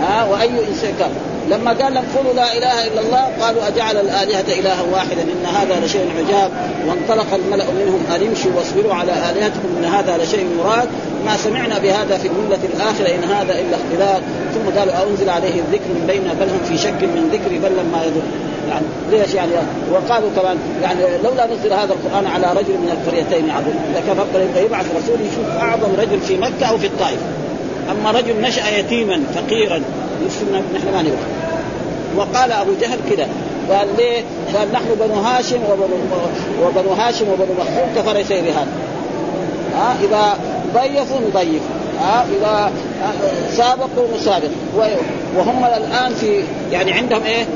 ها 0.00 0.24
وأي 0.24 0.68
إنسان 0.68 0.94
كان. 0.98 1.10
لما 1.50 1.72
قال 1.72 1.94
لهم 1.94 2.04
قولوا 2.16 2.32
لا 2.32 2.58
إله 2.58 2.86
إلا 2.86 3.00
الله 3.00 3.24
قالوا 3.40 3.68
أجعل 3.68 3.96
الآلهة 3.96 4.60
إلها 4.60 4.82
واحدا 4.92 5.22
إن 5.22 5.46
هذا 5.46 5.86
لشيء 5.86 6.10
عجاب. 6.18 6.50
وانطلق 6.86 7.34
الملأ 7.34 7.64
منهم 7.64 8.00
أن 8.14 8.26
امشوا 8.26 8.50
واصبروا 8.56 8.94
على 8.94 9.12
آلهتكم 9.12 9.68
إن 9.78 9.84
هذا 9.84 10.24
لشيء 10.24 10.46
مراد. 10.58 10.88
ما 11.26 11.36
سمعنا 11.36 11.78
بهذا 11.78 12.18
في 12.18 12.28
الملة 12.28 12.58
الآخرة 12.74 13.14
إن 13.14 13.24
هذا 13.24 13.52
إلا 13.52 13.76
اختلاف 13.76 14.22
ثم 14.54 14.78
قالوا 14.78 14.94
أنزل 15.10 15.30
عليه 15.30 15.54
الذكر 15.60 15.88
من 15.88 16.04
بيننا 16.06 16.32
بل 16.32 16.48
هم 16.48 16.60
في 16.68 16.78
شك 16.78 17.02
من 17.02 17.30
ذكري 17.32 17.58
بل 17.58 17.72
لما 17.72 18.04
يذكر 18.04 18.54
يعني 18.68 18.86
ليش 19.10 19.34
يعني؟ 19.34 19.50
وقالوا 19.92 20.30
كمان 20.36 20.56
يعني 20.82 21.00
لولا 21.24 21.46
نزل 21.46 21.72
هذا 21.72 21.92
القرآن 21.92 22.26
على 22.26 22.46
رجل 22.46 22.72
من 22.72 22.90
القريتين 22.96 23.50
عظيم. 23.50 23.74
لكان 23.94 24.18
ربنا 24.18 24.60
يبعث 24.60 24.86
رسول 24.96 25.20
يشوف 25.20 25.62
أعظم 25.62 25.94
رجل 25.98 26.20
في 26.20 26.36
مكة 26.36 26.66
أو 26.66 26.78
في 26.78 26.86
الطائف. 26.86 27.18
أما 27.90 28.10
رجل 28.10 28.40
نشأ 28.40 28.78
يتيما 28.78 29.20
فقيرا 29.34 29.82
نحن 30.74 30.92
ما 30.92 31.02
نبغى. 31.02 31.33
وقال 32.16 32.52
أبو 32.52 32.70
جهل 32.80 32.98
كذا 33.10 33.28
قال 33.70 33.88
ليه؟ 33.96 34.22
قال 34.56 34.72
نحن 34.72 34.84
بنو 35.00 35.14
هاشم 35.14 35.60
وبنو 36.62 36.92
هاشم 36.92 37.24
وبنو 37.28 37.54
مخزوم 37.58 37.88
كفر 37.96 38.22
سير 38.22 38.44
هذا 38.44 38.66
ها؟ 39.76 39.96
إذا 40.04 40.38
ضيفوا 40.74 41.20
نضيف. 41.20 41.62
ها؟ 42.00 42.24
إذا 42.38 42.72
سابقوا 43.56 44.06
نسابق 44.16 44.48
وهم 45.36 45.64
الآن 45.64 46.14
في 46.14 46.42
يعني 46.72 46.92
عندهم 46.92 47.22
إيه؟ 47.22 47.46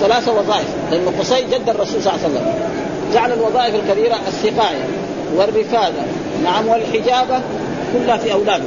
ثلاثة 0.00 0.32
وظائف. 0.32 0.66
لأن 0.90 1.08
قصي 1.20 1.44
جد 1.44 1.68
الرسول 1.68 2.02
صلى 2.02 2.12
الله 2.12 2.24
عليه 2.24 2.34
وسلم. 2.34 2.54
جعل 3.14 3.32
الوظائف 3.32 3.74
الكبيرة 3.74 4.18
السقاية 4.28 4.84
والرفادة 5.36 6.02
نعم 6.44 6.68
والحجابة 6.68 7.40
كلها 7.92 8.16
في 8.16 8.32
أولاده. 8.32 8.64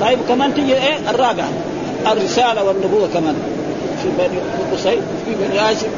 طيب 0.00 0.18
كمان 0.28 0.54
تيجي 0.54 0.74
إيه؟ 0.74 1.10
الرابعة. 1.10 1.48
الرسالة 2.12 2.64
والنبوة 2.64 3.08
كمان. 3.14 3.34
في 4.02 4.08
بني 4.18 4.38
قصي 4.72 4.98
في 5.26 5.34
بني 5.40 5.58
هاشم 5.58 5.88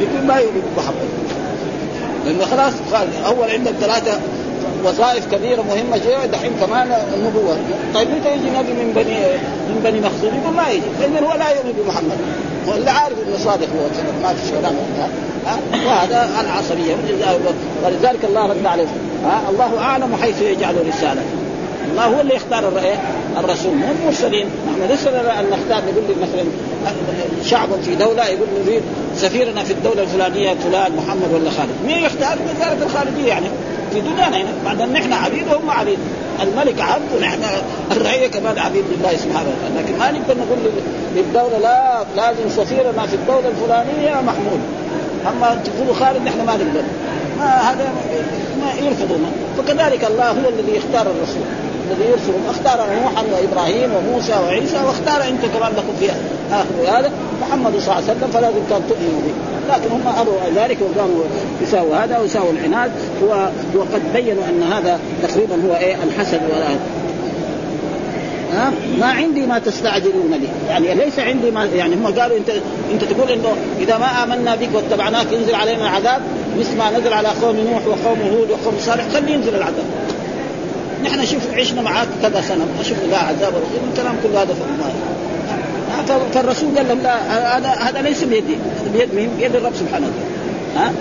يكون 0.00 0.26
ما 0.26 0.36
يؤمن 0.36 0.62
محمد. 0.76 1.08
لأنه 2.26 2.44
خلاص 2.44 2.72
قال 2.92 3.08
أول 3.26 3.50
عندك 3.50 3.72
ثلاثة 3.80 4.20
وظائف 4.84 5.34
كبيره 5.34 5.62
مهمة 5.62 5.96
جدا 5.96 6.26
دحين 6.26 6.52
كمان 6.60 6.92
النبوة. 7.14 7.56
طيب 7.94 8.08
متى 8.10 8.32
يجي 8.32 8.50
نبي 8.50 8.72
من 8.72 8.92
بني 8.96 9.16
من 9.68 9.80
بني 9.84 10.00
مخزوم؟ 10.00 10.40
يقول 10.42 10.56
ما 10.56 10.68
يجي. 10.68 10.82
لأن 11.00 11.24
هو 11.24 11.32
لا 11.38 11.50
يؤمن 11.50 11.72
بمحمد 11.72 12.18
هو 12.68 12.74
اللي 12.74 12.90
عارف 12.90 13.16
إنه 13.28 13.36
صادق 13.44 13.66
هو. 13.66 13.86
ما 14.22 14.34
في 14.34 14.46
شيء 14.48 14.56
وهذا 15.86 16.28
العصبية. 16.40 16.94
ولذلك 17.84 18.24
الله 18.24 18.46
رد 18.46 18.66
عليه 18.66 18.86
الله 19.50 19.80
أعلم 19.80 20.16
حيث 20.22 20.42
يجعل 20.42 20.74
رسالته 20.88 21.45
الله 21.90 22.04
هو 22.04 22.20
اللي 22.20 22.34
يختار 22.34 22.68
الرسول. 23.38 23.74
مو 23.74 23.86
المرسلين. 24.00 24.46
نحن 24.66 24.92
لسه 24.92 25.10
أن 25.10 25.44
نختار 25.50 25.82
نقول 25.82 26.16
مثلا 26.22 26.44
شعب 27.44 27.68
في 27.84 27.94
دولة 27.94 28.26
يقول 28.26 28.48
نريد 28.66 28.82
سفيرنا 29.16 29.62
في 29.62 29.72
الدولة 29.72 30.02
الفلانية 30.02 30.54
فلان 30.54 30.96
محمد 30.96 31.32
ولا 31.34 31.50
خالد. 31.50 31.70
مين 31.86 31.98
يختار؟ 31.98 32.38
وزارة 32.56 32.78
الخارجية 32.86 33.28
يعني. 33.28 33.46
في 33.92 34.00
دنيانا 34.00 34.36
هنا. 34.36 34.50
بعد 34.64 34.80
ان 34.80 34.92
نحن 34.92 35.12
عبيد 35.12 35.48
وهم 35.48 35.70
عبيد. 35.70 35.98
الملك 36.42 36.80
عبد 36.80 37.12
ونحن 37.16 37.40
الرعيه 37.90 38.26
كمان 38.26 38.58
عبيد 38.58 38.84
لله 38.98 39.16
سبحانه 39.16 39.50
وتعالى. 39.50 39.82
لكن 39.82 39.98
ما 39.98 40.10
نقدر 40.10 40.34
نقول 40.34 40.58
للدولة 41.16 41.58
لا 41.58 42.04
لازم 42.16 42.48
سفيرنا 42.56 43.06
في 43.06 43.14
الدولة 43.14 43.48
الفلانية 43.48 44.20
محمود. 44.20 44.60
أما 45.26 45.62
تقولوا 45.64 45.94
خالد 45.94 46.26
نحن 46.26 46.38
ما 46.46 46.52
نقدر. 46.52 46.82
ما 47.38 47.70
هذا 47.70 47.92
ما 48.60 48.86
يرفضون 48.86 49.32
فكذلك 49.58 50.04
الله 50.04 50.30
هو 50.30 50.48
الذي 50.48 50.76
يختار 50.76 51.06
الرسول. 51.06 51.42
الذي 51.90 52.10
يرسلهم 52.10 52.42
اختار 52.50 52.86
نوحا 53.02 53.24
وإبراهيم 53.32 53.90
وموسى 53.94 54.32
وعيسى 54.32 54.76
واختار 54.86 55.28
انت 55.28 55.44
كمان 55.54 55.72
لكم 55.72 55.96
في 56.00 56.10
آخر 56.52 56.98
هذا 56.98 57.10
محمد 57.40 57.72
صلى 57.72 57.82
الله 57.82 57.94
عليه 57.94 58.04
وسلم 58.04 58.30
فلازم 58.32 58.60
كان 58.70 58.82
تؤمنوا 58.88 59.20
به. 59.26 59.34
لكن 59.74 59.90
هم 59.90 60.14
ابوا 60.20 60.32
ذلك 60.56 60.78
وقاموا 60.80 61.24
يساووا 61.62 61.96
هذا 61.96 62.18
ويساووا 62.18 62.52
العناد 62.52 62.90
وقد 63.74 64.02
بينوا 64.14 64.42
أن 64.48 64.62
هذا 64.62 65.00
تقريبا 65.22 65.54
هو 65.54 65.76
إيه 65.76 65.96
الحسد 66.04 66.40
ولا 66.52 66.68
ها؟ 68.52 68.72
ما 68.98 69.06
عندي 69.06 69.46
ما 69.46 69.58
تستعجلون 69.58 70.38
به. 70.40 70.48
يعني 70.68 70.94
ليس 70.94 71.18
عندي 71.18 71.50
ما 71.50 71.64
يعني 71.64 71.94
هم 71.94 72.06
قالوا 72.06 72.36
انت 72.36 72.50
أنت 72.92 73.04
تقول 73.04 73.30
إنه 73.30 73.56
إذا 73.80 73.98
ما 73.98 74.24
آمنا 74.24 74.54
بك 74.54 74.68
واتبعناك 74.74 75.32
ينزل 75.32 75.54
علينا 75.54 75.82
العذاب 75.82 76.20
مثل 76.58 76.76
ما 76.76 76.98
نزل 76.98 77.12
على 77.12 77.28
قوم 77.28 77.56
نوح 77.56 77.86
وقوم 77.86 78.20
هود 78.20 78.50
وقوم 78.50 78.74
صالح 78.80 79.04
خلي 79.14 79.32
ينزل 79.32 79.54
العذاب. 79.54 79.84
نحن 81.04 81.26
شوف 81.26 81.42
عشنا 81.54 81.82
معاك 81.82 82.08
كذا 82.22 82.40
سنة 82.40 82.66
شفنا 82.82 83.10
لا 83.10 83.18
عذاب 83.18 83.52
ولا 83.54 83.90
الكلام 83.92 84.16
كله 84.22 84.42
هذا 84.42 84.54
في 84.54 84.60
فالرسول 86.34 86.76
قال 86.76 86.88
لهم 86.88 87.00
لا 87.02 87.16
هذا 87.58 87.68
هذا 87.68 88.02
ليس 88.02 88.24
بيدي 88.24 88.54
هذا 88.54 88.98
بيد 88.98 89.14
مين؟ 89.14 89.30
بيد 89.38 89.56
الرب 89.56 89.72
سبحانه 89.74 90.06
وتعالى. 90.06 90.30
ها؟ 90.76 90.92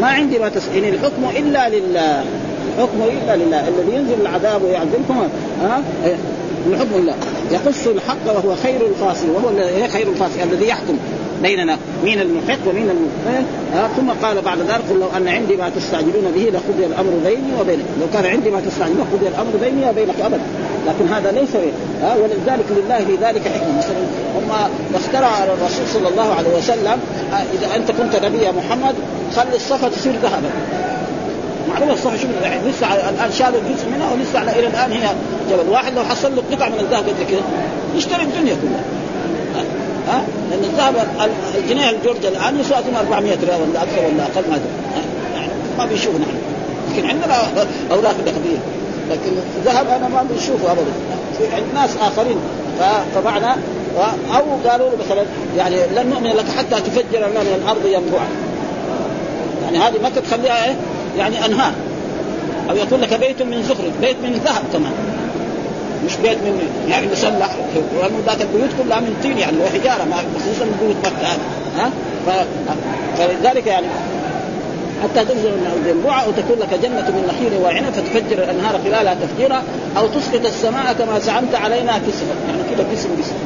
ما 0.00 0.06
عندي 0.06 0.38
ما 0.38 0.48
تسألين 0.48 0.94
الحكم 0.94 1.24
إلا 1.36 1.68
لله 1.68 2.24
الحكم 2.76 3.02
إلا 3.02 3.36
لله 3.36 3.68
الذي 3.68 3.96
ينزل 3.96 4.20
العذاب 4.20 4.62
ويعذبكم. 4.62 5.28
ها؟ 5.62 5.82
الحكم 6.66 6.96
لله 6.96 7.14
يقص 7.52 7.86
الحق 7.86 8.26
وهو 8.26 8.56
خير 8.56 8.80
الفاصل 8.86 9.30
وهو 9.30 9.48
خير 9.88 10.08
الفاصل 10.08 10.40
الذي 10.52 10.68
يحكم. 10.68 10.98
بيننا 11.42 11.78
مين 12.04 12.20
المحق 12.20 12.58
ومين 12.66 12.90
المحق 12.90 13.44
آه 13.76 13.88
ثم 13.96 14.26
قال 14.26 14.42
بعد 14.42 14.58
ذلك 14.58 14.82
قل 14.90 15.00
لو 15.00 15.08
أن 15.16 15.28
عندي 15.28 15.56
ما 15.56 15.70
تستعجلون 15.76 16.32
به 16.34 16.40
لقضي 16.40 16.86
الأمر 16.86 17.10
بيني 17.24 17.60
وبينك. 17.60 17.84
لو 18.00 18.06
كان 18.12 18.26
عندي 18.26 18.50
ما 18.50 18.60
تستعجلون 18.60 18.98
لقضي 18.98 19.28
الأمر 19.28 19.50
بيني 19.60 19.90
وبينك 19.90 20.20
ابدا. 20.20 20.40
لكن 20.86 21.08
هذا 21.12 21.32
ليس 21.32 21.56
آه 22.02 22.16
ولذلك 22.16 22.64
لله 22.70 22.98
في 22.98 23.12
ذلك 23.24 23.42
حكمة. 23.48 23.78
مثلا 23.78 23.96
هم 24.36 24.70
اخترع 24.94 25.44
الرسول 25.44 25.86
صلى 25.94 26.08
الله 26.08 26.34
عليه 26.34 26.56
وسلم 26.58 26.98
آه 27.32 27.44
إذا 27.54 27.76
أنت 27.76 27.90
كنت 27.90 28.24
نبي 28.24 28.38
يا 28.38 28.52
محمد 28.52 28.94
خلي 29.36 29.56
الصفا 29.56 29.88
تصير 29.88 30.12
ذهبا. 30.22 30.50
معلومة 31.68 31.92
الصفا 31.92 32.16
شوف 32.16 32.30
يعني 32.42 32.70
لسه 32.70 32.94
الآن 32.94 33.32
شالوا 33.32 33.60
جزء 33.60 33.88
منها 33.94 34.12
ولسه 34.12 34.38
على 34.38 34.58
إلى 34.58 34.66
الآن 34.66 34.92
هي 34.92 35.08
جبل. 35.50 35.70
واحد 35.70 35.94
لو 35.94 36.04
حصل 36.04 36.36
له 36.36 36.42
قطع 36.52 36.68
من 36.68 36.78
الذهب 36.80 37.04
قد 37.08 37.30
كده 37.30 37.40
يشتري 37.96 38.22
الدنيا 38.22 38.56
كلها. 38.62 38.84
ها؟ 40.06 40.22
لأن 40.50 40.64
الذهب 40.64 40.94
الجنيه 41.58 41.90
الجورج 41.90 42.26
الآن 42.26 42.60
يسوى 42.60 42.78
400 43.00 43.36
ريال 43.42 43.60
ولا 43.70 43.82
أكثر 43.82 43.98
ولا 43.98 44.24
أقل 44.24 44.50
ما 44.50 44.58
يعني 45.34 45.48
ما 45.78 45.86
بيشوف 45.86 46.14
نحن. 46.14 46.36
لكن 46.92 47.08
عندنا 47.08 47.34
أوراق 47.90 48.14
نقديه 48.26 48.58
لكن 49.10 49.32
الذهب 49.56 49.86
أنا 49.88 50.08
ما 50.08 50.22
بنشوفه 50.30 50.72
ابدا. 50.72 50.92
في 51.38 51.54
عند 51.54 51.64
ناس 51.74 51.90
آخرين. 52.00 52.36
فمعنى 53.14 53.60
أو 54.34 54.70
قالوا 54.70 54.90
له 54.90 54.96
مثلا 55.06 55.22
يعني 55.56 55.76
لن 55.96 56.10
نؤمن 56.10 56.30
لك 56.30 56.44
حتى 56.58 56.80
تفجر 56.80 57.18
لنا 57.18 57.40
من 57.40 57.60
الأرض 57.62 57.86
ينبوعا. 57.86 58.26
يعني 59.64 59.78
هذه 59.78 60.02
ما 60.02 60.08
تخليها 60.08 60.64
إيه؟ 60.64 60.74
يعني 61.18 61.44
أنهار. 61.44 61.72
أو 62.70 62.76
يقول 62.76 63.02
لك 63.02 63.14
بيت 63.14 63.42
من 63.42 63.62
زخرف 63.62 64.00
بيت 64.00 64.16
من 64.22 64.40
ذهب 64.44 64.62
كمان. 64.72 64.92
مش 66.04 66.16
بيت 66.16 66.38
من 66.38 66.68
يعني 66.88 67.06
مسلح 67.06 67.56
لأنه 68.00 68.18
ذاك 68.26 68.40
البيوت 68.40 68.70
كلها 68.82 69.00
من 69.00 69.16
طين 69.22 69.38
يعني 69.38 69.56
وحجاره 69.58 70.04
ما 70.04 70.16
خصوصا 70.16 70.66
بيوت 70.80 70.96
مكه 71.04 71.26
هذه 71.26 71.38
ها. 71.78 71.90
فلذلك 73.18 73.66
يعني 73.66 73.86
حتى 75.02 75.24
تنزل 75.24 75.50
من 75.50 75.82
الينبوع 75.84 76.24
أو 76.24 76.30
تكون 76.30 76.58
لك 76.58 76.68
جنة 76.82 77.10
من 77.10 77.22
نخيل 77.28 77.62
وعنب 77.62 77.92
فتفجر 77.92 78.44
الأنهار 78.44 78.80
خلالها 78.84 79.14
تفجيرا 79.14 79.62
أو 79.98 80.06
تسقط 80.06 80.46
السماء 80.46 80.92
كما 80.92 81.18
زعمت 81.18 81.54
علينا 81.54 81.92
كسفا. 81.98 82.34
يعني 82.48 82.62
كذا 82.70 82.86
قسم 82.92 83.08
قسم 83.18 83.38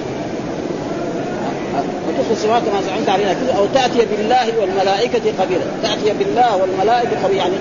وتخرج 2.08 2.30
السماء 2.30 2.60
كما 2.60 2.80
زعمت 2.86 3.08
علينا 3.08 3.32
كسفا. 3.32 3.58
أو 3.58 3.66
تأتي 3.74 4.06
بالله 4.16 4.60
والملائكة 4.60 5.32
قبيلا. 5.40 5.66
تأتي 5.82 6.12
بالله 6.18 6.56
والملائكة 6.56 7.24
قبيلا. 7.24 7.38
يعني 7.38 7.54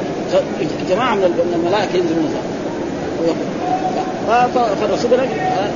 جماعة 0.89 1.15
من 1.15 1.53
الملائكة 1.55 1.95
ينزلون 1.95 2.35
فالرسول 4.29 5.19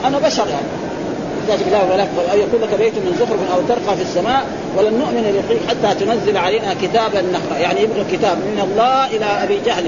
أنا 0.06 0.20
بشر 0.20 0.48
يعني. 0.48 0.68
تاتي 1.48 1.64
بالله 1.64 1.80
والملائكه 1.80 2.32
أو 2.32 2.38
يكون 2.38 2.62
لك 2.62 2.80
بيت 2.80 2.94
من 2.94 3.16
زخرف 3.20 3.40
أو 3.54 3.62
ترقى 3.68 3.96
في 3.98 4.02
السماء 4.02 4.44
ولن 4.78 4.94
نؤمن 4.94 5.24
لرقيق 5.24 5.62
حتى 5.70 6.06
تنزل 6.06 6.38
علينا 6.38 6.74
كتابا 6.82 7.22
نقرا 7.22 7.58
يعني 7.58 7.82
يبغى 7.82 8.06
كتاب 8.12 8.38
من 8.38 8.60
الله 8.64 9.06
إلى 9.06 9.26
أبي 9.26 9.60
جهل. 9.66 9.86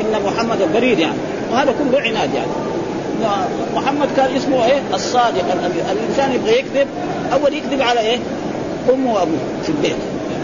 إن 0.00 0.22
محمد 0.26 0.58
بريد 0.74 0.98
يعني. 0.98 1.18
وهذا 1.52 1.74
كله 1.78 2.00
عناد 2.00 2.34
يعني. 2.34 2.50
محمد 3.74 4.08
كان 4.16 4.36
اسمه 4.36 4.64
إيه؟ 4.64 4.80
الصادق. 4.94 5.44
الإنسان 5.92 6.32
يبغى 6.34 6.58
يكذب. 6.58 6.86
أول 7.32 7.54
يكذب 7.54 7.82
على 7.82 8.00
إيه؟ 8.00 8.18
أمه 8.92 9.14
وأبوه 9.14 9.38
في 9.62 9.68
البيت. 9.68 9.96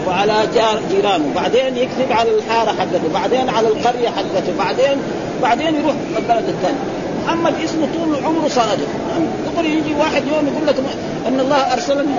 وعلى 0.07 0.33
جار 0.55 0.79
جيرانه. 0.91 1.31
بعدين 1.35 1.77
يكذب 1.77 2.11
على 2.11 2.29
الحارة 2.31 2.69
حقته. 2.69 3.13
بعدين 3.13 3.49
على 3.49 3.67
القرية 3.67 4.09
حقته. 4.09 4.53
بعدين 4.59 4.97
بعدين 5.41 5.75
يروح 5.75 5.95
البلد 6.17 6.49
الثاني. 6.49 6.77
محمد 7.27 7.53
اسمه 7.63 7.87
طول 7.93 8.25
عمره 8.25 8.47
صادق. 8.47 8.87
يقول 9.53 9.65
يجي 9.65 9.95
واحد 9.99 10.23
يوم 10.27 10.47
يقول 10.47 10.67
لك 10.67 10.75
أن 11.27 11.39
الله 11.39 11.73
ارسلني 11.73 12.15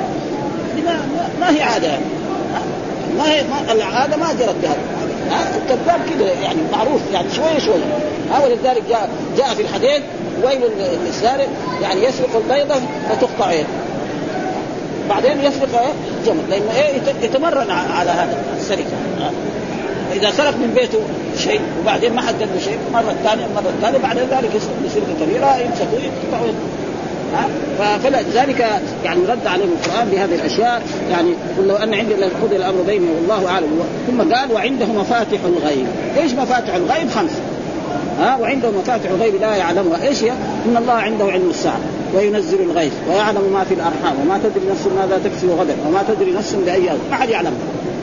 ما, 0.85 1.01
ما 1.41 1.51
هي 1.51 1.63
عادة. 1.63 1.87
يعني 1.87 2.05
ما 3.19 3.33
هي 3.33 3.43
ما 3.43 3.73
العادة 3.73 4.17
ما 4.17 4.33
جرت 4.33 4.55
بهذا 4.63 5.61
الكذاب 5.63 6.01
كذا 6.11 6.33
يعني 6.43 6.59
معروف 6.73 7.01
يعني 7.13 7.31
شوية 7.31 7.59
شوية 7.59 7.99
ها 8.33 8.45
ولذلك 8.45 8.83
جاء 8.89 9.11
جاء 9.37 9.55
في 9.55 9.63
الحديث 9.63 10.03
ويل 10.45 10.61
للسارق 11.07 11.49
يعني 11.83 12.05
يسرق 12.05 12.37
البيضة 12.37 12.75
فتقطع 13.11 13.53
يده 13.53 13.69
بعدين 15.09 15.41
يسرق 15.41 15.81
إيه؟ 15.81 15.93
جمل. 16.27 16.51
لأنه 16.51 16.73
إيه؟ 16.77 17.01
يتمرن 17.23 17.71
على 17.71 18.11
هذا 18.11 18.37
السرقة. 18.57 19.33
إذا 20.13 20.31
سرق 20.31 20.55
من 20.57 20.73
بيته 20.75 20.99
شيء 21.39 21.61
وبعدين 21.83 22.13
ما 22.13 22.23
حد 22.23 22.41
له 22.41 22.61
شيء 22.65 22.79
مرة 22.93 23.15
ثانية 23.25 23.47
مرة 23.55 23.73
ثانية 23.83 23.99
بعد 23.99 24.19
ذلك 24.19 24.55
يسرق 24.55 24.75
بسرقه 24.87 25.15
كبيره 25.21 25.57
يمسكوه 25.57 26.01
يقطعوا 26.01 26.53
فلذلك 28.03 28.67
يعني 29.05 29.21
رد 29.29 29.47
عليهم 29.47 29.69
القرآن 29.69 30.09
بهذه 30.09 30.35
الأشياء. 30.35 30.83
يعني 31.11 31.31
قل 31.59 31.69
لو 31.69 31.77
أن 31.77 31.95
عندي 31.95 32.15
قضي 32.15 32.57
الأمر 32.57 32.83
بيني 32.87 33.07
والله 33.11 33.49
أعلم. 33.49 33.67
ثم 34.07 34.35
قال 34.35 34.53
وعنده 34.53 34.87
مفاتح 34.87 35.39
الغيب. 35.45 35.87
إيش 36.17 36.33
مفاتح 36.33 36.75
الغيب؟ 36.75 37.11
خمسه 37.11 37.41
ها؟ 38.21 38.37
وعنده 38.37 38.71
مفاتح 38.71 39.11
الغيب 39.11 39.35
لا 39.41 39.57
يعلمها. 39.57 40.09
إيش 40.09 40.25
هي؟ 40.25 40.31
إن 40.67 40.77
الله 40.77 40.93
عنده 40.93 41.25
علم 41.25 41.51
الساعة 41.51 41.81
وينزل 42.15 42.61
الغيث 42.61 42.93
ويعلم 43.11 43.53
ما 43.53 43.65
في 43.65 43.75
الأرحام 43.75 44.15
وما 44.23 44.39
تدري 44.39 44.71
نفس 44.71 44.87
ماذا 44.97 45.21
تكسب 45.25 45.51
غدا 45.51 45.75
وما 45.89 46.05
تدري 46.09 46.33
نفس 46.33 46.55
بأي 46.55 46.91
أرض. 46.91 47.01
ما 47.11 47.17
حد 47.17 47.29
يعلم 47.29 47.53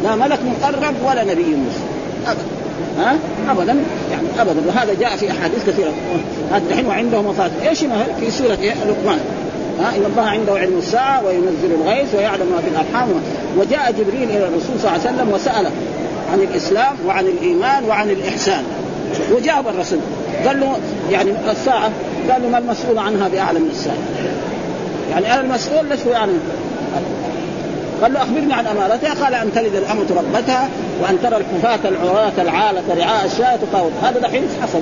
لا 0.03 0.15
ملك 0.15 0.39
مقرب 0.61 0.93
ولا 1.05 1.23
نبي 1.23 1.43
مرسل 1.43 1.94
ابدا. 2.27 2.45
ها؟ 2.99 3.17
ابدا. 3.51 3.75
يعني 4.11 4.27
ابدا. 4.39 4.61
وهذا 4.67 4.93
جاء 4.99 5.15
في 5.15 5.31
أحاديث 5.31 5.65
كثيرة. 5.67 5.91
الحين 6.69 6.85
وعنده 6.85 7.21
مفاتيح 7.21 7.67
إيش 7.69 7.79
في 8.19 8.31
سورة 8.31 8.57
إيه؟ 8.61 8.73
لقمان. 8.73 9.19
ها؟ 9.79 9.95
إن 9.95 10.05
الله 10.05 10.29
عنده 10.29 10.53
علم 10.53 10.77
الساعة 10.77 11.25
وينزل 11.25 11.81
الغيث 11.81 12.15
ويعلم 12.15 12.51
ما 12.55 12.61
في 12.61 12.67
الأرحام. 12.67 13.09
وجاء 13.57 13.91
جبريل 13.91 14.29
إلى 14.29 14.47
الرسول 14.47 14.79
صلى 14.81 14.95
الله 14.95 15.07
عليه 15.07 15.15
وسلم 15.15 15.33
وسأله 15.33 15.71
عن 16.31 16.39
الإسلام 16.39 16.95
وعن 17.07 17.25
الإيمان 17.25 17.83
وعن 17.85 18.09
الإحسان. 18.09 18.63
وجاب 19.31 19.67
الرسول. 19.67 19.99
قال 20.47 20.59
له 20.59 20.77
يعني 21.11 21.31
الساعة 21.51 21.91
قال 22.31 22.41
له 22.41 22.49
ما 22.49 22.57
المسؤول 22.57 22.97
عنها 22.97 23.27
باعلم 23.27 23.61
من 23.61 23.69
الساعة؟ 23.71 23.97
يعني 25.11 25.33
أنا 25.33 25.41
المسؤول 25.41 25.89
لست 25.89 26.05
يعني 26.05 26.31
قال 28.01 28.13
له 28.13 28.21
أخبرني 28.21 28.53
عن 28.53 28.67
أمارتها. 28.67 29.23
قال 29.23 29.33
أن 29.33 29.53
تلد 29.55 29.75
الأمة 29.75 30.05
ربتها 30.17 30.69
وأن 31.01 31.17
ترى 31.23 31.37
الحفاة 31.37 31.89
العراة 31.89 32.33
العالة 32.37 32.81
رعاء 32.97 33.25
الشاة 33.25 33.55
تطاول 33.55 33.91
هذا 34.03 34.19
دحين 34.19 34.43
حصل. 34.61 34.81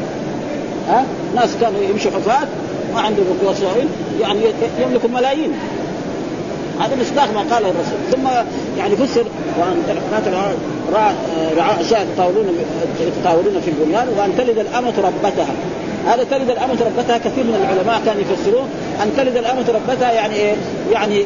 ها؟ 0.90 1.06
ناس 1.36 1.50
كانوا 1.62 1.84
يمشوا 1.90 2.12
حفاة 2.12 2.48
ما 2.94 3.02
عندهم 3.02 3.26
قوة 3.44 3.56
يعني 4.22 4.40
يملكوا 4.80 5.10
ملايين. 5.10 5.52
هذا 6.80 6.96
مصداق 7.02 7.34
ما 7.34 7.56
قاله 7.56 7.70
الرسول. 7.70 8.00
ثم 8.12 8.28
يعني 8.78 8.96
فسر 8.96 9.26
وأن 9.60 9.84
الحفاة 9.90 10.54
رعاء 11.58 11.82
الشاة 11.82 12.02
يتطاولون 12.02 12.48
يتطاولون 13.00 13.62
في 13.62 13.72
البنيان 13.72 14.08
وأن 14.18 14.34
تلد 14.38 14.58
الأمة 14.58 14.94
ربتها. 14.98 15.54
هذا 16.08 16.24
تلد 16.24 16.50
الأمة 16.50 16.78
ربتها 16.86 17.18
كثير 17.18 17.44
من 17.44 17.56
العلماء 17.56 18.02
كانوا 18.06 18.22
يفسرون 18.22 18.70
أن 19.04 19.12
تلد 19.18 19.38
الأمة 19.38 19.66
ربتها 19.70 20.12
يعني 20.12 20.36
إيه؟ 20.36 20.56
يعني 20.92 21.26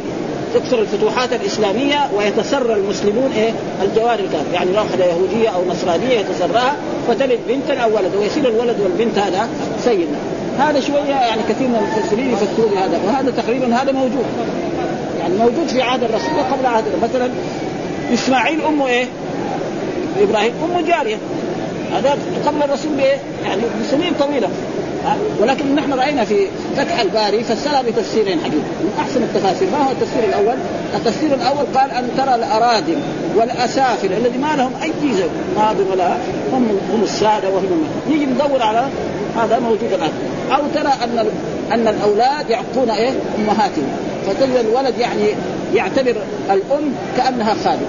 تكثر 0.54 0.80
الفتوحات 0.80 1.34
الإسلامية 1.34 2.10
ويتسرى 2.16 2.74
المسلمون 2.74 3.32
إيه؟ 3.32 3.52
الجوار 3.82 4.20
الكافر. 4.20 4.54
يعني 4.54 4.72
واحدة 4.72 5.06
يهودية 5.06 5.50
أو 5.50 5.66
نصرانية 5.70 6.20
يتسراها 6.20 6.76
فتلد 7.08 7.40
بنتا 7.48 7.74
أو 7.74 7.96
ولد 7.96 8.16
ويصير 8.16 8.50
الولد 8.50 8.76
والبنت 8.82 9.18
هذا 9.18 9.50
سيدنا. 9.84 10.18
هذا 10.60 10.80
شوية 10.80 11.10
يعني 11.10 11.42
كثير 11.50 11.68
من 11.68 11.76
المفسرين 11.76 12.34
يفسرون 12.34 12.72
بهذا 12.72 13.00
وهذا 13.08 13.32
تقريبا 13.32 13.76
هذا 13.76 13.92
موجود. 13.92 14.26
يعني 15.20 15.34
موجود 15.38 15.68
في 15.68 15.82
عهد 15.82 16.04
الرسول 16.04 16.40
قبل 16.52 16.66
عهد 16.66 16.84
مثلا 17.04 17.30
إسماعيل 18.14 18.62
أمه 18.62 18.88
إيه؟ 18.88 19.06
إبراهيم 20.22 20.54
أمه 20.64 20.82
جارية. 20.82 21.18
هذا 21.94 22.18
قبل 22.46 22.64
الرسول 22.64 22.92
بإيه؟ 22.98 23.18
يعني 23.46 23.62
بسنين 23.82 24.14
طويلة. 24.20 24.50
ولكن 25.42 25.76
نحن 25.76 25.94
رأينا 25.94 26.26
في 26.26 26.48
فتح 26.78 27.00
الباري 27.00 27.44
فسرها 27.44 27.82
بتفسيرين 27.82 28.40
حقيقه 28.40 28.56
من 28.82 28.92
أحسن 29.00 29.24
التفاسير 29.24 29.68
ما 29.72 29.88
هو 29.88 29.92
التفسير 29.92 30.24
الأول؟ 30.24 30.56
التفسير 30.96 31.34
الأول 31.34 31.66
قال 31.76 31.92
أن 31.92 32.10
ترى 32.18 32.36
الاراذل 32.36 32.98
والأسافل 33.36 34.14
الذي 34.14 34.38
ما 34.38 34.56
لهم 34.56 34.72
أي 34.84 34.92
ماضي 35.58 35.84
ولا 35.92 36.18
هم 36.54 36.80
هم 36.94 37.04
السادة 37.04 37.50
وهم 37.50 37.88
نيجي 38.10 38.26
ندور 38.26 38.62
على 38.62 38.88
هذا 39.38 39.60
موجود 39.60 39.94
الآن. 39.94 40.12
أو 40.52 40.62
ترى 40.76 40.94
أن 41.04 41.30
أن 41.72 41.88
الأولاد 41.88 42.50
يعقون 42.50 42.90
إيه؟ 42.90 43.12
أمهاتهم. 43.40 43.88
فتجد 44.28 44.66
الولد 44.70 44.98
يعني 44.98 45.24
يعتبر 45.76 46.16
الأم 46.52 46.94
كأنها 47.18 47.56
خادم. 47.64 47.86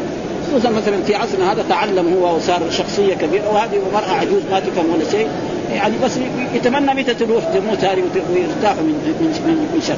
خصوصا 0.49 0.71
مثلا 0.71 1.03
في 1.07 1.14
عصرنا 1.14 1.53
هذا 1.53 1.64
تعلم 1.69 2.14
هو 2.14 2.37
وصار 2.37 2.61
شخصية 2.71 3.14
كبيرة 3.14 3.49
وهذه 3.55 3.79
مراه 3.95 4.14
عجوز 4.21 4.43
ما 4.51 4.61
تفهم 4.61 4.85
ولا 4.95 5.11
شيء. 5.11 5.29
يعني 5.71 5.95
بس 6.05 6.12
يتمنى 6.55 6.95
متى 6.95 7.14
تروح 7.14 7.45
تموت 7.45 7.85
هذه 7.85 8.03
ويرتاح 8.33 8.75
من 8.75 9.14
من 9.47 9.69
من 9.75 9.81
شر. 9.87 9.97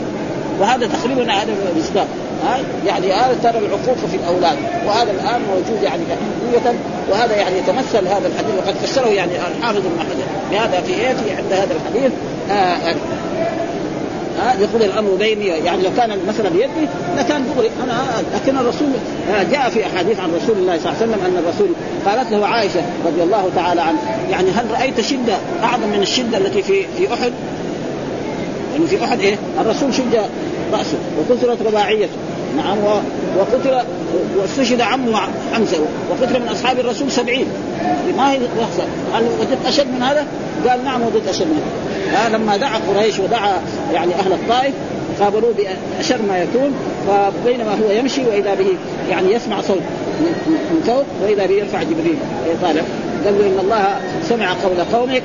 وهذا 0.61 0.87
تقريبا 0.87 1.33
هذا 1.33 1.53
المصداق 1.73 2.07
يعني 2.87 3.12
هذا 3.12 3.37
ترى 3.43 3.59
العقوق 3.59 3.97
في 4.11 4.16
الأولاد. 4.16 4.57
وهذا 4.87 5.11
الآن 5.11 5.41
موجود 5.43 5.83
يعني 5.83 6.03
حقيقه 6.11 6.75
وهذا 7.11 7.37
يعني 7.37 7.59
يتمثل 7.59 8.07
هذا 8.07 8.27
الحديث. 8.27 8.55
وقد 8.59 8.75
فسره 8.75 9.09
يعني 9.09 9.33
الحافظ 9.33 9.79
ابن 9.79 10.01
حجر 10.01 10.27
بهذا 10.51 10.81
في 10.81 10.95
إيه 10.95 11.14
في 11.14 11.31
عند 11.31 11.53
هذا 11.53 11.75
الحديث. 11.75 12.12
آه 12.51 12.77
يعني 12.87 12.99
ها 14.41 14.55
يقول 14.61 14.82
الأمر 14.82 15.11
بيني 15.18 15.47
يعني 15.47 15.82
لو 15.82 15.91
كان 15.97 16.11
المساله 16.11 16.49
بيدي 16.49 16.88
لكان 17.18 17.45
دغري 17.55 17.70
أنا 17.84 18.03
لكن 18.34 18.59
الرسول 18.59 18.88
جاء 19.53 19.70
في 19.70 19.86
أحاديث 19.86 20.20
عن 20.20 20.30
رسول 20.43 20.59
الله 20.59 20.78
صلى 20.78 20.93
الله 20.93 21.03
عليه 21.03 21.12
وسلم 21.12 21.24
أن 21.24 21.43
الرسول 21.45 21.68
قالت 22.07 22.32
له 22.32 22.47
عائشة 22.47 22.82
رضي 23.07 23.22
الله 23.22 23.51
تعالى 23.57 23.80
عنها 23.80 24.18
يعني 24.30 24.51
هل 24.51 24.70
رأيت 24.70 25.01
شدة 25.01 25.36
أعظم 25.62 25.88
من 25.88 26.03
الشدة 26.03 26.38
التي 26.38 26.62
في 26.62 26.82
في 26.99 27.14
أحد؟ 27.14 27.32
يعني 28.72 28.86
في 28.86 29.05
أحد 29.05 29.20
إيه؟ 29.20 29.36
الرسول 29.61 29.95
شج 29.95 30.16
رأسه 30.72 30.99
وكسرت 31.20 31.62
رباعيته 31.62 32.09
نعم 32.57 32.78
وقتل 33.38 33.86
واستشهد 34.36 34.80
عمه 34.80 35.20
حمزة 35.55 35.78
وقتل 36.11 36.40
من 36.40 36.48
أصحاب 36.48 36.78
الرسول 36.78 37.11
سبعين. 37.11 37.46
ما 38.16 38.32
هي 38.32 38.38
رخصه 38.61 38.84
هل 39.14 39.24
وجدت 39.40 39.66
أشد 39.66 39.86
من 39.86 40.03
هذا؟ 40.03 40.26
قال 40.68 40.84
نعم 40.84 41.03
وجدت 41.03 41.28
أشد 41.28 41.46
من 41.46 41.62
هذا. 41.62 42.26
آه 42.26 42.28
لما 42.28 42.57
دعا 42.57 42.80
قريش 42.88 43.18
ودعا 43.18 43.53
يعني 43.94 44.14
أهل 44.14 44.32
الطائف 44.32 44.74
قابلوه 45.20 45.53
بأشر 45.53 46.22
ما 46.28 46.38
يكون 46.38 46.74
فبينما 47.09 47.72
هو 47.72 47.90
يمشي 47.90 48.24
وإذا 48.24 48.55
به 48.55 48.76
يعني 49.11 49.32
يسمع 49.32 49.61
صوت 49.61 49.80
من 50.46 50.82
فوق 50.86 51.05
وإذا 51.22 51.46
به 51.46 51.55
يرفع 51.55 51.82
جبريل 51.82 52.16
طالع 52.62 52.82
قال 53.24 53.38
له 53.38 53.46
إن 53.46 53.59
الله 53.61 54.01
سمع 54.28 54.53
قول 54.53 54.84
قومك 54.92 55.22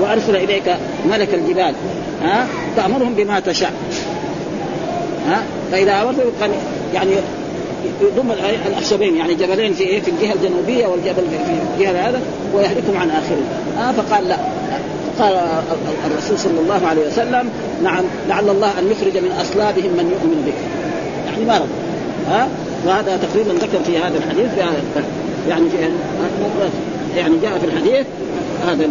وأرسل 0.00 0.36
إليك 0.36 0.76
ملك 1.10 1.34
الجبال 1.34 1.74
ها 2.22 2.46
تأمرهم 2.76 3.14
بما 3.14 3.40
تشاء. 3.40 3.72
ها؟ 5.28 5.42
فإذا 5.72 6.02
امرت 6.02 6.16
يعني 6.94 7.10
يضم 8.02 8.32
الأخشبين 8.66 9.16
يعني 9.16 9.34
جبلين 9.34 9.72
في 9.72 9.82
إيه؟ 9.82 10.00
في 10.00 10.10
الجهة 10.10 10.32
الجنوبية 10.32 10.86
والجبل 10.86 11.22
في 11.30 11.52
الجهة 11.76 12.08
هذا 12.08 12.20
ويهلكهم 12.54 12.96
عن 12.96 13.10
آخره. 13.10 13.42
آه 13.78 13.92
فقال 13.92 14.28
لا. 14.28 14.36
قال 15.18 15.32
الرسول 16.06 16.38
صلى 16.38 16.60
الله 16.60 16.86
عليه 16.86 17.06
وسلم 17.06 17.48
نعم 17.82 18.04
لعل 18.28 18.48
الله 18.48 18.78
أن 18.78 18.90
يخرج 18.90 19.22
من 19.22 19.30
أصلابهم 19.40 19.90
من 19.90 20.10
يؤمن 20.12 20.42
بك. 20.46 20.54
يعني 21.32 21.44
ما 21.44 21.58
رضى 21.58 21.82
ها 22.28 22.48
وهذا 22.86 23.16
تقريبا 23.16 23.52
ذكر 23.52 23.84
في 23.86 23.98
هذا 23.98 24.18
الحديث 24.18 24.58
يعني 25.48 25.66
يعني 27.16 27.34
جاء 27.42 27.58
في 27.58 27.66
الحديث 27.66 28.06
هذا 28.66 28.88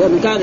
ومن 0.00 0.20
كان 0.22 0.40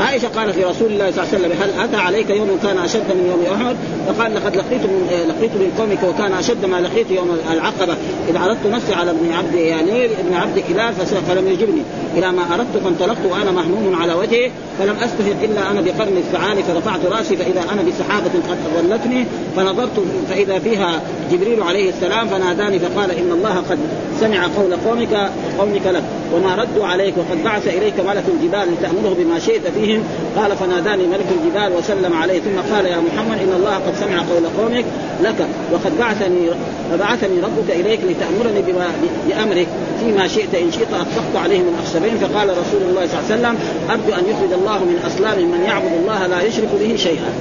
عائشة 0.00 0.28
قالت 0.28 0.58
لرسول 0.58 0.92
الله 0.92 1.10
صلى 1.10 1.24
الله 1.24 1.34
عليه 1.34 1.38
وسلم 1.38 1.52
هل 1.62 1.84
أتى 1.84 1.96
عليك 1.96 2.30
يوم 2.30 2.58
كان 2.62 2.78
أشد 2.78 3.08
من 3.14 3.26
يوم 3.30 3.60
أحد؟ 3.60 3.76
فقال 4.06 4.34
لقد 4.34 4.56
لقيت 4.56 4.82
من 4.82 5.08
لقيت 5.28 5.50
من 5.50 5.72
قومك 5.78 6.14
وكان 6.14 6.32
أشد 6.32 6.64
ما 6.64 6.80
لقيت 6.80 7.10
يوم 7.10 7.38
العقبة. 7.52 7.96
اذ 8.28 8.36
عرضت 8.36 8.66
نفسي 8.66 8.94
على 8.94 9.10
ابن 9.10 9.32
عبد 9.32 9.54
يعني 9.54 10.04
ابن 10.04 10.34
عبد 10.34 10.62
كلاب 10.68 10.94
فلم 11.28 11.48
يجبني. 11.48 11.82
إلى 12.16 12.32
ما 12.32 12.42
أردت 12.54 12.84
فانطلقت 12.84 13.26
وأنا 13.30 13.50
مهموم 13.50 13.96
على 14.02 14.14
وجهي 14.14 14.50
فلم 14.78 14.96
استفد 14.96 15.36
إلا 15.42 15.70
أنا 15.70 15.80
بقرن 15.80 16.16
الثعالب 16.16 16.62
فرفعت 16.62 17.06
رأسي 17.06 17.36
فإذا 17.36 17.60
أنا 17.72 17.82
بسحابة 17.82 18.30
قد 18.50 18.58
اظلتني 18.76 19.26
فنظرت 19.56 20.04
فإذا 20.30 20.58
فيها 20.58 21.00
جبريل 21.32 21.62
عليه 21.62 21.90
السلام 21.90 22.28
فناداني 22.28 22.78
فقال 22.78 23.10
إن 23.10 23.32
الله 23.32 23.56
قد 23.70 23.78
سمع 24.20 24.46
قول 24.56 24.76
قومك 24.76 25.30
قومك 25.58 25.86
لك. 25.86 26.02
وما 26.32 26.54
ردوا 26.54 26.86
عليك 26.86 27.14
وقد 27.18 27.44
بعث 27.44 27.68
إليك 27.68 28.00
ملك 28.00 28.24
الجبال 28.28 28.72
لتأمره 28.72 29.16
بما 29.18 29.38
شئت 29.38 29.62
فيهم. 29.74 30.02
قال 30.36 30.56
فناداني 30.56 31.06
ملك 31.06 31.26
الجبال 31.36 31.78
وسلم 31.78 32.16
عليه. 32.16 32.40
ثم 32.40 32.74
قال 32.74 32.86
يا 32.86 32.96
محمد 32.96 33.38
إن 33.38 33.52
الله 33.56 33.74
قد 33.74 33.94
سمع 34.00 34.18
قول 34.18 34.44
قومك 34.58 34.84
لك 35.22 35.46
وقد 35.72 35.98
بعثني 35.98 36.50
فبعثني 36.90 37.40
ربك 37.40 37.70
إليك 37.70 38.00
لتأمرني 38.00 38.62
بما 38.72 38.86
بأمرك 39.28 39.66
فيما 40.00 40.28
شئت. 40.28 40.54
إن 40.54 40.72
شئت 40.72 40.92
اطلقت 40.92 41.36
عليهم 41.36 41.64
الأخسرين. 41.74 42.16
فقال 42.18 42.48
رسول 42.50 42.82
الله 42.88 43.06
صلى 43.06 43.18
الله 43.18 43.26
عليه 43.30 43.34
وسلم 43.34 43.56
أرجو 43.90 44.12
أن 44.20 44.24
يخرج 44.30 44.52
الله 44.60 44.78
من 44.78 44.98
اصلاب 45.06 45.38
من 45.38 45.64
يعبد 45.66 45.92
الله 46.00 46.26
لا 46.26 46.42
يشرك 46.42 46.68
به 46.80 46.96
شيئا. 46.96 47.32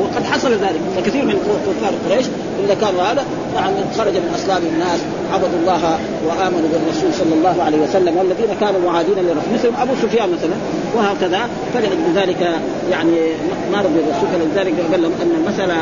وقد 0.00 0.24
حصل 0.24 0.52
ذلك. 0.52 0.80
فكثير 0.96 1.24
من 1.24 1.34
كفار 1.66 1.92
قريش 2.08 2.26
الا 2.64 2.74
كانوا 2.74 3.02
هذا 3.02 3.24
يعني 3.56 3.74
خرج 3.98 4.12
من 4.12 4.32
أصلاب 4.34 4.62
الناس 4.72 5.00
عبدوا 5.32 5.58
الله 5.60 5.98
وآمنوا 6.26 6.68
بالرسول 6.72 7.14
صلى 7.14 7.34
الله 7.34 7.62
عليه 7.62 7.78
وسلم 7.78 8.16
والذين 8.16 8.56
كانوا 8.60 8.80
معادين 8.80 9.14
للرسول 9.14 9.52
مثل 9.54 9.68
أبو 9.82 9.92
سفيان 10.02 10.28
مثلا 10.30 10.56
وهكذا 10.96 11.48
فلذلك 11.74 11.98
ذلك 12.14 12.40
يعني 12.90 13.16
ما 13.72 13.78
رضي 13.78 13.98
الرسول 14.00 14.28
فلذلك 14.32 14.74
قال 14.92 15.02
لهم 15.02 15.12
أن 15.22 15.32
المساله 15.40 15.76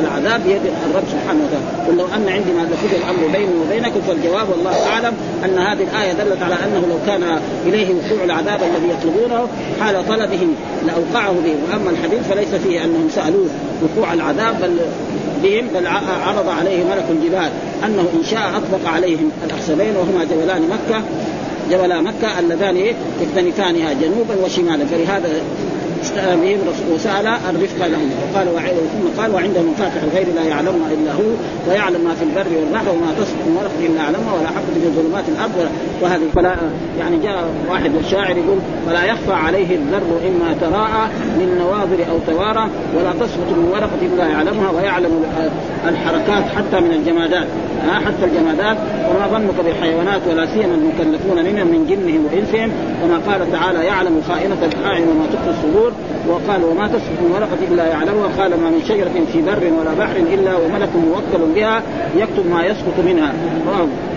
العذاب 0.00 0.40
بيد 0.46 0.60
الرب 0.90 1.04
سبحانه 1.12 1.40
وتعالى. 1.44 1.88
قل 1.88 1.96
لو 1.96 2.06
أن 2.06 2.28
عندي 2.28 2.52
ما 2.52 2.62
لقضي 2.62 2.96
الأمر 2.96 3.32
بيني 3.32 3.54
وبينكم 3.62 4.00
فالجواب 4.08 4.46
والله 4.50 4.86
أعلم 4.86 5.14
أن 5.44 5.58
هذه 5.58 5.82
الآية 5.82 6.12
دلت 6.12 6.42
على 6.42 6.54
أنه 6.54 6.86
لو 6.90 6.98
كان 7.06 7.22
إليه 7.66 7.94
وقوع 7.94 8.24
العذاب 8.24 8.60
الذي 8.62 8.88
يطلبونه 8.94 9.48
حال 9.80 10.08
طلبهم 10.08 10.54
لأوقعه 10.86 11.32
به 11.32 11.54
وأما 11.64 11.90
الحديث 11.90 12.20
فليس 12.28 12.54
فيه 12.54 12.84
انهم 12.92 13.08
سألوه 13.14 13.48
وقوع 13.82 14.12
العذاب 14.12 14.54
بل 14.62 14.76
بهم 15.42 15.66
بل 15.74 15.86
عرض 16.26 16.48
عليه 16.48 16.84
ملك 16.84 17.04
الجبال 17.10 17.50
أنه 17.84 18.08
إن 18.14 18.24
شاء 18.30 18.48
أطبق 18.56 18.88
عليهم 18.88 19.30
الاخشبين 19.46 19.96
وهما 19.96 20.24
جبلان 20.24 20.62
مكة 20.62 21.02
جبلا 21.70 22.00
مكة 22.00 22.38
اللذان 22.38 22.76
يكتنفانها 22.76 23.92
جنوبا 23.92 24.44
وشمالا. 24.44 24.84
فلهذا 24.86 25.42
بهم 26.10 26.58
وسأل 26.94 27.26
الرفق 27.26 27.86
لهم. 27.86 28.10
وقال 28.22 28.46
ثم 28.92 29.22
قال 29.22 29.34
وعنده 29.34 29.62
مفاتح 29.62 30.02
الغير 30.02 30.26
لا 30.34 30.42
يعلمها 30.42 30.92
إلا 30.92 31.12
هو 31.12 31.30
ويعلم 31.68 32.04
ما 32.04 32.14
في 32.14 32.24
البر 32.24 32.56
والبحر 32.58 32.90
وما 32.90 33.12
تسقط 33.18 33.42
من 33.46 33.56
ورق 33.56 33.70
إلا 33.80 34.02
يعلمها 34.02 34.32
ولا 34.34 34.46
حبة 34.46 34.74
في 34.82 35.02
ظلمات 35.02 35.24
الأرض 35.28 35.70
وهذه 36.02 36.22
فلا 36.34 36.56
يعني 36.98 37.16
جاء 37.16 37.44
واحد 37.70 37.94
الشاعر 38.04 38.36
يقول 38.36 38.58
فلا 38.86 39.04
يخفى 39.04 39.32
عليه 39.32 39.76
الذر 39.76 40.20
إما 40.28 40.54
تراءى 40.60 41.08
من 41.38 41.58
نواظر 41.58 42.10
أو 42.10 42.18
توارى 42.26 42.68
ولا 42.96 43.12
تسقط 43.12 43.48
من 43.56 43.70
ورقة 43.72 44.02
إلا 44.02 44.26
يعلمها 44.28 44.70
ويعلم 44.70 45.24
الحركات 45.88 46.44
حتى 46.56 46.80
من 46.80 46.92
الجمادات. 46.92 47.46
حتى 48.06 48.24
الجمادات. 48.24 48.76
وما 49.10 49.26
ظنك 49.26 49.64
بالحيوانات 49.64 50.20
ولا 50.30 50.46
سيما 50.46 50.74
المكلفون 50.74 51.44
منهم 51.44 51.66
من 51.66 51.86
جنهم 51.86 52.26
وإنسهم. 52.26 52.70
كما 53.02 53.32
قال 53.32 53.52
تعالى 53.52 53.84
يعلم 53.84 54.22
خائنة 54.28 54.58
الأعين 54.72 55.08
وما 55.08 55.26
تخفي 55.32 55.50
الصدور. 55.50 55.91
وقال 56.28 56.64
وما 56.64 56.88
تسقط 56.88 57.18
من 57.22 57.30
ورقة 57.34 57.72
الا 57.72 57.86
يعلمها 57.86 58.28
قال 58.38 58.50
ما 58.50 58.70
من 58.70 58.82
شجرة 58.88 59.10
في 59.32 59.42
بر 59.42 59.80
ولا 59.80 59.94
بحر 59.98 60.16
إلا 60.16 60.56
وملك 60.56 60.88
موكل 60.96 61.52
بها 61.54 61.82
يكتب 62.16 62.46
ما 62.50 62.64
يسقط 62.64 62.98
منها. 63.06 63.32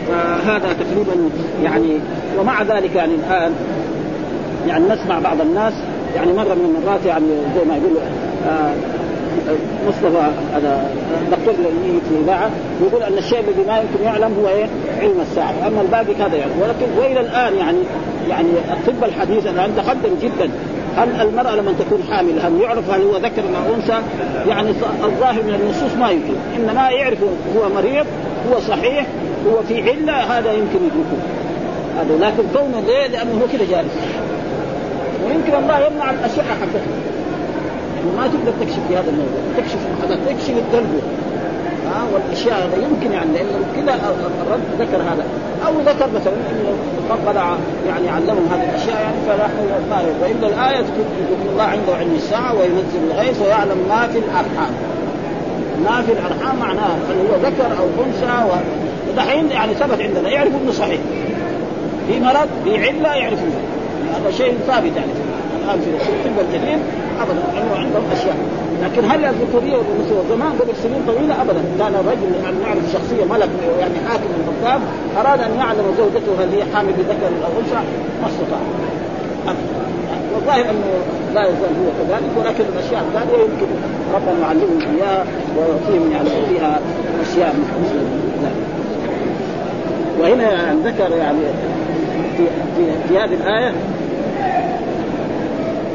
فهذا 0.07 0.73
تقريبا 0.73 1.29
يعني 1.63 1.99
ومع 2.39 2.63
ذلك 2.63 2.95
يعني 2.95 3.13
الآن 3.15 3.51
يعني 4.67 4.85
نسمع 4.85 5.19
بعض 5.19 5.41
الناس 5.41 5.73
يعني 6.15 6.33
مرة 6.33 6.53
من 6.53 6.75
المرات 6.75 7.05
يعني 7.05 7.25
زي 7.55 7.65
ما 7.65 7.75
يقولوا 7.77 8.01
آه 8.47 8.73
مصطفى 9.87 10.31
هذا 10.53 10.89
دكتور 11.31 11.53
اللي 11.53 11.99
في 12.09 12.15
الإذاعة 12.15 12.49
يقول 12.81 13.03
أن 13.03 13.17
الشيء 13.17 13.39
الذي 13.39 13.63
ما 13.67 13.77
يمكن 13.77 14.03
يعلم 14.03 14.33
هو 14.41 14.47
إيه؟ 14.47 14.67
علم 15.01 15.21
الساعة، 15.21 15.53
أما 15.67 15.81
الباقي 15.81 16.15
هذا 16.15 16.35
يعني. 16.37 16.51
ولكن 16.61 16.85
وإلى 16.97 17.19
الآن 17.19 17.55
يعني 17.55 17.77
يعني 18.29 18.49
الطب 18.73 19.03
الحديث 19.03 19.47
الآن 19.47 19.71
تقدم 19.77 20.15
جدا. 20.21 20.49
هل 20.97 21.21
المرأة 21.21 21.55
لما 21.55 21.73
تكون 21.79 22.03
حامل 22.11 22.39
هل 22.39 22.61
يعرف 22.61 22.89
هل 22.89 23.01
هو 23.01 23.17
ذكر 23.17 23.41
أو 23.41 23.75
أنثى؟ 23.75 24.01
يعني 24.47 24.69
الظاهر 25.03 25.43
من 25.43 25.53
النصوص 25.61 25.97
ما 25.99 26.09
يمكن، 26.09 26.33
إنما 26.55 26.89
يعرف 26.89 27.17
هو 27.57 27.69
مريض 27.75 28.05
هو 28.51 28.59
صحيح 28.59 29.05
هو 29.47 29.63
في 29.67 29.89
علة 29.89 30.13
هذا 30.13 30.51
يمكن 30.51 30.79
يدركه. 30.85 31.17
هذا 31.99 32.17
لكن 32.25 32.43
كونه 32.53 32.79
ليه؟ 32.87 33.07
لأنه 33.07 33.31
هو 33.31 33.47
كده 33.53 33.65
جالس. 33.65 33.93
ويمكن 35.25 35.63
الله 35.63 35.87
يمنع 35.87 36.11
الأشعة 36.11 36.45
حقته. 36.45 36.81
ما 38.17 38.27
تقدر 38.27 38.51
تكشف 38.61 38.79
في 38.87 38.95
هذا 38.95 39.09
الموضوع 39.09 39.41
تكشف 39.57 39.77
هذا 40.03 40.19
تكشف 40.25 40.49
التربيه 40.49 41.01
ها 41.85 42.03
والأشياء 42.13 42.57
هذا 42.57 42.75
يمكن 42.87 43.11
يعني 43.11 43.31
لأن 43.33 43.45
كذا 43.75 43.93
الرب 44.41 44.61
ذكر 44.79 44.97
هذا. 44.97 45.25
أو 45.67 45.73
ذكر 45.85 46.07
مثلا 46.15 46.33
إنه 46.33 46.75
قد 47.09 47.35
يعني 47.87 48.09
علمهم 48.09 48.47
هذه 48.51 48.69
الأشياء 48.69 49.01
يعني 49.01 49.15
فنحن 49.27 49.75
الظاهر 49.77 50.13
وإن 50.21 50.53
الآية 50.53 50.81
تقول 50.81 51.05
الله 51.51 51.63
عنده 51.63 51.95
علم 51.95 52.15
الساعة 52.15 52.53
وينزل 52.55 53.11
الغيث 53.11 53.41
ويعلم 53.41 53.77
ما 53.89 54.07
في 54.07 54.19
الأرحام. 54.19 54.71
ما 55.85 56.01
في 56.01 56.11
الأرحام 56.11 56.59
معناه 56.59 56.95
أنه 57.11 57.29
هو 57.31 57.35
ذكر 57.35 57.79
أو 57.79 58.03
أنثى 58.05 58.59
ودحين 59.09 59.51
يعني 59.51 59.73
ثبت 59.73 60.01
عندنا 60.01 60.29
يعرف 60.29 60.51
إنه 60.63 60.71
صحيح. 60.71 60.99
في 62.07 62.19
مرض 62.19 62.47
في 62.63 62.77
علة 62.77 63.15
يعرفون 63.15 63.51
هذا 64.13 64.31
شيء 64.31 64.57
ثابت 64.67 64.91
يعني. 64.95 65.11
الآن 65.65 65.81
في 65.81 65.89
الطب 65.89 66.39
الجديد 66.39 66.79
ابدا 67.21 67.39
لأنه 67.53 67.75
عندهم 67.75 68.03
أشياء. 68.11 68.64
لكن 68.83 69.05
هل 69.11 69.25
الذكوريه 69.25 69.77
والانوثيه 69.77 70.29
زمان 70.29 70.51
قبل 70.59 70.73
سنين 70.83 71.01
طويلة 71.07 71.41
ابدا 71.41 71.61
كان 71.79 71.93
الرجل 71.95 72.43
يعني 72.43 72.57
نعرف 72.63 72.83
شخصية 72.93 73.25
ملك 73.25 73.49
يعني 73.79 73.93
حاكم 74.09 74.23
من 74.23 74.39
الخطاب 74.47 74.81
أراد 75.19 75.41
أن 75.41 75.57
يعلم 75.57 75.85
زوجته 75.97 76.43
هل 76.43 76.49
هي 76.55 76.63
حامل 76.73 76.93
بذكر 76.93 77.31
أو 77.45 77.59
أنثى 77.59 77.81
ما 78.21 78.27
استطاع. 78.27 78.59
والظاهر 80.35 80.69
أنه 80.69 80.89
لا 81.33 81.41
يزال 81.43 81.75
هو 81.81 81.91
كذلك 81.99 82.31
ولكن 82.37 82.63
الأشياء 82.73 83.03
الثانية 83.07 83.43
يمكن 83.43 83.67
ربنا 84.15 84.39
يعلمهم 84.41 84.79
إياها 84.95 85.25
ويعطيهم 85.57 86.11
يعني 86.11 86.29
فيها 86.49 86.79
أشياء 87.21 87.55
ذلك 88.43 88.75
وهنا 90.19 90.75
ذكر 90.85 91.15
يعني 91.17 91.39
في 92.37 92.43
في, 92.77 93.07
في 93.07 93.19
هذه 93.19 93.33
الآية 93.33 93.73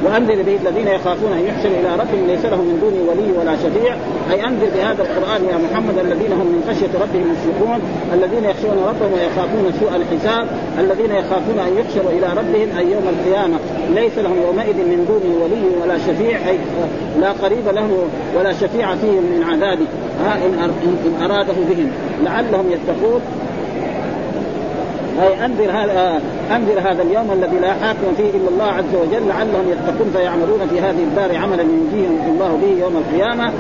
وأنذر 0.05 0.43
به 0.43 0.57
الذين 0.65 0.89
يخافون 0.89 1.33
أن 1.33 1.45
يحشروا 1.47 1.77
إلى 1.81 1.91
ربهم 2.03 2.27
ليس 2.27 2.45
لهم 2.45 2.65
من 2.71 2.77
دونه 2.81 3.01
ولي 3.11 3.29
ولا 3.39 3.57
شفيع. 3.57 3.95
أي 4.33 4.47
أنذر 4.47 4.67
بهذا 4.77 5.03
القرآن 5.03 5.41
يا 5.53 5.59
محمد 5.65 5.99
الذين 5.99 6.33
هم 6.33 6.47
من 6.47 6.61
خشية 6.69 6.93
ربهم 7.03 7.27
مشفقون. 7.33 7.81
الذين 8.15 8.45
يخشون 8.45 8.77
ربهم 8.91 9.13
ويخافون 9.13 9.65
سوء 9.81 9.93
الحساب. 10.01 10.47
الذين 10.79 11.13
يخافون 11.21 11.59
أن 11.67 11.73
يحشروا 11.81 12.11
إلى 12.11 12.29
ربهم 12.41 12.69
أي 12.79 12.85
يوم 12.93 13.07
القيامة. 13.15 13.59
ليس 13.95 14.19
لهم 14.19 14.37
يومئذ 14.47 14.77
من 14.93 14.99
دونه 15.11 15.31
ولي 15.43 15.65
ولا 15.83 15.99
شفيع. 15.99 16.39
أي 16.49 16.59
لا 17.21 17.33
قريب 17.33 17.67
له 17.69 17.89
ولا 18.39 18.53
شفيع 18.53 18.95
فيهم 18.95 19.25
من 19.33 19.43
عذابه. 19.51 19.89
ها 20.25 20.33
إن 20.47 20.53
أراده 21.23 21.59
بهم. 21.71 21.89
لعلهم 22.25 22.67
يتقون. 22.73 23.21
اي 25.23 25.45
أنذر 25.45 25.71
هذا 25.71 26.23
أنذر 26.57 26.81
هذا 26.81 27.03
اليوم 27.03 27.31
الذي 27.33 27.59
لا 27.59 27.73
حاكم 27.73 28.15
فيه 28.17 28.31
إلا 28.31 28.49
الله 28.49 28.65
عز 28.65 28.95
وجل 28.95 29.29
لعلهم 29.29 29.65
يتقون 29.69 30.11
فيعملون 30.17 30.69
في 30.71 30.81
هذه 30.81 31.03
الدار 31.03 31.37
عملا 31.37 31.63
ينجيهم 31.63 32.19
الله 32.33 32.59
به 32.63 32.85
يوم 32.85 32.97
القيامة 32.97 33.53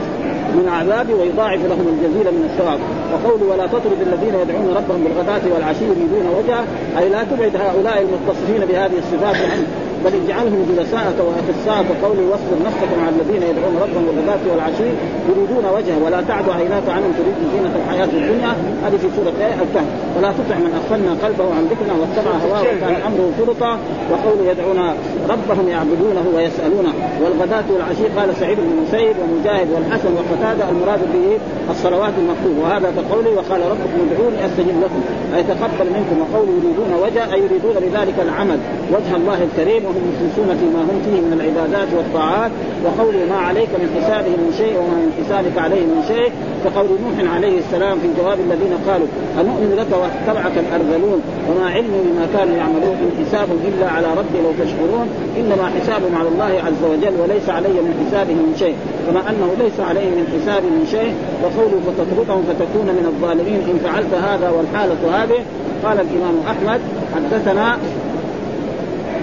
من 0.54 0.68
عذاب 0.68 1.06
ويضاعف 1.11 1.61
لهم 1.64 1.86
الجزيل 1.88 2.26
من 2.34 2.50
الثواب. 2.50 2.80
وقول 3.12 3.42
ولا 3.42 3.66
تطرد 3.66 4.00
الذين 4.00 4.34
يدعون 4.42 4.74
ربهم 4.76 5.04
بالغداة 5.04 5.54
والعشي 5.54 5.84
يريدون 5.84 6.26
وجهه 6.38 6.64
أي 6.98 7.08
لا 7.08 7.24
تبعد 7.24 7.56
هؤلاء 7.56 8.02
المتصفين 8.02 8.61
بهذه 8.68 8.98
الصفات 8.98 9.36
عن 9.36 9.66
بل 10.05 10.12
اجعلهم 10.24 10.61
جلساء 10.70 11.05
واخصاء 11.26 11.84
كقولي 11.88 12.24
واصبر 12.30 12.57
نفسك 12.66 12.90
مع 13.01 13.09
الذين 13.09 13.42
يدعون 13.51 13.74
ربهم 13.84 14.05
بالغداة 14.07 14.42
والعشي 14.51 14.90
يريدون 15.30 15.64
وجهه 15.76 15.98
ولا 16.05 16.20
تعد 16.28 16.48
عيناك 16.48 16.86
عنهم 16.88 17.12
تريد 17.18 17.36
زينة 17.53 17.74
الحياة 17.80 18.05
الدنيا. 18.05 18.53
هذه 18.84 18.96
في 19.03 19.09
سورة 19.16 19.32
الكهف. 19.64 19.88
ولا 20.16 20.30
تطع 20.38 20.57
من 20.64 20.72
اغفلنا 20.78 21.12
قلبه 21.24 21.44
عن 21.57 21.62
ذكرنا 21.70 21.94
واتبع 22.01 22.32
هواه 22.44 22.62
وكان 22.62 22.96
أمره 23.09 23.30
فرطا 23.38 23.72
وقول 24.11 24.38
يدعون 24.51 24.80
ربهم 25.28 25.68
يعبدونه 25.68 26.24
ويسألونه. 26.34 26.92
والغداة 27.22 27.64
والعشي 27.72 28.07
قال 28.16 28.28
سعيد 28.40 28.59
بن 28.61 28.70
المسيب 28.76 29.16
ومجاهد 29.22 29.68
والحسن 29.74 30.11
وقتادة 30.18 30.64
المراد 30.70 31.01
به 31.14 31.26
الصلوات 31.70 32.12
المكتوبة 32.22 32.61
وهذا 32.62 32.88
كقوله 32.96 33.30
وقال 33.38 33.61
ربكم 33.72 33.98
ادعوني 34.07 34.46
أستجب 34.46 34.76
لكم. 34.84 35.01
اي 35.36 35.42
تقبل 35.42 35.86
منكم 35.96 36.16
وقول 36.22 36.46
يريدون 36.48 36.92
وجه 37.05 37.34
أي 37.34 37.38
يريدون 37.46 37.74
بذلك 37.84 38.16
العمل. 38.26 38.59
وجه 38.94 39.16
الله 39.16 39.38
الكريم 39.48 39.82
وهم 39.91 40.05
مخلصون 40.11 40.49
فيما 40.61 40.80
هم 40.88 40.97
فيه 41.07 41.18
من 41.26 41.32
العبادات 41.38 41.88
والطاعات 41.97 42.51
وقول 42.84 43.14
ما 43.32 43.38
عليك 43.49 43.72
من 43.82 43.88
حسابهم 43.97 44.38
من 44.45 44.53
شيء 44.61 44.74
وما 44.80 44.97
من 45.05 45.11
حسابك 45.18 45.57
عليهم 45.64 45.88
من 45.95 46.03
شيء 46.12 46.30
كقول 46.64 46.88
نوح 47.05 47.16
عليه 47.34 47.59
السلام 47.59 47.95
في 48.03 48.09
جواب 48.18 48.38
الذين 48.47 48.74
قالوا 48.88 49.09
أنؤمن 49.41 49.70
لك 49.80 49.91
وأتبعك 50.01 50.57
الأرذلون؟ 50.64 51.20
وما 51.49 51.66
علم 51.74 51.95
بما 52.07 52.24
كانوا 52.34 52.57
يعملون 52.57 52.95
إن 53.03 53.11
حساب 53.20 53.49
إلا 53.68 53.86
على 53.97 54.09
ربي 54.20 54.38
لو 54.45 54.53
تشكرون 54.62 55.07
إنما 55.41 55.64
حسابهم 55.76 56.14
على 56.20 56.28
الله 56.32 56.53
عز 56.66 56.82
وجل 56.93 57.14
وليس 57.20 57.47
علي 57.49 57.76
من 57.86 57.93
حسابهم 58.01 58.43
من 58.49 58.55
شيء 58.62 58.76
كما 59.07 59.20
أنه 59.30 59.49
ليس 59.62 59.78
عليه 59.88 60.09
من 60.18 60.24
حساب 60.34 60.62
من 60.76 60.84
شيء 60.97 61.12
وقوله 61.43 61.78
فتتركهم 61.86 62.43
فتكون 62.51 62.88
من 62.99 63.07
الظالمين 63.12 63.61
إن 63.70 63.76
فعلت 63.84 64.14
هذا 64.28 64.49
والحالة 64.57 65.03
هذه. 65.16 65.41
قال 65.84 66.01
الإمام 66.01 66.34
أحمد 66.53 66.80
حدثنا 67.14 67.78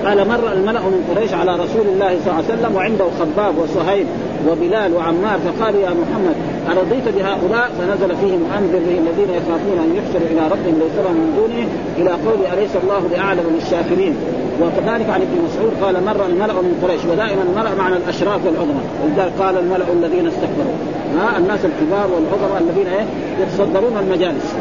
قال 0.06 0.28
مر 0.28 0.52
الملأ 0.54 0.80
من 0.80 1.14
قريش 1.16 1.34
على 1.34 1.52
رسول 1.56 1.86
الله 1.94 2.18
صلى 2.24 2.32
الله 2.32 2.44
عليه 2.44 2.54
وسلم 2.54 2.76
وعنده 2.76 3.06
خباب 3.20 3.54
وصهيب 3.58 4.08
وبلال 4.50 4.94
وعمار. 4.94 5.38
فقالوا 5.46 5.82
يا 5.82 5.90
محمد 5.90 6.36
أرضيت 6.78 7.08
بهؤلاء؟ 7.16 7.68
فنزل 7.78 8.16
فيهم 8.22 8.42
أنذر 8.58 8.80
به 8.88 8.98
الذين 9.04 9.30
يخافون 9.40 9.78
أن 9.86 9.90
يحشروا 9.98 10.28
إلى 10.32 10.44
ربهم 10.54 10.76
ليس 10.84 10.96
لهم 11.06 11.18
من 11.24 11.30
دونه. 11.38 11.68
إلى 11.98 12.12
قول 12.26 12.40
أليس 12.54 12.74
الله 12.84 13.02
بأعلم 13.12 13.46
بالشاكرين؟ 13.56 14.16
وكذلك 14.62 15.10
عن 15.10 15.22
ابن 15.28 15.38
مسعود 15.46 15.74
قال 15.84 15.96
مر 16.06 16.26
الملأ 16.26 16.54
من 16.54 16.74
قريش. 16.84 17.02
ودائما 17.12 17.44
الملأ 17.50 17.76
معنى 17.76 17.96
الأشراف 17.96 18.42
والعظمى. 18.46 18.84
ولذلك 19.04 19.34
قال 19.40 19.58
الملأ 19.58 19.86
الذين 19.94 20.28
استكبروا. 20.28 20.78
ها 21.20 21.38
الناس 21.38 21.60
الكبار 21.66 22.08
والعظماء 22.14 22.60
الذين 22.66 22.88
إيه؟ 22.88 23.06
يتصدرون 23.42 23.98
المجالس. 24.04 24.56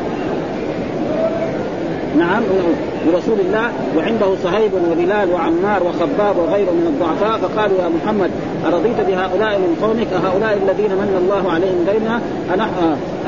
نعم 2.19 2.43
لرسول 3.07 3.41
الله 3.41 3.67
وعنده 3.97 4.27
صهيب 4.45 4.73
وبلال 4.91 5.29
وعمار 5.33 5.83
وخباب 5.83 6.37
وغيره 6.39 6.71
من 6.71 6.87
الضعفاء 6.93 7.39
فقالوا 7.39 7.77
يا 7.83 7.89
محمد 7.89 8.31
أرضيت 8.67 9.01
بهؤلاء 9.09 9.59
من 9.59 9.71
قومك؟ 9.83 10.11
هؤلاء 10.27 10.53
الذين 10.63 10.91
من 10.91 11.11
الله 11.23 11.53
عليهم 11.53 11.79
غيرنا 11.89 12.21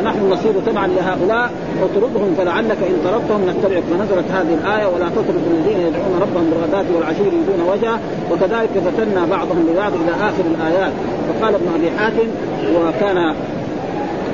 أنحن 0.00 0.30
نصير 0.30 0.52
تبعا 0.66 0.86
لهؤلاء؟ 0.86 1.50
اطردهم 1.82 2.34
فلعلك 2.38 2.80
إن 2.90 2.96
طردتهم 3.04 3.40
نتبعك. 3.50 3.82
فنزلت 3.90 4.28
هذه 4.36 4.54
الآية 4.60 4.86
ولا 4.86 5.08
تطرد 5.08 5.44
الذين 5.50 5.78
يدعون 5.86 6.14
ربهم 6.20 6.50
بالغداة 6.50 6.88
والعشي 6.96 7.22
يريدون 7.28 7.60
وجهه. 7.72 7.98
وكذلك 8.30 8.70
فتنا 8.86 9.26
بعضهم 9.30 9.66
ببعض 9.72 9.92
إلى 9.92 10.12
آخر 10.28 10.44
الآيات. 10.54 10.92
وقال 11.28 11.54
ابن 11.54 11.68
أبي 11.76 11.90
حاتم 11.98 12.28
وكان 12.76 13.34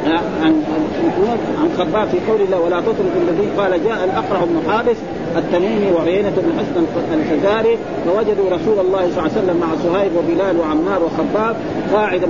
عن 0.07 0.63
عن 1.61 1.71
خباب 1.79 2.09
في 2.09 2.19
قول 2.31 2.41
الله 2.41 2.61
ولا 2.61 2.81
تترك 2.81 3.13
الذي 3.29 3.49
قال 3.59 3.85
جاء 3.85 4.05
الأقرع 4.05 4.45
بن 4.45 4.71
حابس 4.71 4.97
التميمي 5.37 5.93
وعيينة 5.97 6.31
بن 6.37 6.53
حسن 6.59 6.85
الفزاري 7.15 7.79
فوجدوا 8.07 8.51
رسول 8.51 8.79
الله 8.87 9.01
صلى 9.01 9.19
الله 9.19 9.23
عليه 9.23 9.33
وسلم 9.33 9.57
مع 9.61 9.69
صهيب 9.85 10.13
وبلال 10.17 10.59
وعمار 10.59 11.03
وخباب 11.03 11.57
قاعدا 11.93 12.29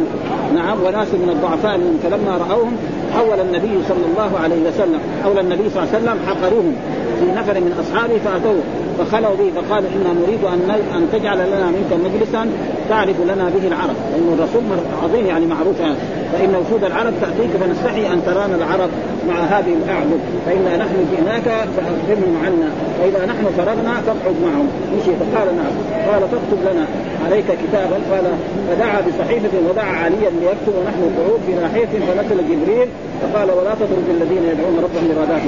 نعم 0.55 0.79
وناس 0.87 1.09
من 1.09 1.31
الضعفاء 1.31 1.79
منهم 1.79 1.99
فلما 2.03 2.37
رأوهم 2.37 2.77
حول 3.15 3.41
النبي 3.41 3.85
صلى 3.89 4.07
الله 4.11 4.39
عليه 4.39 4.69
وسلم 4.69 5.01
حول 5.25 5.39
النبي 5.39 5.71
صلى 5.71 5.83
الله 5.83 5.95
عليه 5.95 6.05
وسلم 6.05 6.19
حقروهم 6.27 6.77
في 7.21 7.27
نفر 7.41 7.61
من 7.61 7.73
أصحابه 7.81 8.19
فأتوه. 8.19 8.63
فخلوا 8.99 9.35
به 9.37 9.51
فقالوا 9.61 9.91
إنا 9.97 10.13
نريد 10.23 10.45
أن 10.45 10.71
أن 10.97 11.09
تجعل 11.13 11.39
لنا 11.39 11.67
منك 11.67 11.91
مجلسا 12.05 12.51
تعرف 12.89 13.17
لنا 13.25 13.51
به 13.55 13.69
العرب. 13.69 13.97
لأن 14.13 14.29
الرسول 14.39 14.63
عظيم 15.03 15.27
يعني 15.27 15.47
معروف 15.47 15.81
هذا. 15.81 15.97
فإن 16.33 16.55
وفود 16.61 16.85
العرب 16.85 17.13
تأتيك 17.21 17.51
فنستحي 17.51 18.07
أن 18.13 18.23
ترانا 18.27 18.55
العرب 18.57 18.91
مع 19.29 19.35
هذه 19.35 19.75
الاعبد 19.85 20.21
فانا 20.47 20.77
نحن 20.77 20.97
جئناك 21.13 21.49
فاخبرهم 21.77 22.35
عنا 22.45 22.71
وإذا 23.01 23.27
نحن 23.27 23.45
فرغنا 23.57 23.95
فاقعد 24.07 24.37
معهم. 24.45 24.69
مشي. 24.97 25.13
فقال 25.21 25.49
نعم. 25.57 25.75
قال 26.09 26.23
فاكتب 26.33 26.61
لنا 26.73 26.87
عليك 27.27 27.45
كتابا. 27.45 27.97
قال 28.11 28.25
فدعا 28.69 29.01
بصحيفة 29.01 29.55
ودعا 29.71 29.93
عليا 30.05 30.31
ليكتب 30.41 30.75
ونحن 30.79 31.03
قعود 31.19 31.41
في 31.47 31.53
ناحية 31.53 31.93
فنزل 32.07 32.39
جبريل. 32.51 32.89
فقال 33.23 33.49
ولا 33.51 33.75
تطرد 33.75 34.09
الذين 34.11 34.43
يدعون 34.53 34.77
ربهم 34.85 35.09
بغداة. 35.09 35.47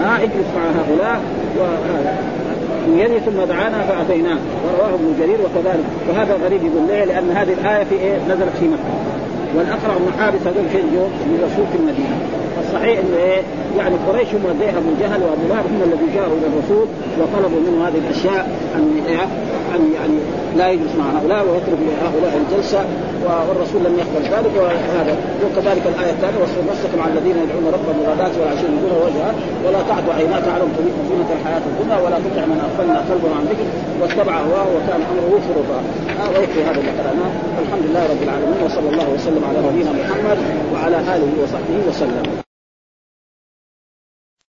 ها 0.00 0.22
اجلس 0.22 0.48
مع 0.56 0.64
هؤلاء. 0.78 1.20
وهذا. 1.58 2.18
من 2.86 2.98
يده 2.98 3.18
ثم 3.18 3.52
دعانا 3.54 3.82
فأتيناه 3.82 4.38
ورواه 4.64 4.94
ابن 4.94 5.14
جرير 5.20 5.38
وكذلك 5.44 5.84
وهذا 6.08 6.34
غريب 6.44 6.60
يقول 6.64 6.86
ليه؟ 6.88 7.04
لأن 7.04 7.30
هذه 7.30 7.52
الآية 7.52 7.84
في 7.84 7.94
إيه؟ 7.94 8.16
نزلت 8.28 8.56
في 8.60 8.68
مكة 8.68 8.94
والأقرع 9.54 9.94
بن 9.98 10.12
حارث 10.18 10.46
هذول 10.46 10.68
فين 10.72 10.86
جو؟ 10.94 11.04
من 11.06 11.38
الرسول 11.38 11.66
في 11.72 11.78
المدينة 11.78 12.16
الصحيح 12.60 12.98
إنه 12.98 13.16
إيه؟ 13.16 13.42
يعني 13.78 13.96
قريش 14.08 14.28
هم 14.34 14.58
زي 14.60 14.68
ابو 14.70 14.90
جهل 15.00 15.22
وأبو 15.22 15.44
لهب 15.48 15.64
هم 15.66 15.82
الذين 15.82 16.14
جاءوا 16.14 16.36
إلى 16.38 16.46
الرسول 16.46 16.86
وطلبوا 17.18 17.60
منه 17.66 17.88
هذه 17.88 17.98
الأشياء 17.98 18.50
أن 18.74 18.88
أن 19.74 19.92
يعني 19.94 20.18
لا 20.56 20.70
يجلس 20.70 20.94
مع 20.98 21.06
هؤلاء 21.18 21.40
ويترك 21.48 21.80
لهؤلاء 21.88 22.40
الجلسة 22.42 22.80
والرسول 23.24 23.80
لم 23.86 23.94
يقبل 24.02 24.22
ذلك 24.34 24.54
وهذا 24.62 25.14
وكذلك 25.44 25.84
الآية 25.92 26.12
الثانية 26.16 26.38
واصبر 26.40 26.62
نفسك 26.72 26.92
مع 26.98 27.06
الذين 27.12 27.36
يدعون 27.44 27.66
ربهم 27.76 27.96
بالغداة 27.98 28.34
والعشي 28.40 28.66
دون 28.82 28.94
وجهه 29.06 29.32
ولا 29.64 29.80
تعد 29.88 30.06
عيناك 30.18 30.46
عنهم 30.54 30.70
تريد 30.78 30.94
زينة 31.10 31.30
الحياة 31.38 31.64
الدنيا 31.70 31.98
ولا 32.04 32.18
تطع 32.24 32.44
من 32.50 32.58
أغفلنا 32.66 32.98
قلبه 33.10 33.30
عن 33.36 33.44
ذكر 33.50 33.66
واتبع 34.00 34.34
هواه 34.46 34.66
وكان 34.74 35.00
أمره 35.12 35.34
فرطا 35.48 35.80
آه 36.22 36.30
ويكفي 36.38 36.62
هذا 36.68 36.80
قرانا 36.98 37.26
الحمد 37.62 37.84
لله 37.88 38.02
رب 38.12 38.22
العالمين 38.22 38.60
وصلى 38.64 38.88
الله 38.92 39.08
وسلم 39.14 39.42
على 39.48 39.58
نبينا 39.66 39.92
محمد 40.00 40.38
وعلى 40.72 40.96
آله 41.14 41.32
وصحبه 41.42 41.76
وسلم 41.88 42.47